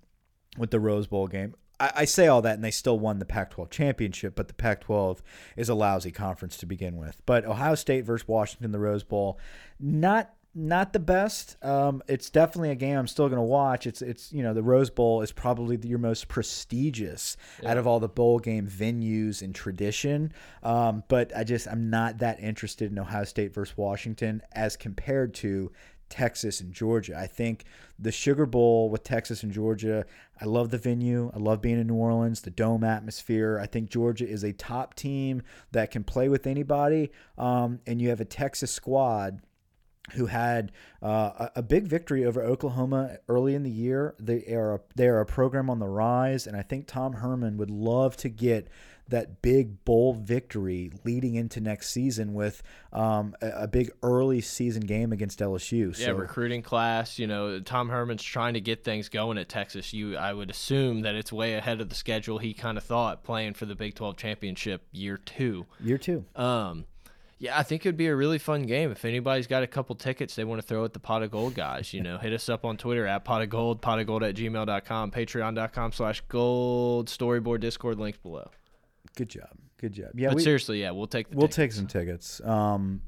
with 0.57 0.71
the 0.71 0.79
Rose 0.79 1.07
Bowl 1.07 1.27
game. 1.27 1.55
I, 1.81 1.91
I 1.95 2.05
say 2.05 2.27
all 2.27 2.41
that, 2.43 2.55
and 2.55 2.63
they 2.63 2.71
still 2.71 2.99
won 2.99 3.19
the 3.19 3.25
Pac 3.25 3.49
12 3.51 3.69
championship, 3.71 4.35
but 4.35 4.47
the 4.47 4.53
Pac 4.53 4.81
12 4.81 5.21
is 5.57 5.67
a 5.67 5.73
lousy 5.73 6.11
conference 6.11 6.55
to 6.57 6.65
begin 6.65 6.95
with. 6.95 7.21
But 7.25 7.43
Ohio 7.43 7.75
State 7.75 8.05
versus 8.05 8.27
Washington, 8.27 8.71
the 8.71 8.79
Rose 8.79 9.03
Bowl, 9.03 9.39
not. 9.79 10.33
Not 10.53 10.91
the 10.91 10.99
best. 10.99 11.55
Um, 11.63 12.03
it's 12.09 12.29
definitely 12.29 12.71
a 12.71 12.75
game 12.75 12.97
I'm 12.97 13.07
still 13.07 13.29
going 13.29 13.37
to 13.37 13.41
watch. 13.41 13.87
It's 13.87 14.01
it's 14.01 14.33
you 14.33 14.43
know 14.43 14.53
the 14.53 14.61
Rose 14.61 14.89
Bowl 14.89 15.21
is 15.21 15.31
probably 15.31 15.79
your 15.87 15.97
most 15.97 16.27
prestigious 16.27 17.37
out 17.65 17.77
of 17.77 17.87
all 17.87 18.01
the 18.01 18.09
bowl 18.09 18.37
game 18.37 18.67
venues 18.67 19.41
and 19.41 19.55
tradition. 19.55 20.33
Um, 20.61 21.05
but 21.07 21.31
I 21.33 21.45
just 21.45 21.69
I'm 21.69 21.89
not 21.89 22.17
that 22.17 22.41
interested 22.41 22.91
in 22.91 22.99
Ohio 22.99 23.23
State 23.23 23.53
versus 23.53 23.77
Washington 23.77 24.41
as 24.51 24.75
compared 24.75 25.33
to 25.35 25.71
Texas 26.11 26.61
and 26.61 26.71
Georgia. 26.71 27.17
I 27.17 27.25
think 27.25 27.65
the 27.97 28.11
Sugar 28.11 28.45
Bowl 28.45 28.89
with 28.89 29.03
Texas 29.03 29.41
and 29.41 29.51
Georgia, 29.51 30.05
I 30.39 30.45
love 30.45 30.69
the 30.69 30.77
venue. 30.77 31.31
I 31.33 31.39
love 31.39 31.61
being 31.61 31.79
in 31.79 31.87
New 31.87 31.95
Orleans, 31.95 32.41
the 32.41 32.51
dome 32.51 32.83
atmosphere. 32.83 33.59
I 33.59 33.65
think 33.65 33.89
Georgia 33.89 34.27
is 34.27 34.43
a 34.43 34.53
top 34.53 34.93
team 34.93 35.41
that 35.71 35.89
can 35.89 36.03
play 36.03 36.29
with 36.29 36.45
anybody. 36.45 37.11
Um, 37.37 37.79
and 37.87 37.99
you 37.99 38.09
have 38.09 38.21
a 38.21 38.25
Texas 38.25 38.71
squad 38.71 39.41
who 40.13 40.25
had 40.25 40.71
uh, 41.01 41.49
a, 41.55 41.61
big 41.61 41.87
victory 41.87 42.25
over 42.25 42.41
Oklahoma 42.41 43.17
early 43.29 43.55
in 43.55 43.63
the 43.63 43.69
year. 43.69 44.15
They 44.19 44.43
are 44.53 44.75
a, 44.75 44.79
they 44.95 45.07
are 45.07 45.19
a 45.19 45.25
program 45.25 45.69
on 45.69 45.79
the 45.79 45.87
rise, 45.87 46.47
and 46.47 46.57
I 46.57 46.63
think 46.63 46.87
Tom 46.87 47.13
Herman 47.13 47.57
would 47.57 47.71
love 47.71 48.17
to 48.17 48.29
get 48.29 48.67
that 49.07 49.41
big 49.41 49.83
bowl 49.83 50.13
victory 50.13 50.91
leading 51.03 51.35
into 51.35 51.59
next 51.59 51.89
season 51.89 52.33
with 52.33 52.63
um, 52.93 53.35
a, 53.41 53.63
a, 53.63 53.67
big 53.67 53.91
early 54.03 54.41
season 54.41 54.81
game 54.81 55.11
against 55.11 55.39
LSU. 55.39 55.97
Yeah, 55.99 56.09
recruiting 56.09 56.61
class. 56.61 57.19
You 57.19 57.27
know, 57.27 57.59
Tom 57.59 57.89
Herman's 57.89 58.23
trying 58.23 58.53
to 58.53 58.61
get 58.61 58.83
things 58.83 59.09
going 59.09 59.37
at 59.37 59.49
Texas. 59.49 59.93
You, 59.93 60.17
I 60.17 60.33
would 60.33 60.49
assume 60.49 61.01
that 61.01 61.15
it's 61.15 61.31
way 61.31 61.55
ahead 61.55 61.81
of 61.81 61.89
the 61.89 61.95
schedule. 61.95 62.37
He 62.37 62.53
kind 62.53 62.77
of 62.77 62.83
thought 62.83 63.23
playing 63.23 63.53
for 63.53 63.65
the 63.65 63.75
Big 63.75 63.95
Twelve 63.95 64.17
championship 64.17 64.85
year 64.91 65.17
two. 65.17 65.65
Year 65.79 65.97
two. 65.97 66.25
Um, 66.35 66.85
yeah, 67.41 67.57
I 67.57 67.63
think 67.63 67.83
it'd 67.87 67.97
be 67.97 68.05
a 68.05 68.15
really 68.15 68.37
fun 68.37 68.61
game. 68.63 68.91
If 68.91 69.03
anybody's 69.03 69.47
got 69.47 69.63
a 69.63 69.67
couple 69.67 69.95
tickets 69.95 70.35
they 70.35 70.43
want 70.43 70.61
to 70.61 70.67
throw 70.67 70.85
at 70.85 70.93
the 70.93 70.99
Pot 70.99 71.23
of 71.23 71.31
Gold 71.31 71.55
guys, 71.55 71.91
you 71.91 72.01
know, 72.01 72.17
hit 72.21 72.33
us 72.33 72.49
up 72.49 72.63
on 72.63 72.77
Twitter 72.77 73.07
at 73.07 73.25
Pot 73.25 73.41
of 73.41 73.49
Gold, 73.49 73.81
pot 73.81 73.97
of 73.97 74.05
gold 74.05 74.21
at 74.21 74.35
gmail.com, 74.35 75.09
patreon.com 75.09 75.91
slash 75.91 76.21
gold, 76.27 77.07
storyboard, 77.07 77.61
Discord, 77.61 77.97
links 77.97 78.19
below. 78.19 78.51
Good 79.15 79.29
job. 79.29 79.60
Good 79.81 79.93
job. 79.93 80.11
Yeah, 80.13 80.29
but 80.29 80.37
we, 80.37 80.43
seriously, 80.43 80.79
yeah, 80.79 80.91
we'll 80.91 81.07
take 81.07 81.27
we'll 81.31 81.47
tickets. 81.47 81.55
take 81.55 81.71
some 81.73 81.87
tickets. 81.87 82.39
Um, 82.45 83.01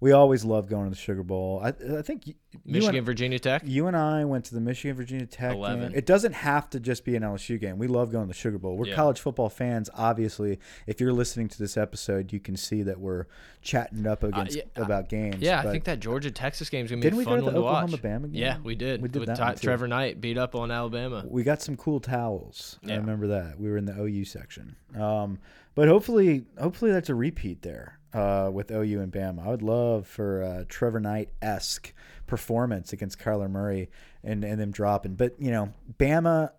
we 0.00 0.12
always 0.12 0.44
love 0.44 0.68
going 0.68 0.84
to 0.84 0.90
the 0.90 0.96
Sugar 0.96 1.22
Bowl. 1.22 1.60
I, 1.62 1.68
I 1.98 2.02
think 2.02 2.26
you, 2.26 2.34
Michigan, 2.64 2.96
and, 2.96 3.06
Virginia 3.06 3.38
Tech. 3.38 3.62
You 3.66 3.86
and 3.86 3.96
I 3.96 4.24
went 4.24 4.46
to 4.46 4.54
the 4.54 4.60
Michigan, 4.60 4.96
Virginia 4.96 5.26
Tech 5.26 5.52
11. 5.52 5.80
game. 5.80 5.92
It 5.94 6.06
doesn't 6.06 6.32
have 6.32 6.70
to 6.70 6.80
just 6.80 7.04
be 7.04 7.16
an 7.16 7.22
LSU 7.22 7.60
game. 7.60 7.76
We 7.76 7.86
love 7.86 8.10
going 8.10 8.24
to 8.24 8.28
the 8.28 8.38
Sugar 8.38 8.58
Bowl. 8.58 8.78
We're 8.78 8.86
yeah. 8.86 8.94
college 8.94 9.20
football 9.20 9.50
fans. 9.50 9.90
Obviously, 9.94 10.58
if 10.86 11.00
you're 11.00 11.12
listening 11.12 11.48
to 11.48 11.58
this 11.58 11.76
episode, 11.76 12.32
you 12.32 12.40
can 12.40 12.56
see 12.56 12.82
that 12.84 12.98
we're 12.98 13.26
chatting 13.60 14.06
up 14.06 14.22
against 14.22 14.56
uh, 14.56 14.62
yeah, 14.74 14.82
about 14.82 15.10
games. 15.10 15.36
Yeah, 15.40 15.60
I 15.60 15.70
think 15.70 15.84
that 15.84 16.00
Georgia 16.00 16.30
Texas 16.30 16.70
game 16.70 16.86
is 16.86 16.90
gonna 16.90 17.02
be 17.02 17.08
a 17.08 17.10
fun 17.10 17.24
one 17.24 17.52
to 17.52 17.58
Oklahoma 17.58 17.62
watch. 17.62 18.02
Bama 18.02 18.22
game? 18.22 18.30
Yeah, 18.32 18.56
we 18.64 18.74
did. 18.74 19.02
We 19.02 19.08
did 19.08 19.20
With 19.20 19.36
that 19.36 19.60
Trevor 19.60 19.86
Knight 19.86 20.20
beat 20.20 20.38
up 20.38 20.54
on 20.54 20.70
Alabama. 20.70 21.24
We 21.28 21.42
got 21.42 21.60
some 21.60 21.76
cool 21.76 22.00
towels. 22.00 22.78
Yeah. 22.82 22.94
I 22.94 22.96
remember 22.96 23.26
that. 23.28 23.60
We 23.60 23.68
were 23.68 23.76
in 23.76 23.84
the 23.84 24.00
OU 24.00 24.24
section. 24.24 24.76
Um, 24.98 25.38
but 25.74 25.88
hopefully, 25.88 26.44
hopefully 26.58 26.92
that's 26.92 27.08
a 27.08 27.14
repeat 27.14 27.62
there 27.62 27.98
uh, 28.12 28.50
with 28.52 28.70
OU 28.70 29.00
and 29.00 29.12
Bama. 29.12 29.44
I 29.44 29.48
would 29.48 29.62
love 29.62 30.06
for 30.06 30.42
uh, 30.42 30.64
Trevor 30.68 31.00
Knight 31.00 31.30
esque 31.40 31.92
performance 32.26 32.92
against 32.92 33.18
Kyler 33.18 33.50
Murray 33.50 33.90
and 34.22 34.44
and 34.44 34.60
them 34.60 34.70
dropping. 34.70 35.14
But 35.14 35.34
you 35.38 35.50
know, 35.50 35.72
Bama, 35.98 36.50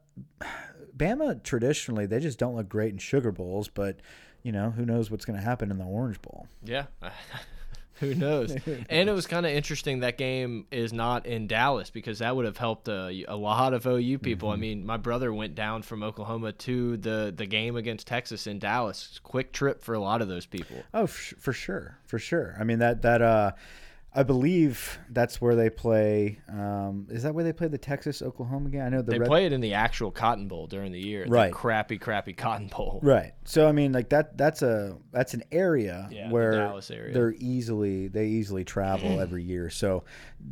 Bama 0.95 1.41
traditionally 1.43 2.05
they 2.05 2.19
just 2.19 2.39
don't 2.39 2.55
look 2.55 2.69
great 2.69 2.91
in 2.91 2.97
Sugar 2.97 3.31
Bowls. 3.31 3.67
But 3.67 3.99
you 4.43 4.51
know, 4.51 4.71
who 4.71 4.85
knows 4.85 5.11
what's 5.11 5.25
going 5.25 5.37
to 5.37 5.45
happen 5.45 5.71
in 5.71 5.77
the 5.77 5.85
Orange 5.85 6.21
Bowl? 6.21 6.47
Yeah. 6.63 6.85
Who 8.05 8.15
knows? 8.15 8.51
and 8.89 9.09
it 9.09 9.11
was 9.13 9.27
kind 9.27 9.45
of 9.45 9.51
interesting 9.51 9.99
that 9.99 10.17
game 10.17 10.65
is 10.71 10.91
not 10.91 11.27
in 11.27 11.45
Dallas 11.45 11.91
because 11.91 12.19
that 12.19 12.35
would 12.35 12.45
have 12.45 12.57
helped 12.57 12.87
a, 12.87 13.25
a 13.27 13.35
lot 13.35 13.73
of 13.73 13.85
OU 13.85 14.17
people. 14.17 14.49
Mm 14.49 14.51
-hmm. 14.51 14.53
I 14.53 14.55
mm-hmm. 14.55 14.61
mean, 14.61 14.85
my 14.85 14.97
brother 14.97 15.31
went 15.31 15.53
down 15.55 15.83
from 15.83 16.03
Oklahoma 16.03 16.51
to 16.51 16.97
the 16.97 17.31
the 17.35 17.45
game 17.45 17.75
against 17.77 18.07
Texas 18.07 18.47
in 18.47 18.59
Dallas. 18.59 19.19
Quick 19.23 19.51
trip 19.51 19.83
for 19.83 19.93
a 19.95 19.99
lot 19.99 20.21
of 20.21 20.27
those 20.27 20.47
people. 20.47 20.77
Oh, 20.93 21.07
for 21.07 21.53
sure, 21.53 21.97
for 22.05 22.19
sure. 22.19 22.57
I 22.59 22.63
mean 22.63 22.79
that 22.79 23.01
that 23.01 23.21
uh 23.21 23.51
I 24.13 24.23
believe 24.23 24.99
that's 25.09 25.39
where 25.39 25.55
they 25.55 25.69
play. 25.69 26.39
Um, 26.49 27.07
is 27.09 27.23
that 27.23 27.33
where 27.33 27.45
they 27.45 27.53
play 27.53 27.69
the 27.69 27.77
Texas 27.77 28.21
Oklahoma 28.21 28.69
game? 28.69 28.81
I 28.81 28.89
know 28.89 29.01
the 29.01 29.11
they 29.11 29.19
Red... 29.19 29.29
play 29.29 29.45
it 29.45 29.53
in 29.53 29.61
the 29.61 29.73
actual 29.73 30.11
Cotton 30.11 30.49
Bowl 30.49 30.67
during 30.67 30.91
the 30.91 30.99
year. 30.99 31.25
Right, 31.29 31.47
the 31.47 31.55
crappy, 31.55 31.97
crappy 31.97 32.33
Cotton 32.33 32.67
Bowl. 32.67 32.99
Right. 33.01 33.31
So 33.45 33.69
I 33.69 33.71
mean, 33.71 33.93
like 33.93 34.09
that. 34.09 34.37
That's 34.37 34.63
a 34.63 34.97
that's 35.11 35.33
an 35.33 35.43
area 35.49 36.09
yeah, 36.11 36.29
where 36.29 36.51
the 36.81 36.93
area. 36.93 37.13
they're 37.13 37.33
easily 37.39 38.09
they 38.09 38.27
easily 38.27 38.65
travel 38.65 39.19
every 39.21 39.43
year. 39.43 39.69
So 39.69 40.03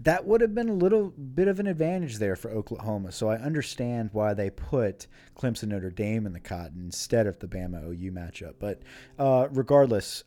that 0.04 0.26
would 0.26 0.40
have 0.40 0.56
been 0.56 0.70
a 0.70 0.74
little 0.74 1.10
bit 1.10 1.50
of 1.50 1.60
an 1.60 1.68
advantage 1.68 2.18
there 2.18 2.38
for 2.38 2.52
Oklahoma. 2.52 3.12
So 3.12 3.30
I 3.30 3.36
understand 3.36 4.12
why 4.14 4.34
they 4.34 4.50
put 4.50 5.08
Clemson 5.36 5.68
Notre 5.68 5.90
Dame 5.90 6.26
in 6.26 6.32
the 6.32 6.40
Cotton 6.40 6.82
instead 6.86 7.28
of 7.28 7.40
the 7.40 7.48
Bama 7.48 7.84
OU 7.84 8.12
matchup. 8.14 8.54
But 8.58 8.84
uh, 9.18 9.50
regardless, 9.52 10.24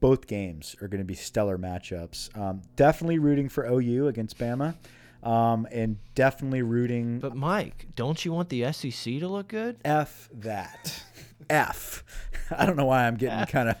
both 0.00 0.26
games 0.26 0.76
are 0.80 0.88
going 0.88 1.00
to 1.00 1.04
be 1.04 1.14
stellar 1.14 1.58
matchups. 1.58 2.36
Um, 2.36 2.62
definitely 2.76 3.18
rooting 3.18 3.48
for 3.48 3.64
OU 3.64 4.08
against 4.08 4.38
Bama, 4.38 4.76
um, 5.22 5.66
and 5.70 5.98
definitely 6.14 6.62
rooting. 6.62 7.18
But 7.18 7.34
Mike, 7.34 7.86
don't 7.94 8.24
you 8.24 8.32
want 8.32 8.48
the 8.48 8.72
SEC 8.72 9.18
to 9.20 9.28
look 9.28 9.48
good? 9.48 9.78
F 9.84 10.28
that. 10.32 11.02
F. 11.50 12.04
I 12.50 12.66
don't 12.66 12.76
know 12.76 12.86
why 12.86 13.06
I'm 13.06 13.16
getting 13.16 13.44
kind 13.46 13.68
of 13.68 13.76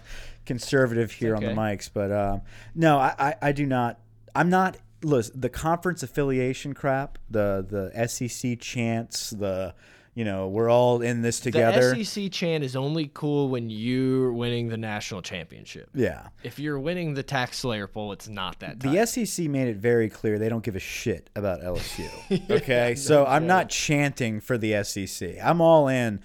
conservative 0.46 1.12
here 1.12 1.36
okay. 1.36 1.46
on 1.46 1.54
the 1.54 1.60
mics, 1.60 1.90
but 1.92 2.10
um, 2.10 2.42
no, 2.74 2.98
I, 2.98 3.14
I, 3.18 3.34
I 3.42 3.52
do 3.52 3.66
not. 3.66 4.00
I'm 4.34 4.50
not. 4.50 4.76
Listen, 5.02 5.40
the 5.40 5.48
conference 5.48 6.02
affiliation 6.02 6.74
crap, 6.74 7.18
the 7.30 7.64
the 7.94 8.08
SEC 8.08 8.58
chants, 8.58 9.30
the 9.30 9.74
you 10.14 10.24
know, 10.24 10.48
we're 10.48 10.70
all 10.70 11.00
in 11.00 11.22
this 11.22 11.40
together. 11.40 11.94
The 11.94 12.04
SEC 12.04 12.32
chant 12.32 12.64
is 12.64 12.74
only 12.74 13.10
cool 13.14 13.48
when 13.48 13.70
you're 13.70 14.32
winning 14.32 14.68
the 14.68 14.76
national 14.76 15.22
championship. 15.22 15.88
Yeah. 15.94 16.28
If 16.42 16.58
you're 16.58 16.78
winning 16.78 17.14
the 17.14 17.24
TaxSlayer 17.24 17.90
poll, 17.90 18.12
it's 18.12 18.28
not 18.28 18.58
that. 18.60 18.80
The 18.80 19.06
SEC 19.06 19.46
made 19.46 19.68
it 19.68 19.76
very 19.76 20.08
clear 20.08 20.38
they 20.38 20.48
don't 20.48 20.64
give 20.64 20.76
a 20.76 20.80
shit 20.80 21.30
about 21.36 21.62
LSU. 21.62 22.08
Okay, 22.50 22.90
yeah, 22.90 22.94
so 22.94 23.26
I'm 23.26 23.46
not 23.46 23.68
chanting 23.68 24.40
for 24.40 24.58
the 24.58 24.82
SEC. 24.82 25.36
I'm 25.42 25.60
all 25.60 25.88
in 25.88 26.20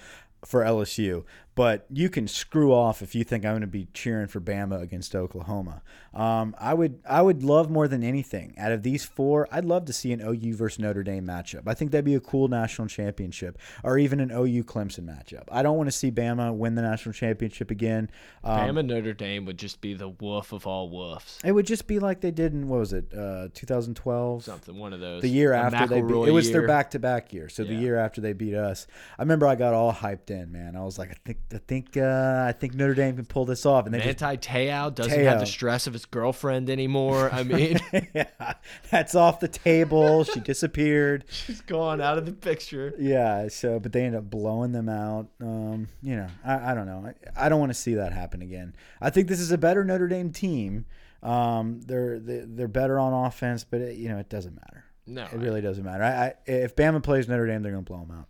for 0.45 0.63
LSU 0.63 1.23
but 1.55 1.85
you 1.91 2.09
can 2.09 2.27
screw 2.27 2.73
off 2.73 3.01
if 3.01 3.13
you 3.13 3.23
think 3.23 3.45
I'm 3.45 3.53
going 3.53 3.61
to 3.61 3.67
be 3.67 3.87
cheering 3.93 4.27
for 4.27 4.41
Bama 4.41 4.81
against 4.81 5.15
Oklahoma. 5.15 5.81
Um, 6.13 6.55
I 6.59 6.73
would 6.73 6.99
I 7.07 7.21
would 7.21 7.43
love 7.43 7.69
more 7.69 7.87
than 7.87 8.03
anything 8.03 8.53
out 8.57 8.71
of 8.71 8.83
these 8.83 9.03
four. 9.03 9.47
I'd 9.51 9.65
love 9.65 9.85
to 9.85 9.93
see 9.93 10.11
an 10.11 10.21
OU 10.21 10.55
versus 10.55 10.79
Notre 10.79 11.03
Dame 11.03 11.25
matchup. 11.25 11.63
I 11.67 11.73
think 11.73 11.91
that'd 11.91 12.05
be 12.05 12.15
a 12.15 12.19
cool 12.19 12.47
national 12.47 12.87
championship, 12.87 13.57
or 13.83 13.97
even 13.97 14.19
an 14.19 14.31
OU 14.31 14.63
Clemson 14.63 15.05
matchup. 15.05 15.43
I 15.51 15.63
don't 15.63 15.77
want 15.77 15.87
to 15.87 15.91
see 15.91 16.11
Bama 16.11 16.53
win 16.53 16.75
the 16.75 16.81
national 16.81 17.13
championship 17.13 17.71
again. 17.71 18.09
Um, 18.43 18.59
Bama 18.59 18.85
Notre 18.85 19.13
Dame 19.13 19.45
would 19.45 19.57
just 19.57 19.81
be 19.81 19.93
the 19.93 20.09
wolf 20.09 20.53
of 20.53 20.67
all 20.67 20.89
wolves. 20.89 21.39
It 21.43 21.51
would 21.51 21.65
just 21.65 21.87
be 21.87 21.99
like 21.99 22.21
they 22.21 22.31
did 22.31 22.53
in 22.53 22.67
what 22.67 22.79
was 22.79 22.93
it, 22.93 23.11
uh, 23.13 23.47
2012? 23.53 24.43
Something 24.43 24.77
one 24.77 24.93
of 24.93 24.99
those. 24.99 25.21
The 25.21 25.29
year 25.29 25.53
after 25.53 25.87
they 25.87 26.01
beat. 26.01 26.27
It 26.27 26.31
was 26.31 26.49
year. 26.49 26.59
their 26.59 26.67
back 26.67 26.91
to 26.91 26.99
back 26.99 27.33
year. 27.33 27.49
So 27.49 27.63
yeah. 27.63 27.69
the 27.69 27.75
year 27.75 27.97
after 27.97 28.21
they 28.21 28.33
beat 28.33 28.55
us, 28.55 28.87
I 29.17 29.21
remember 29.23 29.47
I 29.47 29.55
got 29.55 29.73
all 29.73 29.93
hyped 29.93 30.29
in. 30.29 30.51
Man, 30.51 30.75
I 30.75 30.83
was 30.83 30.99
like, 30.99 31.09
I 31.09 31.15
think 31.25 31.39
I 31.51 31.59
think 31.59 31.97
uh, 31.97 32.45
I 32.47 32.51
think 32.51 32.73
Notre 32.73 32.93
Dame 32.93 33.15
can 33.15 33.25
pull 33.25 33.45
this 33.45 33.65
off. 33.65 33.85
And 33.85 33.91
Manti 33.91 34.37
Te'o 34.37 34.93
doesn't 34.93 35.11
Te'o. 35.11 35.23
have 35.25 35.39
the 35.39 35.45
stress 35.45 35.87
of 35.87 35.93
his 35.93 36.05
girlfriend 36.05 36.69
anymore. 36.69 37.29
I 37.31 37.43
mean, 37.43 37.79
yeah, 38.13 38.53
that's 38.89 39.13
off 39.15 39.39
the 39.39 39.47
table. 39.47 40.23
She 40.23 40.39
disappeared. 40.39 41.25
She's 41.29 41.61
gone 41.61 42.01
out 42.01 42.17
of 42.17 42.25
the 42.25 42.31
picture. 42.31 42.93
Yeah. 42.97 43.47
So, 43.49 43.79
but 43.79 43.91
they 43.91 44.03
end 44.03 44.15
up 44.15 44.29
blowing 44.29 44.71
them 44.71 44.89
out. 44.89 45.27
Um, 45.41 45.89
you 46.01 46.15
know, 46.15 46.27
I, 46.43 46.71
I 46.71 46.73
don't 46.73 46.87
know. 46.87 47.11
I, 47.35 47.45
I 47.45 47.49
don't 47.49 47.59
want 47.59 47.71
to 47.71 47.79
see 47.79 47.95
that 47.95 48.13
happen 48.13 48.41
again. 48.41 48.75
I 49.01 49.09
think 49.09 49.27
this 49.27 49.39
is 49.39 49.51
a 49.51 49.57
better 49.57 49.83
Notre 49.83 50.07
Dame 50.07 50.31
team. 50.31 50.85
Um, 51.21 51.81
they're 51.85 52.19
they're 52.19 52.67
better 52.67 52.99
on 52.99 53.25
offense, 53.25 53.63
but 53.63 53.79
it, 53.79 53.97
you 53.97 54.09
know 54.09 54.17
it 54.17 54.29
doesn't 54.29 54.55
matter. 54.55 54.85
No, 55.05 55.23
it 55.25 55.33
really 55.33 55.61
doesn't 55.61 55.83
matter. 55.83 56.03
I, 56.03 56.25
I, 56.27 56.33
if 56.45 56.75
Bama 56.75 57.03
plays 57.03 57.27
Notre 57.27 57.45
Dame, 57.47 57.61
they're 57.61 57.71
going 57.71 57.83
to 57.83 57.89
blow 57.89 58.05
them 58.05 58.11
out. 58.11 58.27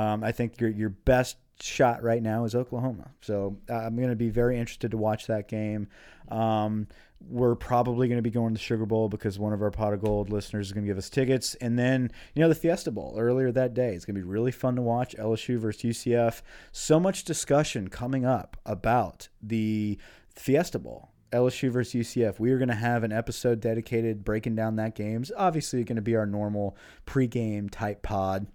Um, 0.00 0.24
I 0.24 0.32
think 0.32 0.60
your 0.60 0.70
your 0.70 0.88
best 0.88 1.36
shot 1.62 2.02
right 2.02 2.22
now 2.22 2.44
is 2.44 2.54
Oklahoma. 2.54 3.10
So 3.20 3.56
uh, 3.70 3.74
I'm 3.74 3.96
going 3.96 4.08
to 4.08 4.16
be 4.16 4.30
very 4.30 4.58
interested 4.58 4.90
to 4.90 4.96
watch 4.96 5.26
that 5.28 5.48
game. 5.48 5.88
Um, 6.28 6.88
we're 7.28 7.54
probably 7.54 8.08
going 8.08 8.18
to 8.18 8.22
be 8.22 8.30
going 8.30 8.48
to 8.48 8.58
the 8.58 8.64
Sugar 8.64 8.84
Bowl 8.84 9.08
because 9.08 9.38
one 9.38 9.52
of 9.52 9.62
our 9.62 9.70
pot 9.70 9.92
of 9.92 10.02
gold 10.02 10.28
listeners 10.28 10.66
is 10.66 10.72
going 10.72 10.84
to 10.84 10.90
give 10.90 10.98
us 10.98 11.08
tickets. 11.08 11.54
And 11.56 11.78
then, 11.78 12.10
you 12.34 12.42
know, 12.42 12.48
the 12.48 12.56
Fiesta 12.56 12.90
Bowl 12.90 13.14
earlier 13.16 13.52
that 13.52 13.74
day. 13.74 13.94
It's 13.94 14.04
going 14.04 14.16
to 14.16 14.20
be 14.20 14.26
really 14.26 14.50
fun 14.50 14.74
to 14.74 14.82
watch 14.82 15.14
LSU 15.16 15.58
versus 15.58 15.82
UCF. 15.82 16.42
So 16.72 16.98
much 16.98 17.22
discussion 17.22 17.88
coming 17.88 18.24
up 18.24 18.56
about 18.66 19.28
the 19.40 19.98
Fiesta 20.34 20.80
Bowl. 20.80 21.10
LSU 21.32 21.70
versus 21.70 22.06
UCF. 22.06 22.38
We 22.38 22.50
are 22.50 22.58
going 22.58 22.68
to 22.68 22.74
have 22.74 23.04
an 23.04 23.12
episode 23.12 23.60
dedicated 23.60 24.24
breaking 24.24 24.54
down 24.54 24.76
that 24.76 24.94
game. 24.94 25.22
It's 25.22 25.32
obviously 25.36 25.82
going 25.84 25.96
to 25.96 26.02
be 26.02 26.14
our 26.16 26.26
normal 26.26 26.76
pregame 27.06 27.70
type 27.70 28.02
pod. 28.02 28.48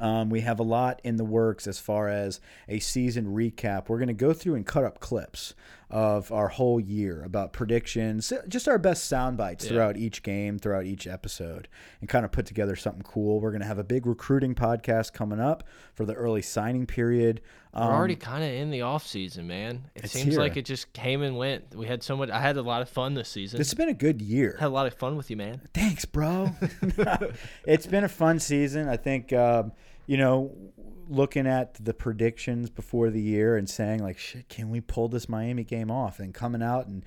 Um, 0.00 0.30
we 0.30 0.42
have 0.42 0.58
a 0.58 0.64
lot 0.64 1.00
in 1.04 1.16
the 1.16 1.24
works 1.24 1.66
as 1.66 1.78
far 1.78 2.08
as 2.08 2.40
a 2.68 2.78
season 2.78 3.34
recap. 3.34 3.88
We're 3.88 3.98
going 3.98 4.08
to 4.08 4.14
go 4.14 4.32
through 4.32 4.54
and 4.54 4.66
cut 4.66 4.84
up 4.84 5.00
clips 5.00 5.54
of 5.88 6.32
our 6.32 6.48
whole 6.48 6.80
year 6.80 7.22
about 7.24 7.52
predictions, 7.52 8.32
just 8.48 8.66
our 8.66 8.76
best 8.78 9.06
sound 9.06 9.36
bites 9.36 9.64
Yeah. 9.64 9.70
throughout 9.70 9.96
each 9.96 10.24
game, 10.24 10.58
throughout 10.58 10.84
each 10.84 11.06
episode, 11.06 11.68
and 12.00 12.08
kind 12.08 12.24
of 12.24 12.32
put 12.32 12.44
together 12.44 12.74
something 12.74 13.02
cool. 13.04 13.40
We're 13.40 13.52
going 13.52 13.60
to 13.60 13.68
have 13.68 13.78
a 13.78 13.84
big 13.84 14.04
recruiting 14.04 14.54
podcast 14.56 15.12
coming 15.12 15.38
up 15.38 15.62
for 15.94 16.04
the 16.04 16.14
early 16.14 16.42
signing 16.42 16.86
period. 16.86 17.40
We're 17.72 17.82
Um, 17.82 17.90
already 17.92 18.16
kind 18.16 18.42
of 18.42 18.50
in 18.50 18.70
the 18.70 18.82
off 18.82 19.06
season, 19.06 19.46
man. 19.46 19.84
It 19.94 20.10
seems 20.10 20.32
here. 20.32 20.40
like 20.40 20.56
it 20.56 20.64
just 20.64 20.92
came 20.92 21.22
and 21.22 21.36
went. 21.36 21.74
We 21.76 21.86
had 21.86 22.02
so 22.02 22.16
much. 22.16 22.30
I 22.30 22.40
had 22.40 22.56
a 22.56 22.62
lot 22.62 22.82
of 22.82 22.88
fun 22.88 23.14
this 23.14 23.28
season. 23.28 23.60
It's 23.60 23.74
been 23.74 23.88
a 23.88 23.94
good 23.94 24.20
year. 24.20 24.56
had 24.58 24.66
a 24.66 24.70
lot 24.70 24.86
of 24.88 24.94
fun 24.94 25.16
with 25.16 25.30
you, 25.30 25.36
man. 25.36 25.60
Thanks, 25.72 26.04
bro. 26.04 26.50
it's 27.66 27.86
been 27.86 28.04
a 28.04 28.08
fun 28.08 28.38
season. 28.38 28.88
I 28.88 28.96
think, 28.96 29.32
um, 29.32 29.72
you 30.06 30.16
know, 30.16 30.52
looking 31.08 31.46
at 31.46 31.74
the 31.74 31.94
predictions 31.94 32.70
before 32.70 33.10
the 33.10 33.20
year 33.20 33.56
and 33.56 33.68
saying, 33.68 34.02
like, 34.02 34.18
shit, 34.18 34.48
can 34.48 34.70
we 34.70 34.80
pull 34.80 35.08
this 35.08 35.28
Miami 35.28 35.64
game 35.64 35.90
off? 35.90 36.18
And 36.18 36.34
coming 36.34 36.62
out 36.62 36.86
and 36.86 37.04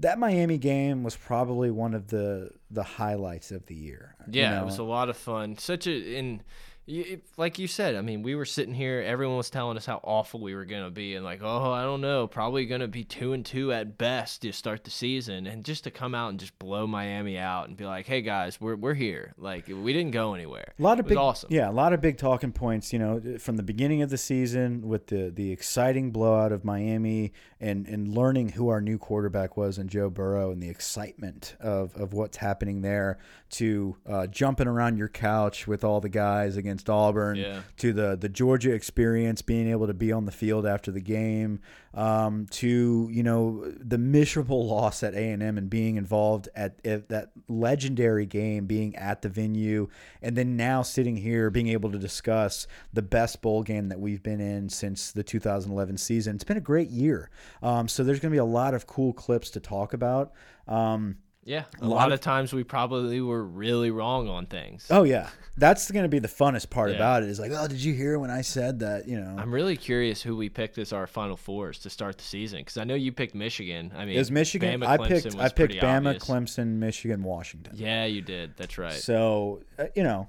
that 0.00 0.18
Miami 0.18 0.58
game 0.58 1.02
was 1.02 1.16
probably 1.16 1.70
one 1.70 1.94
of 1.94 2.08
the 2.08 2.50
the 2.70 2.82
highlights 2.82 3.50
of 3.50 3.66
the 3.66 3.74
year. 3.74 4.14
you 4.26 4.40
Yeah, 4.40 4.56
know? 4.56 4.62
it 4.62 4.64
was 4.66 4.78
a 4.78 4.82
lot 4.84 5.08
of 5.08 5.16
fun. 5.16 5.58
Such 5.58 5.86
a 5.86 6.16
and 6.16 6.42
y- 6.86 6.94
it- 6.94 7.22
like 7.36 7.58
you 7.58 7.66
said, 7.68 7.94
I 7.96 8.00
mean, 8.00 8.22
we 8.22 8.34
were 8.34 8.44
sitting 8.44 8.74
here. 8.74 9.00
Everyone 9.00 9.36
was 9.36 9.50
telling 9.50 9.76
us 9.76 9.86
how 9.86 10.00
awful 10.04 10.40
we 10.40 10.54
were 10.54 10.64
gonna 10.64 10.90
be, 10.90 11.14
and 11.14 11.24
like, 11.24 11.40
oh, 11.42 11.72
I 11.72 11.82
don't 11.82 12.00
know, 12.00 12.26
probably 12.26 12.66
gonna 12.66 12.88
be 12.88 13.04
two 13.04 13.32
and 13.32 13.44
two 13.44 13.72
at 13.72 13.96
best 13.98 14.42
to 14.42 14.52
start 14.52 14.84
the 14.84 14.90
season, 14.90 15.46
and 15.46 15.64
just 15.64 15.84
to 15.84 15.90
come 15.90 16.14
out 16.14 16.30
and 16.30 16.40
just 16.40 16.58
blow 16.58 16.86
Miami 16.86 17.38
out 17.38 17.68
and 17.68 17.76
be 17.76 17.84
like, 17.84 18.06
hey 18.06 18.20
guys, 18.22 18.60
we're 18.60 18.76
we're 18.76 18.94
here. 18.94 19.34
Like 19.38 19.66
we 19.68 19.92
didn't 19.92 20.10
go 20.12 20.34
anywhere. 20.34 20.72
A 20.78 20.82
lot 20.82 20.98
of 20.98 21.00
it 21.00 21.04
was 21.06 21.10
big, 21.10 21.18
awesome. 21.18 21.48
yeah, 21.52 21.70
a 21.70 21.72
lot 21.72 21.92
of 21.92 22.00
big 22.00 22.18
talking 22.18 22.52
points. 22.52 22.92
You 22.92 22.98
know, 22.98 23.38
from 23.38 23.56
the 23.56 23.62
beginning 23.62 24.02
of 24.02 24.10
the 24.10 24.18
season 24.18 24.88
with 24.88 25.06
the 25.08 25.30
the 25.34 25.50
exciting 25.52 26.10
blowout 26.10 26.52
of 26.52 26.64
Miami 26.64 27.32
and 27.60 27.86
and 27.86 28.08
learning 28.08 28.50
who 28.50 28.68
our 28.68 28.80
new 28.80 28.98
quarterback 28.98 29.56
was 29.56 29.78
and 29.78 29.88
Joe 29.88 30.10
Burrow 30.10 30.50
and 30.50 30.62
the 30.62 30.68
excitement 30.68 31.56
of 31.60 31.94
of 31.96 32.12
what's 32.12 32.38
happening 32.38 32.82
there 32.82 33.18
to 33.50 33.96
uh, 34.06 34.26
jumping 34.26 34.66
around 34.66 34.96
your 34.96 35.08
couch 35.08 35.66
with 35.66 35.84
all 35.84 36.00
the 36.00 36.08
guys 36.08 36.56
against 36.56 36.71
Auburn 36.88 37.36
Yeah. 37.36 37.60
to 37.78 37.92
the 37.92 38.16
the 38.16 38.28
Georgia 38.28 38.72
experience, 38.72 39.42
being 39.42 39.68
able 39.68 39.86
to 39.86 39.94
be 39.94 40.12
on 40.12 40.24
the 40.26 40.32
field 40.32 40.66
after 40.66 40.90
the 40.90 41.00
game, 41.00 41.60
um, 41.94 42.46
to 42.50 43.08
you 43.10 43.22
know 43.22 43.64
the 43.78 43.98
miserable 43.98 44.66
loss 44.72 45.02
at 45.02 45.14
A 45.14 45.30
and 45.30 45.42
M 45.42 45.58
and 45.58 45.68
being 45.68 45.96
involved 45.96 46.48
at, 46.54 46.84
at 46.86 47.08
that 47.08 47.30
legendary 47.48 48.26
game, 48.26 48.66
being 48.66 48.94
at 48.96 49.22
the 49.22 49.28
venue, 49.28 49.88
and 50.22 50.36
then 50.36 50.56
now 50.56 50.82
sitting 50.82 51.16
here 51.16 51.50
being 51.50 51.68
able 51.68 51.90
to 51.92 51.98
discuss 51.98 52.66
the 52.92 53.02
best 53.02 53.42
bowl 53.42 53.62
game 53.62 53.88
that 53.88 54.00
we've 54.00 54.22
been 54.22 54.40
in 54.40 54.68
since 54.68 55.12
the 55.12 55.22
2011 55.22 55.96
season. 55.98 56.34
It's 56.36 56.44
been 56.44 56.56
a 56.56 56.60
great 56.60 56.90
year. 56.90 57.30
Um, 57.62 57.88
so 57.88 58.02
there's 58.04 58.20
going 58.20 58.30
to 58.30 58.34
be 58.34 58.38
a 58.38 58.44
lot 58.44 58.74
of 58.74 58.86
cool 58.86 59.12
clips 59.12 59.50
to 59.50 59.60
talk 59.60 59.92
about. 59.92 60.32
Um, 60.66 61.16
Yeah, 61.44 61.64
a, 61.80 61.86
lot 61.88 61.96
lot, 61.96 62.06
of- 62.08 62.12
of 62.14 62.20
times 62.20 62.52
we 62.52 62.62
probably 62.64 63.20
were 63.20 63.42
really 63.44 63.90
wrong 63.90 64.28
on 64.28 64.46
things. 64.46 64.86
oh 64.90 65.02
yeah, 65.02 65.28
that's 65.56 65.90
going 65.90 66.04
to 66.04 66.08
be 66.08 66.20
the 66.20 66.28
funnest 66.28 66.70
part 66.70 66.90
Yeah. 66.90 66.96
about 66.96 67.24
it. 67.24 67.28
Is 67.30 67.40
like, 67.40 67.50
oh, 67.52 67.66
did 67.66 67.82
you 67.82 67.94
hear 67.94 68.16
when 68.18 68.30
I 68.30 68.42
said 68.42 68.78
that? 68.80 69.08
You 69.08 69.18
know, 69.20 69.34
I'm 69.38 69.52
really 69.52 69.76
curious 69.76 70.22
who 70.22 70.36
we 70.36 70.48
picked 70.48 70.78
as 70.78 70.92
our 70.92 71.06
final 71.08 71.36
fours 71.36 71.80
to 71.80 71.90
start 71.90 72.16
the 72.18 72.24
season 72.24 72.60
because 72.60 72.76
I 72.76 72.84
know 72.84 72.94
you 72.94 73.10
picked 73.10 73.34
Michigan. 73.34 73.92
I 73.96 74.04
mean, 74.04 74.14
It 74.14 74.18
was 74.18 74.30
Michigan. 74.30 74.80
Bama, 74.80 74.86
I 74.86 74.98
picked 75.08 75.24
was 75.24 75.34
I 75.34 75.48
picked 75.48 75.74
Bama, 75.74 76.14
obvious. 76.14 76.24
Clemson, 76.24 76.66
Michigan, 76.78 77.24
Washington. 77.24 77.72
Yeah, 77.76 78.04
you 78.04 78.20
did. 78.22 78.56
That's 78.56 78.78
right. 78.78 78.92
So 78.92 79.62
uh, 79.78 79.86
you 79.96 80.04
know, 80.04 80.28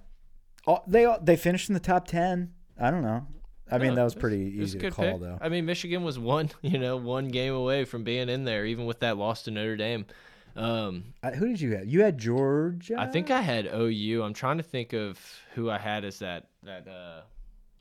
all, 0.66 0.84
they 0.88 1.05
all- 1.05 1.20
they 1.22 1.36
finished 1.36 1.70
in 1.70 1.74
the 1.74 1.80
top 1.80 2.07
ten. 2.07 2.53
I 2.80 2.89
don't 2.89 3.03
know. 3.03 3.28
I 3.72 3.78
mean, 3.78 3.93
that 3.95 4.03
was 4.03 4.14
pretty 4.16 4.57
was 4.59 4.76
easy 4.76 4.80
a 4.80 4.89
to 4.89 4.91
call, 4.91 5.05
pick. 5.05 5.22
though. 5.22 5.38
I 5.41 5.49
mean, 5.49 5.66
Michigan 5.66 6.03
was 6.03 6.18
one, 6.20 6.49
you 6.64 6.78
know, 6.80 6.97
one 6.97 7.28
game 7.30 7.53
away 7.53 7.86
from 7.86 8.03
being 8.03 8.30
in 8.30 8.45
there, 8.45 8.66
even 8.66 8.86
with 8.86 8.99
that 9.01 9.18
loss 9.18 9.43
to 9.43 9.51
Notre 9.51 9.76
Dame. 9.78 10.05
Um, 10.56 11.06
who 11.36 11.47
did 11.47 11.60
you 11.62 11.76
have? 11.78 11.86
You 11.88 12.04
had 12.04 12.18
Georgia. 12.18 12.95
I 12.99 13.08
think 13.08 13.32
I 13.32 13.41
had 13.41 13.66
OU. 13.74 14.22
I'm 14.24 14.34
trying 14.34 14.58
to 14.58 14.64
think 14.64 14.93
of 14.93 15.20
who 15.56 15.70
I 15.70 15.78
had 15.78 16.06
as 16.06 16.20
that 16.20 16.47
that. 16.64 16.88
Uh, 16.88 17.22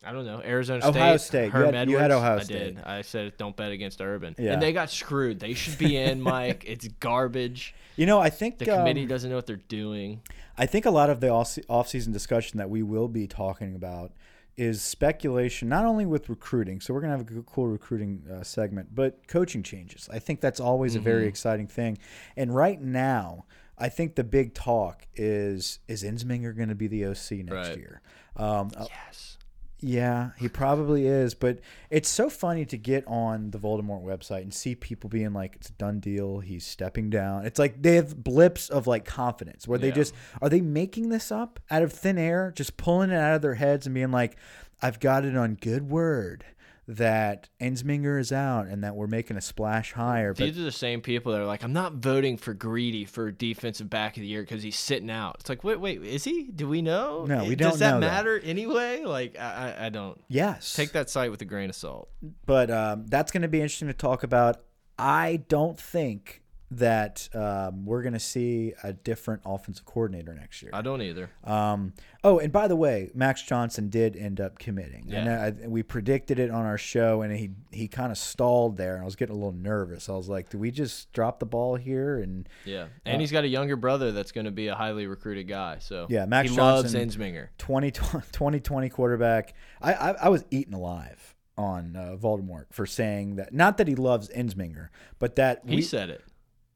I 0.04 0.10
don't 0.12 0.24
know. 0.26 0.40
Arizona 0.44 0.80
State. 0.82 0.88
Ohio 0.96 1.16
State. 1.16 1.44
You 1.44 1.50
Herm 1.50 1.74
had- 1.74 1.88
you 1.90 1.96
had 1.98 2.10
Edwards? 2.10 2.22
Ohio 2.24 2.38
I 2.38 2.42
State. 2.42 2.74
did. 2.74 2.84
I 2.84 3.02
said 3.02 3.36
don't 3.36 3.54
bet 3.56 3.70
against 3.70 4.00
Urban, 4.00 4.34
Yeah. 4.38 4.54
and 4.54 4.60
they 4.62 4.72
got 4.72 4.90
screwed. 4.90 5.38
They 5.38 5.54
should 5.54 5.78
be 5.78 5.96
in, 5.96 6.20
Mike. 6.22 6.64
it's 6.66 6.88
garbage. 6.98 7.74
You 7.96 8.06
know, 8.06 8.18
I 8.18 8.28
think 8.30 8.58
The 8.58 8.64
committee 8.64 9.02
um, 9.02 9.08
doesn't 9.08 9.30
know 9.30 9.36
what 9.36 9.46
they're 9.46 9.56
doing. 9.56 10.22
I 10.58 10.66
think 10.66 10.86
a 10.86 10.90
lot 10.90 11.08
of 11.10 11.20
the 11.20 11.28
off- 11.28 11.58
off-season 11.68 12.12
discussion 12.12 12.58
that 12.58 12.68
we 12.68 12.82
will 12.82 13.06
be 13.06 13.26
talking 13.28 13.74
about 13.76 14.10
is 14.56 14.82
speculation, 14.82 15.68
not 15.68 15.84
only 15.84 16.04
with 16.06 16.28
recruiting. 16.28 16.80
So 16.80 16.92
we're 16.92 17.00
gonna 17.00 17.16
have 17.16 17.28
a 17.36 17.42
cool 17.42 17.66
recruiting 17.68 18.22
uh, 18.30 18.42
segment, 18.42 18.94
but 18.94 19.26
coaching 19.28 19.62
changes. 19.62 20.08
I 20.12 20.18
think 20.18 20.40
that's 20.40 20.60
always 20.60 20.94
a 20.94 21.00
very 21.00 21.26
exciting 21.26 21.66
thing. 21.66 21.98
And 22.36 22.54
right 22.54 22.80
now, 22.80 23.46
I 23.78 23.88
think 23.88 24.14
the 24.14 24.24
big 24.24 24.54
talk 24.54 25.06
is 25.14 25.78
is 25.88 26.02
Ensminger 26.04 26.56
going 26.56 26.68
to 26.68 26.74
be 26.74 26.86
the 26.86 27.06
OC 27.06 27.42
next 27.42 27.68
Right. 27.68 27.78
year? 27.78 28.02
Um, 28.36 28.70
uh, 28.76 28.86
Yes. 28.88 29.38
Yeah, 29.84 30.30
he 30.38 30.48
probably 30.48 31.06
is, 31.08 31.34
but 31.34 31.58
it's 31.90 32.08
so 32.08 32.30
funny 32.30 32.64
to 32.66 32.78
get 32.78 33.04
on 33.08 33.50
the 33.50 33.58
Voldemort 33.58 34.04
website 34.04 34.42
and 34.42 34.54
see 34.54 34.76
people 34.76 35.10
being 35.10 35.32
like, 35.32 35.56
"It's 35.56 35.70
a 35.70 35.72
done 35.72 35.98
deal. 35.98 36.38
He's 36.38 36.64
stepping 36.64 37.10
down." 37.10 37.44
It's 37.44 37.58
like 37.58 37.82
they 37.82 37.96
have 37.96 38.22
blips 38.22 38.70
of 38.70 38.86
like 38.86 39.04
confidence 39.04 39.66
where 39.66 39.78
they 39.78 39.88
Yeah. 39.88 39.94
just 39.94 40.14
are 40.40 40.48
they 40.48 40.60
making 40.60 41.08
this 41.08 41.32
up 41.32 41.58
out 41.68 41.82
of 41.82 41.92
thin 41.92 42.16
air, 42.16 42.52
just 42.54 42.76
pulling 42.76 43.10
it 43.10 43.16
out 43.16 43.34
of 43.34 43.42
their 43.42 43.54
heads 43.56 43.84
and 43.86 43.94
being 43.94 44.12
like, 44.12 44.36
"I've 44.80 45.00
got 45.00 45.24
it 45.24 45.36
on 45.36 45.54
good 45.60 45.90
word 45.90 46.44
that 46.88 47.48
Ensminger 47.60 48.18
is 48.20 48.32
out 48.32 48.66
and 48.66 48.82
that 48.82 48.96
we're 48.96 49.06
making 49.06 49.36
a 49.36 49.40
splash 49.40 49.92
higher." 49.92 50.34
But 50.34 50.44
These 50.44 50.58
are 50.58 50.62
the 50.64 50.72
same 50.72 51.00
people 51.00 51.32
that 51.32 51.40
are 51.40 51.46
like, 51.46 51.62
I'm 51.62 51.72
not 51.72 51.94
voting 51.94 52.36
for 52.36 52.54
Greedy 52.54 53.04
for 53.04 53.30
defensive 53.30 53.88
back 53.88 54.16
of 54.16 54.20
the 54.22 54.26
year 54.26 54.42
because 54.42 54.62
he's 54.62 54.78
sitting 54.78 55.10
out. 55.10 55.36
It's 55.40 55.48
like, 55.48 55.62
wait, 55.64 55.80
wait, 55.80 56.02
is 56.02 56.24
he? 56.24 56.44
Do 56.44 56.68
we 56.68 56.82
know? 56.82 57.24
No, 57.26 57.44
we 57.44 57.54
Does 57.54 57.72
don't 57.72 57.78
that 57.80 57.90
know 57.94 58.00
that. 58.00 58.12
matter 58.12 58.38
anyway? 58.40 59.04
Like, 59.04 59.38
I, 59.38 59.74
I, 59.78 59.86
I 59.86 59.88
don't. 59.88 60.20
yes, 60.28 60.74
Take 60.74 60.92
that 60.92 61.08
site 61.10 61.30
with 61.30 61.40
a 61.42 61.46
grain 61.46 61.70
of 61.70 61.76
salt. 61.76 62.08
but 62.46 62.70
um, 62.70 63.06
that's 63.06 63.30
going 63.32 63.42
to 63.42 63.48
be 63.48 63.58
interesting 63.60 63.88
to 63.88 63.94
talk 63.94 64.22
about. 64.22 64.62
I 64.98 65.42
don't 65.48 65.78
think 65.78 66.41
that 66.78 67.28
um, 67.34 67.84
we're 67.84 68.02
going 68.02 68.12
to 68.14 68.20
see 68.20 68.72
a 68.82 68.92
different 68.92 69.42
offensive 69.44 69.84
coordinator 69.84 70.34
next 70.34 70.62
year. 70.62 70.70
I 70.74 70.82
don't 70.82 71.02
either. 71.02 71.30
Um, 71.44 71.92
oh, 72.24 72.38
and 72.38 72.52
by 72.52 72.68
the 72.68 72.76
way, 72.76 73.10
Max 73.14 73.42
Johnson 73.42 73.88
did 73.88 74.16
end 74.16 74.40
up 74.40 74.58
committing. 74.58 75.06
And 75.12 75.26
Yeah. 75.26 75.50
I, 75.64 75.68
we 75.68 75.82
predicted 75.82 76.38
it 76.38 76.50
on 76.50 76.64
our 76.66 76.78
show, 76.78 77.22
and 77.22 77.34
he 77.36 77.50
he 77.70 77.88
kind 77.88 78.10
of 78.12 78.18
stalled 78.18 78.76
there. 78.76 78.94
And 78.94 79.02
I 79.02 79.04
was 79.04 79.16
getting 79.16 79.34
a 79.34 79.38
little 79.38 79.52
nervous. 79.52 80.08
I 80.08 80.12
was 80.12 80.28
like, 80.28 80.50
"Do 80.50 80.58
we 80.58 80.70
just 80.70 81.12
drop 81.12 81.38
the 81.40 81.46
ball 81.46 81.76
here?" 81.76 82.18
And 82.18 82.48
Yeah, 82.64 82.86
and 83.04 83.20
he's 83.20 83.32
got 83.32 83.44
a 83.44 83.48
younger 83.48 83.76
brother 83.76 84.12
that's 84.12 84.32
going 84.32 84.44
to 84.46 84.50
be 84.50 84.68
a 84.68 84.74
highly 84.74 85.06
recruited 85.06 85.48
guy. 85.48 85.78
So 85.80 86.06
Yeah, 86.08 86.26
Max 86.26 86.50
he 86.50 86.56
loves 86.56 86.92
Johnson- 86.92 87.08
Ensminger. 87.08 87.48
20, 87.58 87.90
2020 87.90 88.88
quarterback. 88.90 89.54
I, 89.80 89.92
I 89.94 90.10
I 90.12 90.28
was 90.28 90.44
eaten 90.50 90.74
alive 90.74 91.34
on 91.58 91.96
uh, 91.96 92.16
Voldemort 92.18 92.64
for 92.70 92.86
saying 92.86 93.36
that. 93.36 93.52
Not 93.52 93.76
that 93.76 93.86
he 93.88 93.94
loves 93.94 94.28
Ensminger, 94.30 94.88
but 95.18 95.36
that 95.36 95.62
He 95.66 95.76
we, 95.76 95.82
said 95.82 96.08
it. 96.10 96.22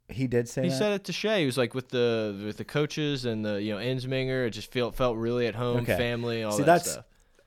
He 0.08 0.26
did 0.26 0.48
say 0.48 0.62
He 0.64 0.68
that. 0.68 0.76
said 0.78 0.92
it 0.92 1.04
to 1.04 1.12
Shay. 1.12 1.40
He 1.40 1.46
was 1.46 1.58
like 1.58 1.74
with 1.74 1.88
the 1.88 2.40
with 2.46 2.56
the 2.58 2.64
coaches 2.64 3.24
and 3.24 3.44
the 3.44 3.60
you 3.62 3.72
know 3.74 3.80
Ensminger. 3.80 4.46
It 4.46 4.50
just 4.50 4.72
felt 4.72 4.94
felt 4.94 5.16
really 5.16 5.46
at 5.46 5.54
home, 5.54 5.78
Okay. 5.78 5.96
family, 5.96 6.42
all 6.42 6.52
See, 6.52 6.58
that 6.62 6.66
that's 6.66 6.92
stuff. 6.92 7.04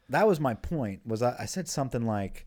that 0.09 0.27
was 0.27 0.39
my 0.39 0.53
point. 0.55 1.01
Was 1.05 1.21
I, 1.21 1.35
I 1.39 1.45
said 1.45 1.67
something 1.67 2.05
like, 2.05 2.45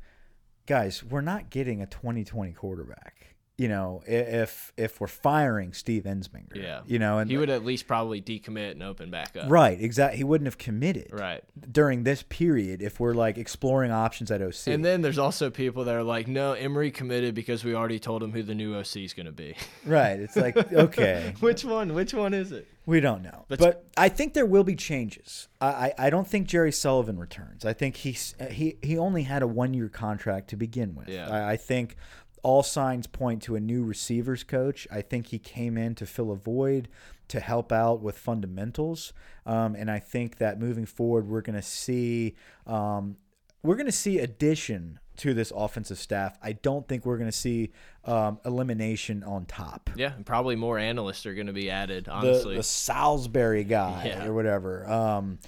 "Guys, 0.67 1.03
we're 1.03 1.21
not 1.23 1.51
getting 1.51 1.81
a 1.83 1.87
2020 1.87 2.53
quarterback." 2.53 3.22
You 3.63 3.69
know, 3.69 4.03
if 4.07 4.73
if 4.77 5.01
we're 5.01 5.07
firing 5.07 5.73
Steve 5.73 6.03
Ensminger, 6.03 6.57
Yeah. 6.57 6.81
you 6.85 6.99
know, 6.99 7.19
and 7.19 7.31
He 7.31 7.37
would 7.37 7.49
at 7.49 7.65
least 7.65 7.87
probably 7.87 8.21
decommit 8.21 8.73
and 8.73 8.83
open 8.83 9.09
back 9.11 9.37
up. 9.37 9.49
right, 9.49 9.81
exactly. 9.81 10.19
He 10.19 10.25
wouldn't 10.25 10.47
have 10.47 10.59
committed 10.59 11.11
Right. 11.13 11.45
during 11.71 12.03
this 12.03 12.25
period 12.25 12.83
if 12.83 12.99
we're 12.99 13.15
like 13.15 13.39
exploring 13.39 13.93
options 13.93 14.33
at 14.33 14.43
OC. 14.43 14.73
And 14.75 14.85
then 14.85 15.03
there's 15.03 15.19
also 15.19 15.49
people 15.49 15.85
that 15.85 15.95
are 15.95 16.03
like, 16.03 16.27
no, 16.27 16.55
Emery 16.55 16.91
committed 16.91 17.37
because 17.37 17.63
we 17.65 17.73
already 17.73 18.01
told 18.01 18.21
him 18.23 18.33
who 18.33 18.43
the 18.43 18.55
new 18.55 18.75
OC 18.75 19.05
is 19.05 19.15
going 19.15 19.27
to 19.27 19.33
be. 19.33 19.55
right, 19.87 20.19
it's 20.19 20.35
like 20.37 20.57
okay, 20.73 21.35
Which 21.41 21.65
one? 21.65 21.95
Which 21.95 22.13
one 22.15 22.35
is 22.35 22.51
it? 22.51 22.67
We 22.85 22.99
don't 22.99 23.23
know, 23.23 23.45
But- 23.49 23.61
but, 23.61 23.85
I 23.97 24.09
think 24.09 24.35
there 24.35 24.45
will 24.47 24.65
be 24.65 24.75
changes. 24.75 25.47
I, 25.61 25.67
I, 25.69 26.07
I 26.07 26.11
don't 26.11 26.27
think 26.27 26.49
Jerry 26.49 26.73
Sullivan 26.73 27.17
returns. 27.17 27.65
I 27.65 27.75
think 27.75 27.95
he's 27.99 28.35
he 28.51 28.77
he 28.83 28.99
only 28.99 29.23
had 29.23 29.41
a 29.43 29.47
one 29.47 29.73
year 29.73 29.89
contract 29.89 30.51
to 30.51 30.57
begin 30.57 30.97
with. 30.97 31.09
Yeah. 31.09 31.29
I, 31.31 31.53
I 31.53 31.57
think 31.57 31.95
all 32.43 32.63
signs 32.63 33.07
point 33.07 33.43
to 33.45 33.57
a 33.57 33.61
new 33.61 33.85
receivers 33.85 34.43
coach. 34.45 34.87
I 34.91 35.01
think 35.03 35.29
he 35.29 35.39
came 35.39 35.77
in 35.79 35.95
to 35.97 36.07
fill 36.07 36.31
a 36.33 36.37
void, 36.37 36.89
to 37.29 37.41
help 37.41 37.71
out 37.73 38.03
with 38.03 38.19
fundamentals, 38.19 39.13
um, 39.47 39.75
and 39.75 39.91
I 39.91 39.99
think 40.01 40.39
that 40.39 40.59
moving 40.61 40.87
forward, 40.87 41.29
we're 41.29 41.41
going 41.41 41.57
to 41.57 41.63
see 41.63 42.35
um, 42.67 43.17
we're 43.63 43.77
going 43.77 43.87
to 43.87 43.93
see 43.93 44.19
addition 44.19 44.99
to 45.19 45.35
this 45.35 45.53
offensive 45.55 45.99
staff. 45.99 46.37
I 46.43 46.53
don't 46.53 46.89
think 46.89 47.07
we're 47.07 47.19
going 47.19 47.31
to 47.31 47.37
see 47.37 47.71
um, 48.07 48.41
elimination 48.45 49.23
on 49.23 49.45
top 49.45 49.91
Yeah, 49.95 50.15
and 50.15 50.27
probably 50.27 50.57
more 50.57 50.79
analysts 50.79 51.27
are 51.27 51.35
going 51.35 51.47
to 51.47 51.53
be 51.53 51.71
added, 51.71 52.09
honestly. 52.09 52.57
the 52.57 52.63
Salisbury 52.63 53.63
guy 53.63 54.07
Yeah. 54.07 54.25
or 54.27 54.33
whatever, 54.35 54.89
um, 54.91 55.39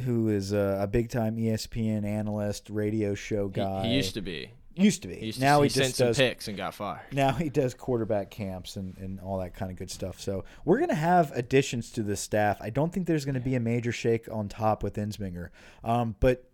who 0.00 0.28
is 0.30 0.52
a, 0.52 0.78
a 0.82 0.86
big 0.86 1.10
time 1.10 1.36
ESPN 1.36 2.04
analyst, 2.04 2.70
radio 2.70 3.14
show 3.14 3.46
He- 3.48 3.52
guy. 3.54 3.86
he, 3.86 3.94
used 3.94 4.14
to 4.14 4.22
be. 4.22 4.50
Used 4.78 5.02
to 5.02 5.08
be. 5.08 5.16
He 5.16 5.26
used 5.26 5.40
now 5.40 5.56
to, 5.56 5.62
he, 5.64 5.68
he 5.68 5.70
sent 5.70 5.86
just 5.86 5.96
some 5.96 6.06
does. 6.08 6.16
picks 6.18 6.46
and 6.46 6.56
got 6.56 6.72
fired. 6.72 7.12
Now 7.12 7.32
he 7.32 7.48
does 7.48 7.74
quarterback 7.74 8.30
camps 8.30 8.76
and, 8.76 8.96
and 8.98 9.18
all 9.20 9.38
that 9.38 9.54
kind 9.54 9.72
of 9.72 9.76
good 9.76 9.90
stuff. 9.90 10.20
So 10.20 10.44
we're 10.64 10.78
gonna 10.78 10.94
have 10.94 11.32
additions 11.32 11.90
to 11.92 12.02
the 12.02 12.16
staff. 12.16 12.58
I 12.60 12.70
don't 12.70 12.92
think 12.92 13.06
there's 13.06 13.24
gonna 13.24 13.40
be 13.40 13.56
a 13.56 13.60
major 13.60 13.92
shake 13.92 14.28
on 14.30 14.48
top 14.48 14.82
with 14.82 14.94
Ensminger. 14.94 15.48
Um, 15.82 16.14
but 16.20 16.44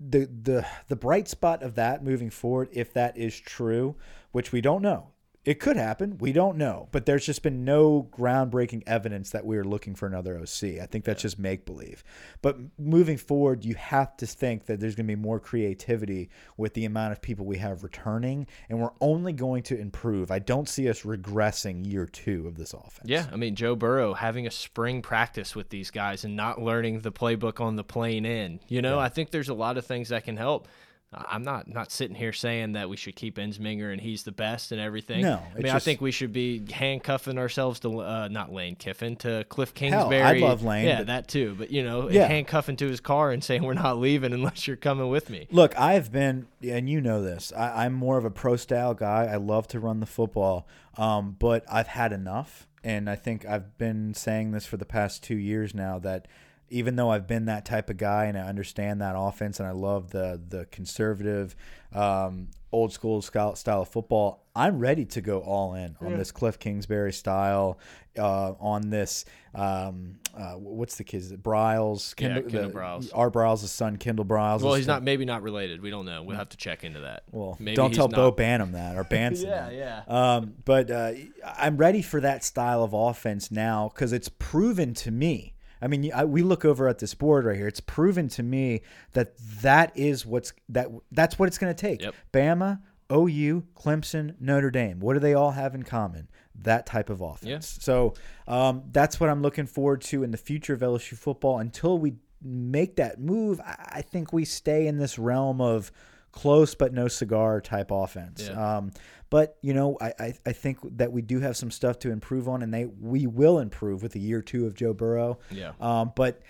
the 0.00 0.26
the 0.26 0.66
the 0.88 0.96
bright 0.96 1.28
spot 1.28 1.62
of 1.62 1.76
that 1.76 2.02
moving 2.02 2.30
forward, 2.30 2.68
if 2.72 2.92
that 2.94 3.16
is 3.16 3.38
true, 3.38 3.94
which 4.32 4.50
we 4.50 4.60
don't 4.60 4.82
know. 4.82 5.08
It 5.48 5.60
could 5.60 5.78
happen. 5.78 6.18
We 6.18 6.32
don't 6.32 6.58
know. 6.58 6.88
But 6.92 7.06
there's 7.06 7.24
just 7.24 7.42
been 7.42 7.64
no 7.64 8.06
groundbreaking 8.12 8.82
evidence 8.86 9.30
that 9.30 9.46
we 9.46 9.56
are 9.56 9.64
looking 9.64 9.94
for 9.94 10.06
another 10.06 10.36
OC. 10.36 10.78
I 10.78 10.84
think 10.84 11.06
that's 11.06 11.22
just 11.22 11.38
make 11.38 11.64
believe. 11.64 12.04
But 12.42 12.58
moving 12.78 13.16
forward, 13.16 13.64
you 13.64 13.74
have 13.76 14.14
to 14.18 14.26
think 14.26 14.66
that 14.66 14.78
there's 14.78 14.94
going 14.94 15.06
to 15.06 15.16
be 15.16 15.18
more 15.18 15.40
creativity 15.40 16.28
with 16.58 16.74
the 16.74 16.84
amount 16.84 17.12
of 17.12 17.22
people 17.22 17.46
we 17.46 17.56
have 17.56 17.82
returning, 17.82 18.46
and 18.68 18.78
we're 18.78 18.92
only 19.00 19.32
going 19.32 19.62
to 19.62 19.80
improve. 19.80 20.30
I 20.30 20.38
don't 20.38 20.68
see 20.68 20.86
us 20.86 21.00
regressing 21.00 21.90
year 21.90 22.04
two 22.04 22.46
of 22.46 22.58
this 22.58 22.74
offense. 22.74 23.06
Yeah, 23.06 23.26
I 23.32 23.36
mean 23.36 23.54
Joe 23.54 23.74
Burrow 23.74 24.12
having 24.12 24.46
a 24.46 24.50
spring 24.50 25.00
practice 25.00 25.56
with 25.56 25.70
these 25.70 25.90
guys 25.90 26.24
and 26.24 26.36
not 26.36 26.60
learning 26.60 27.00
the 27.00 27.10
playbook 27.10 27.58
on 27.58 27.76
the 27.76 27.84
plane 27.84 28.26
in. 28.26 28.60
You 28.68 28.82
know, 28.82 28.98
I 28.98 29.08
think 29.08 29.30
there's 29.30 29.48
a 29.48 29.54
lot 29.54 29.78
of 29.78 29.86
things 29.86 30.10
that 30.10 30.24
can 30.24 30.36
help. 30.36 30.68
I'm 31.10 31.42
not 31.42 31.66
not 31.68 31.90
sitting 31.90 32.14
here 32.14 32.34
saying 32.34 32.72
that 32.72 32.90
we 32.90 32.96
should 32.98 33.16
keep 33.16 33.36
Ensminger 33.38 33.90
and 33.92 34.00
he's 34.00 34.24
the 34.24 34.32
best 34.32 34.72
and 34.72 34.80
everything. 34.80 35.22
No, 35.22 35.40
I 35.56 35.60
mean 35.60 35.72
I 35.72 35.78
think 35.78 36.02
we 36.02 36.10
should 36.10 36.34
be 36.34 36.70
handcuffing 36.70 37.38
ourselves 37.38 37.80
to 37.80 38.00
uh, 38.02 38.28
not 38.30 38.52
Lane 38.52 38.76
Kiffin 38.76 39.16
to 39.16 39.44
Cliff 39.48 39.72
Hell, 39.74 39.90
Kingsbury. 40.10 40.22
I'd 40.22 40.40
love 40.42 40.62
Lane, 40.62 40.84
Yeah, 40.86 40.98
but- 40.98 41.06
that 41.06 41.28
too. 41.28 41.54
But 41.58 41.70
you 41.70 41.82
know, 41.82 42.10
Yeah. 42.10 42.26
handcuffing 42.26 42.76
to 42.76 42.86
his 42.88 43.00
car 43.00 43.30
and 43.30 43.42
saying 43.42 43.62
we're 43.62 43.72
not 43.72 43.98
leaving 43.98 44.34
unless 44.34 44.66
you're 44.66 44.76
coming 44.76 45.08
with 45.08 45.30
me. 45.30 45.46
Look, 45.50 45.78
I've 45.80 46.12
been, 46.12 46.46
and 46.62 46.90
you 46.90 47.00
know 47.00 47.22
this. 47.22 47.52
I, 47.56 47.86
I'm 47.86 47.94
more 47.94 48.18
of 48.18 48.26
a 48.26 48.30
pro 48.30 48.56
style 48.56 48.92
guy. 48.92 49.24
I 49.24 49.36
love 49.36 49.66
to 49.68 49.80
run 49.80 50.00
the 50.00 50.06
football, 50.06 50.68
um, 50.98 51.36
but 51.38 51.64
I've 51.72 51.88
had 51.88 52.12
enough, 52.12 52.66
and 52.84 53.08
I 53.08 53.14
think 53.16 53.46
I've 53.46 53.78
been 53.78 54.12
saying 54.12 54.50
this 54.50 54.66
for 54.66 54.76
the 54.76 54.84
past 54.84 55.22
two 55.24 55.38
years 55.38 55.74
now 55.74 55.98
that 56.00 56.28
even 56.70 56.96
though 56.96 57.10
I've 57.10 57.26
been 57.26 57.46
that 57.46 57.64
type 57.64 57.90
of 57.90 57.96
guy 57.96 58.26
and 58.26 58.36
I 58.38 58.42
understand 58.42 59.00
that 59.00 59.14
offense 59.16 59.58
and 59.60 59.68
I 59.68 59.72
love 59.72 60.10
the 60.10 60.40
the 60.48 60.66
conservative, 60.66 61.54
um, 61.92 62.48
old 62.72 62.92
school 62.92 63.22
style, 63.22 63.54
style 63.56 63.82
of 63.82 63.88
football, 63.88 64.44
I'm 64.54 64.78
ready 64.78 65.04
to 65.06 65.20
go 65.20 65.40
all 65.40 65.74
in 65.74 65.96
on 66.00 66.16
this 66.18 66.30
Cliff 66.32 66.58
Kingsbury 66.58 67.12
style, 67.12 67.78
uh, 68.18 68.52
on 68.60 68.90
this. 68.90 69.24
Um, 69.54 70.18
uh, 70.36 70.52
what's 70.52 70.96
the 70.96 71.04
kid's 71.04 71.32
Briles? 71.32 72.14
Yeah, 72.20 72.28
Kendall- 72.34 72.50
Kendall 72.50 72.70
the- 72.70 72.78
Briles. 72.78 73.10
Art 73.14 73.32
Briles' 73.32 73.66
son, 73.68 73.96
Kendall 73.96 74.24
Briles. 74.26 74.60
Well, 74.62 74.74
he's 74.74 74.86
not 74.86 75.02
maybe 75.02 75.24
not 75.24 75.42
related. 75.42 75.80
We 75.80 75.90
don't 75.90 76.04
know. 76.04 76.22
We'll 76.22 76.36
have 76.36 76.50
to 76.50 76.56
check 76.58 76.84
into 76.84 77.00
that. 77.00 77.22
well, 77.32 77.56
maybe 77.58 77.76
don't 77.76 77.94
tell 77.94 78.08
not. 78.08 78.16
Bo 78.16 78.32
Banham 78.32 78.72
that 78.72 78.96
or 78.96 79.04
Banson. 79.10 79.48
Yeah, 79.48 79.70
that. 79.70 79.74
yeah. 79.74 80.02
Um, 80.36 80.54
but 80.64 80.90
uh, 80.90 81.12
I'm 81.56 81.76
ready 81.78 82.02
for 82.02 82.20
that 82.20 82.44
style 82.44 82.82
of 82.84 82.92
offense 82.92 83.50
now 83.50 83.90
because 83.94 84.12
it's 84.12 84.28
proven 84.28 84.92
to 84.94 85.10
me. 85.10 85.54
I 85.80 85.86
mean, 85.86 86.10
I, 86.14 86.24
we 86.24 86.42
look 86.42 86.64
over 86.64 86.88
at 86.88 86.98
this 86.98 87.14
board 87.14 87.44
right 87.44 87.56
here. 87.56 87.68
It's 87.68 87.80
proven 87.80 88.28
to 88.30 88.42
me 88.42 88.82
that 89.12 89.36
that 89.62 89.96
is 89.96 90.26
what's 90.26 90.52
that 90.68 90.88
that's 91.12 91.38
what 91.38 91.46
it's 91.46 91.58
going 91.58 91.74
to 91.74 91.80
take. 91.80 92.02
Yep. 92.02 92.14
Bama, 92.32 92.80
OU, 93.12 93.64
Clemson, 93.76 94.34
Notre 94.40 94.70
Dame. 94.70 95.00
What 95.00 95.14
do 95.14 95.20
they 95.20 95.34
all 95.34 95.52
have 95.52 95.74
in 95.74 95.82
common? 95.82 96.28
That 96.54 96.86
type 96.86 97.10
of 97.10 97.20
offense. 97.20 97.78
So 97.80 98.14
um, 98.46 98.82
that's 98.90 99.20
what 99.20 99.30
I'm 99.30 99.42
looking 99.42 99.66
forward 99.66 100.00
to 100.02 100.22
in 100.22 100.30
the 100.30 100.38
future 100.38 100.74
of 100.74 100.80
LSU 100.80 101.16
football. 101.16 101.58
Until 101.58 101.98
we 101.98 102.14
make 102.42 102.96
that 102.96 103.20
move, 103.20 103.60
I, 103.60 103.90
I 103.96 104.02
think 104.02 104.32
we 104.32 104.44
stay 104.44 104.86
in 104.86 104.98
this 104.98 105.18
realm 105.18 105.60
of 105.60 105.92
close 106.32 106.74
but 106.74 106.92
no 106.92 107.08
cigar 107.08 107.60
type 107.60 107.90
offense. 107.90 108.48
Yeah. 108.48 108.76
Um, 108.76 108.92
but 109.30 109.56
you 109.60 109.74
know, 109.74 109.96
I, 110.00 110.12
I 110.18 110.34
I 110.46 110.52
think 110.52 110.78
that 110.96 111.12
we 111.12 111.22
do 111.22 111.40
have 111.40 111.56
some 111.56 111.70
stuff 111.70 111.98
to 112.00 112.10
improve 112.10 112.48
on, 112.48 112.62
and 112.62 112.72
they 112.72 112.86
we 112.86 113.26
will 113.26 113.58
improve 113.58 114.02
with 114.02 114.12
the 114.12 114.20
year 114.20 114.40
two 114.42 114.66
of 114.66 114.74
Joe 114.74 114.94
Burrow. 114.94 115.38
Yeah. 115.50 115.72
Um, 115.80 116.12
but 116.14 116.42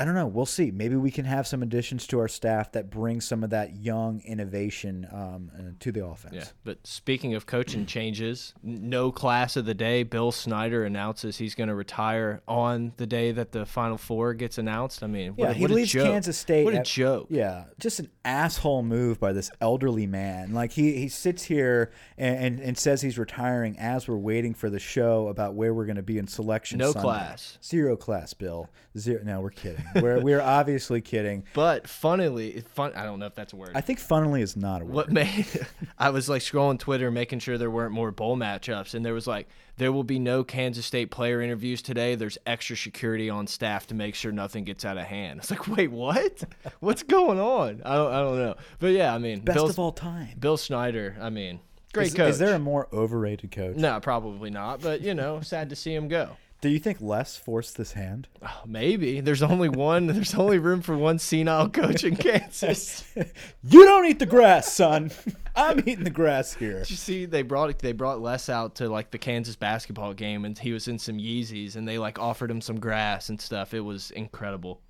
I 0.00 0.06
don't 0.06 0.14
know. 0.14 0.26
We'll 0.26 0.46
see. 0.46 0.70
Maybe 0.70 0.96
we 0.96 1.10
can 1.10 1.26
have 1.26 1.46
some 1.46 1.62
additions 1.62 2.06
to 2.06 2.18
our 2.20 2.26
staff 2.28 2.72
that 2.72 2.88
bring 2.88 3.20
some 3.20 3.44
of 3.44 3.50
that 3.50 3.76
young 3.76 4.22
innovation 4.24 5.06
um, 5.12 5.50
uh, 5.54 5.62
to 5.78 5.92
the 5.92 6.06
offense. 6.06 6.34
Yeah, 6.34 6.44
but 6.64 6.78
speaking 6.86 7.34
of 7.34 7.44
coaching 7.44 7.84
changes, 7.84 8.54
no 8.62 9.12
class 9.12 9.56
of 9.56 9.66
the 9.66 9.74
day. 9.74 10.02
Bill 10.02 10.32
Snyder 10.32 10.84
announces 10.86 11.36
he's 11.36 11.54
going 11.54 11.68
to 11.68 11.74
retire 11.74 12.40
on 12.48 12.94
the 12.96 13.06
day 13.06 13.30
that 13.32 13.52
the 13.52 13.66
Final 13.66 13.98
Four 13.98 14.32
gets 14.32 14.56
announced. 14.56 15.02
I 15.02 15.06
mean, 15.06 15.32
what, 15.32 15.44
Yeah, 15.44 15.50
a, 15.50 15.54
he 15.54 15.62
what 15.64 15.70
leaves. 15.72 15.92
Kansas 15.92 16.38
State. 16.38 16.64
What 16.64 16.72
a 16.72 16.78
at- 16.78 16.86
joke. 16.86 17.26
Yeah, 17.28 17.64
just 17.78 18.00
an 18.00 18.08
asshole 18.24 18.82
move 18.82 19.20
by 19.20 19.34
this 19.34 19.50
elderly 19.60 20.06
man. 20.06 20.54
Like 20.54 20.72
he, 20.72 20.96
he 20.96 21.08
sits 21.08 21.42
here 21.42 21.92
and, 22.16 22.36
and, 22.44 22.60
and 22.60 22.78
says 22.78 23.02
he's 23.02 23.18
retiring 23.18 23.78
as 23.78 24.08
we're 24.08 24.16
waiting 24.16 24.54
for 24.54 24.70
the 24.70 24.78
show 24.78 25.28
about 25.28 25.52
where 25.52 25.74
we're 25.74 25.84
going 25.84 25.96
to 25.96 26.02
be 26.02 26.16
in 26.16 26.26
selection. 26.26 26.78
No 26.78 26.92
Sunday. 26.92 27.02
class. 27.02 27.58
Zero 27.62 27.96
class, 27.96 28.32
Bill. 28.32 28.70
Zero. 28.96 29.20
No, 29.24 29.40
we're 29.42 29.50
kidding. 29.50 29.84
We're 29.94 30.20
we're 30.22 30.40
obviously 30.40 31.00
kidding. 31.00 31.44
But 31.54 31.88
funnily, 31.88 32.62
fun. 32.74 32.92
I 32.94 33.04
don't 33.04 33.18
know 33.18 33.26
if 33.26 33.34
that's 33.34 33.52
a 33.52 33.56
word. 33.56 33.72
I 33.74 33.80
think 33.80 33.98
funnily 33.98 34.42
is 34.42 34.56
not 34.56 34.82
a 34.82 34.84
word. 34.84 34.94
what 34.94 35.10
made 35.10 35.46
I 35.98 36.10
was 36.10 36.28
like 36.28 36.42
scrolling 36.42 36.78
Twitter, 36.78 37.10
making 37.10 37.40
sure 37.40 37.58
there 37.58 37.70
weren't 37.70 37.92
more 37.92 38.10
bowl 38.10 38.36
matchups, 38.36 38.94
and 38.94 39.04
there 39.04 39.14
was 39.14 39.26
like 39.26 39.48
there 39.76 39.92
will 39.92 40.04
be 40.04 40.18
no 40.18 40.44
Kansas 40.44 40.84
State 40.84 41.10
player 41.10 41.40
interviews 41.40 41.80
today. 41.80 42.14
There's 42.14 42.36
extra 42.46 42.76
security 42.76 43.30
on 43.30 43.46
staff 43.46 43.86
to 43.86 43.94
make 43.94 44.14
sure 44.14 44.30
nothing 44.30 44.64
gets 44.64 44.84
out 44.84 44.98
of 44.98 45.06
hand. 45.06 45.40
It's 45.40 45.50
like, 45.50 45.66
wait, 45.68 45.90
what? 45.90 46.44
What's 46.80 47.02
going 47.02 47.40
on? 47.40 47.80
I 47.84 47.96
don't, 47.96 48.12
I 48.12 48.20
don't 48.20 48.38
know. 48.38 48.54
But 48.78 48.88
yeah, 48.88 49.14
I 49.14 49.18
mean, 49.18 49.40
Best 49.40 49.56
Bill, 49.56 49.66
of 49.70 49.78
all 49.78 49.92
time. 49.92 50.36
Bill 50.38 50.58
Snyder. 50.58 51.16
I 51.20 51.30
mean, 51.30 51.60
great 51.94 52.08
is, 52.08 52.14
coach. 52.14 52.30
Is 52.30 52.38
there 52.38 52.54
a 52.54 52.58
more 52.58 52.88
overrated 52.92 53.52
coach? 53.52 53.76
No, 53.76 53.98
probably 54.00 54.50
not. 54.50 54.82
But 54.82 55.00
you 55.00 55.14
know, 55.14 55.40
sad 55.40 55.70
to 55.70 55.76
see 55.76 55.94
him 55.94 56.08
go. 56.08 56.36
Do 56.60 56.68
you 56.68 56.78
think 56.78 57.00
Les 57.00 57.36
forced 57.36 57.76
this 57.76 57.92
hand? 57.92 58.28
Oh, 58.42 58.62
maybe 58.66 59.20
there's 59.20 59.42
only 59.42 59.68
one. 59.68 60.06
There's 60.06 60.34
only 60.34 60.58
room 60.58 60.80
for 60.80 60.96
one 60.96 61.18
senile 61.18 61.68
coach 61.68 62.04
in 62.04 62.16
Kansas. 62.16 63.04
You 63.62 63.84
don't 63.84 64.06
eat 64.06 64.18
the 64.18 64.26
grass, 64.26 64.72
son. 64.72 65.10
I'm 65.56 65.80
eating 65.80 66.04
the 66.04 66.10
grass 66.10 66.54
here. 66.54 66.80
Did 66.80 66.90
you 66.90 66.96
see 66.96 67.26
they 67.26 67.42
brought 67.42 67.78
they 67.78 67.92
brought 67.92 68.20
Les 68.20 68.48
out 68.48 68.76
to 68.76 68.88
like 68.88 69.10
the 69.10 69.18
Kansas 69.18 69.56
basketball 69.56 70.14
game 70.14 70.44
and 70.44 70.58
he 70.58 70.72
was 70.72 70.88
in 70.88 70.98
some 70.98 71.18
Yeezys 71.18 71.76
and 71.76 71.86
they 71.86 71.98
like 71.98 72.18
offered 72.18 72.50
him 72.50 72.60
some 72.60 72.80
grass 72.80 73.28
and 73.28 73.40
stuff. 73.40 73.74
It 73.74 73.80
was 73.80 74.10
incredible. 74.12 74.80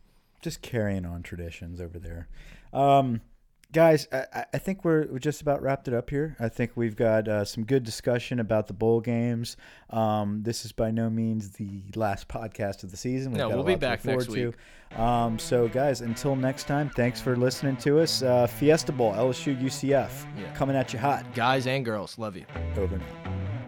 Just 0.41 0.63
carrying 0.63 1.05
on 1.05 1.23
traditions 1.23 1.81
over 1.81 1.99
there. 1.99 2.29
Um, 2.73 3.21
guys, 3.73 4.07
I, 4.13 4.45
I- 4.55 4.59
think 4.59 4.85
we're, 4.85 5.07
we 5.07 5.19
just 5.19 5.41
about 5.43 5.63
wrapped 5.63 5.89
it 5.89 5.95
up 5.95 6.11
here. 6.11 6.37
I 6.41 6.49
think 6.49 6.73
we've 6.77 6.97
got 6.97 7.29
uh, 7.29 7.45
some 7.45 7.65
good 7.65 7.85
discussion 7.85 8.41
about 8.41 8.67
the 8.67 8.73
bowl 8.73 9.01
games. 9.01 9.57
Um, 9.91 10.43
this 10.43 10.65
is 10.65 10.73
by 10.73 10.91
no 10.91 11.09
means 11.11 11.51
the 11.51 11.81
last 11.95 12.29
podcast 12.29 12.83
of 12.85 12.91
the 12.91 12.97
season. 12.97 13.33
We've 13.33 13.39
No, 13.39 13.49
got 13.49 13.55
a 13.55 13.57
we'll 13.57 13.65
be 13.67 13.73
lot 13.73 13.81
to 13.81 13.87
look 13.87 13.91
back 13.99 14.05
next 14.05 14.27
forward 14.27 14.55
to. 14.97 15.01
Um, 15.03 15.39
so, 15.39 15.69
guys, 15.69 16.01
until 16.01 16.35
next 16.37 16.65
time, 16.65 16.91
thanks 16.91 17.21
for 17.21 17.37
listening 17.37 17.77
to 17.79 18.01
us. 18.01 18.23
Uh, 18.23 18.47
Fiesta 18.47 18.93
Bowl, 18.93 19.13
LSU 19.13 19.55
UCF, 19.61 20.11
Yeah. 20.39 20.53
coming 20.55 20.75
at 20.77 20.93
you 20.93 20.99
hot. 20.99 21.25
Guys 21.35 21.67
and 21.67 21.85
girls, 21.85 22.19
love 22.19 22.37
you. 22.37 22.45
Over 22.77 22.99
now. 22.99 23.60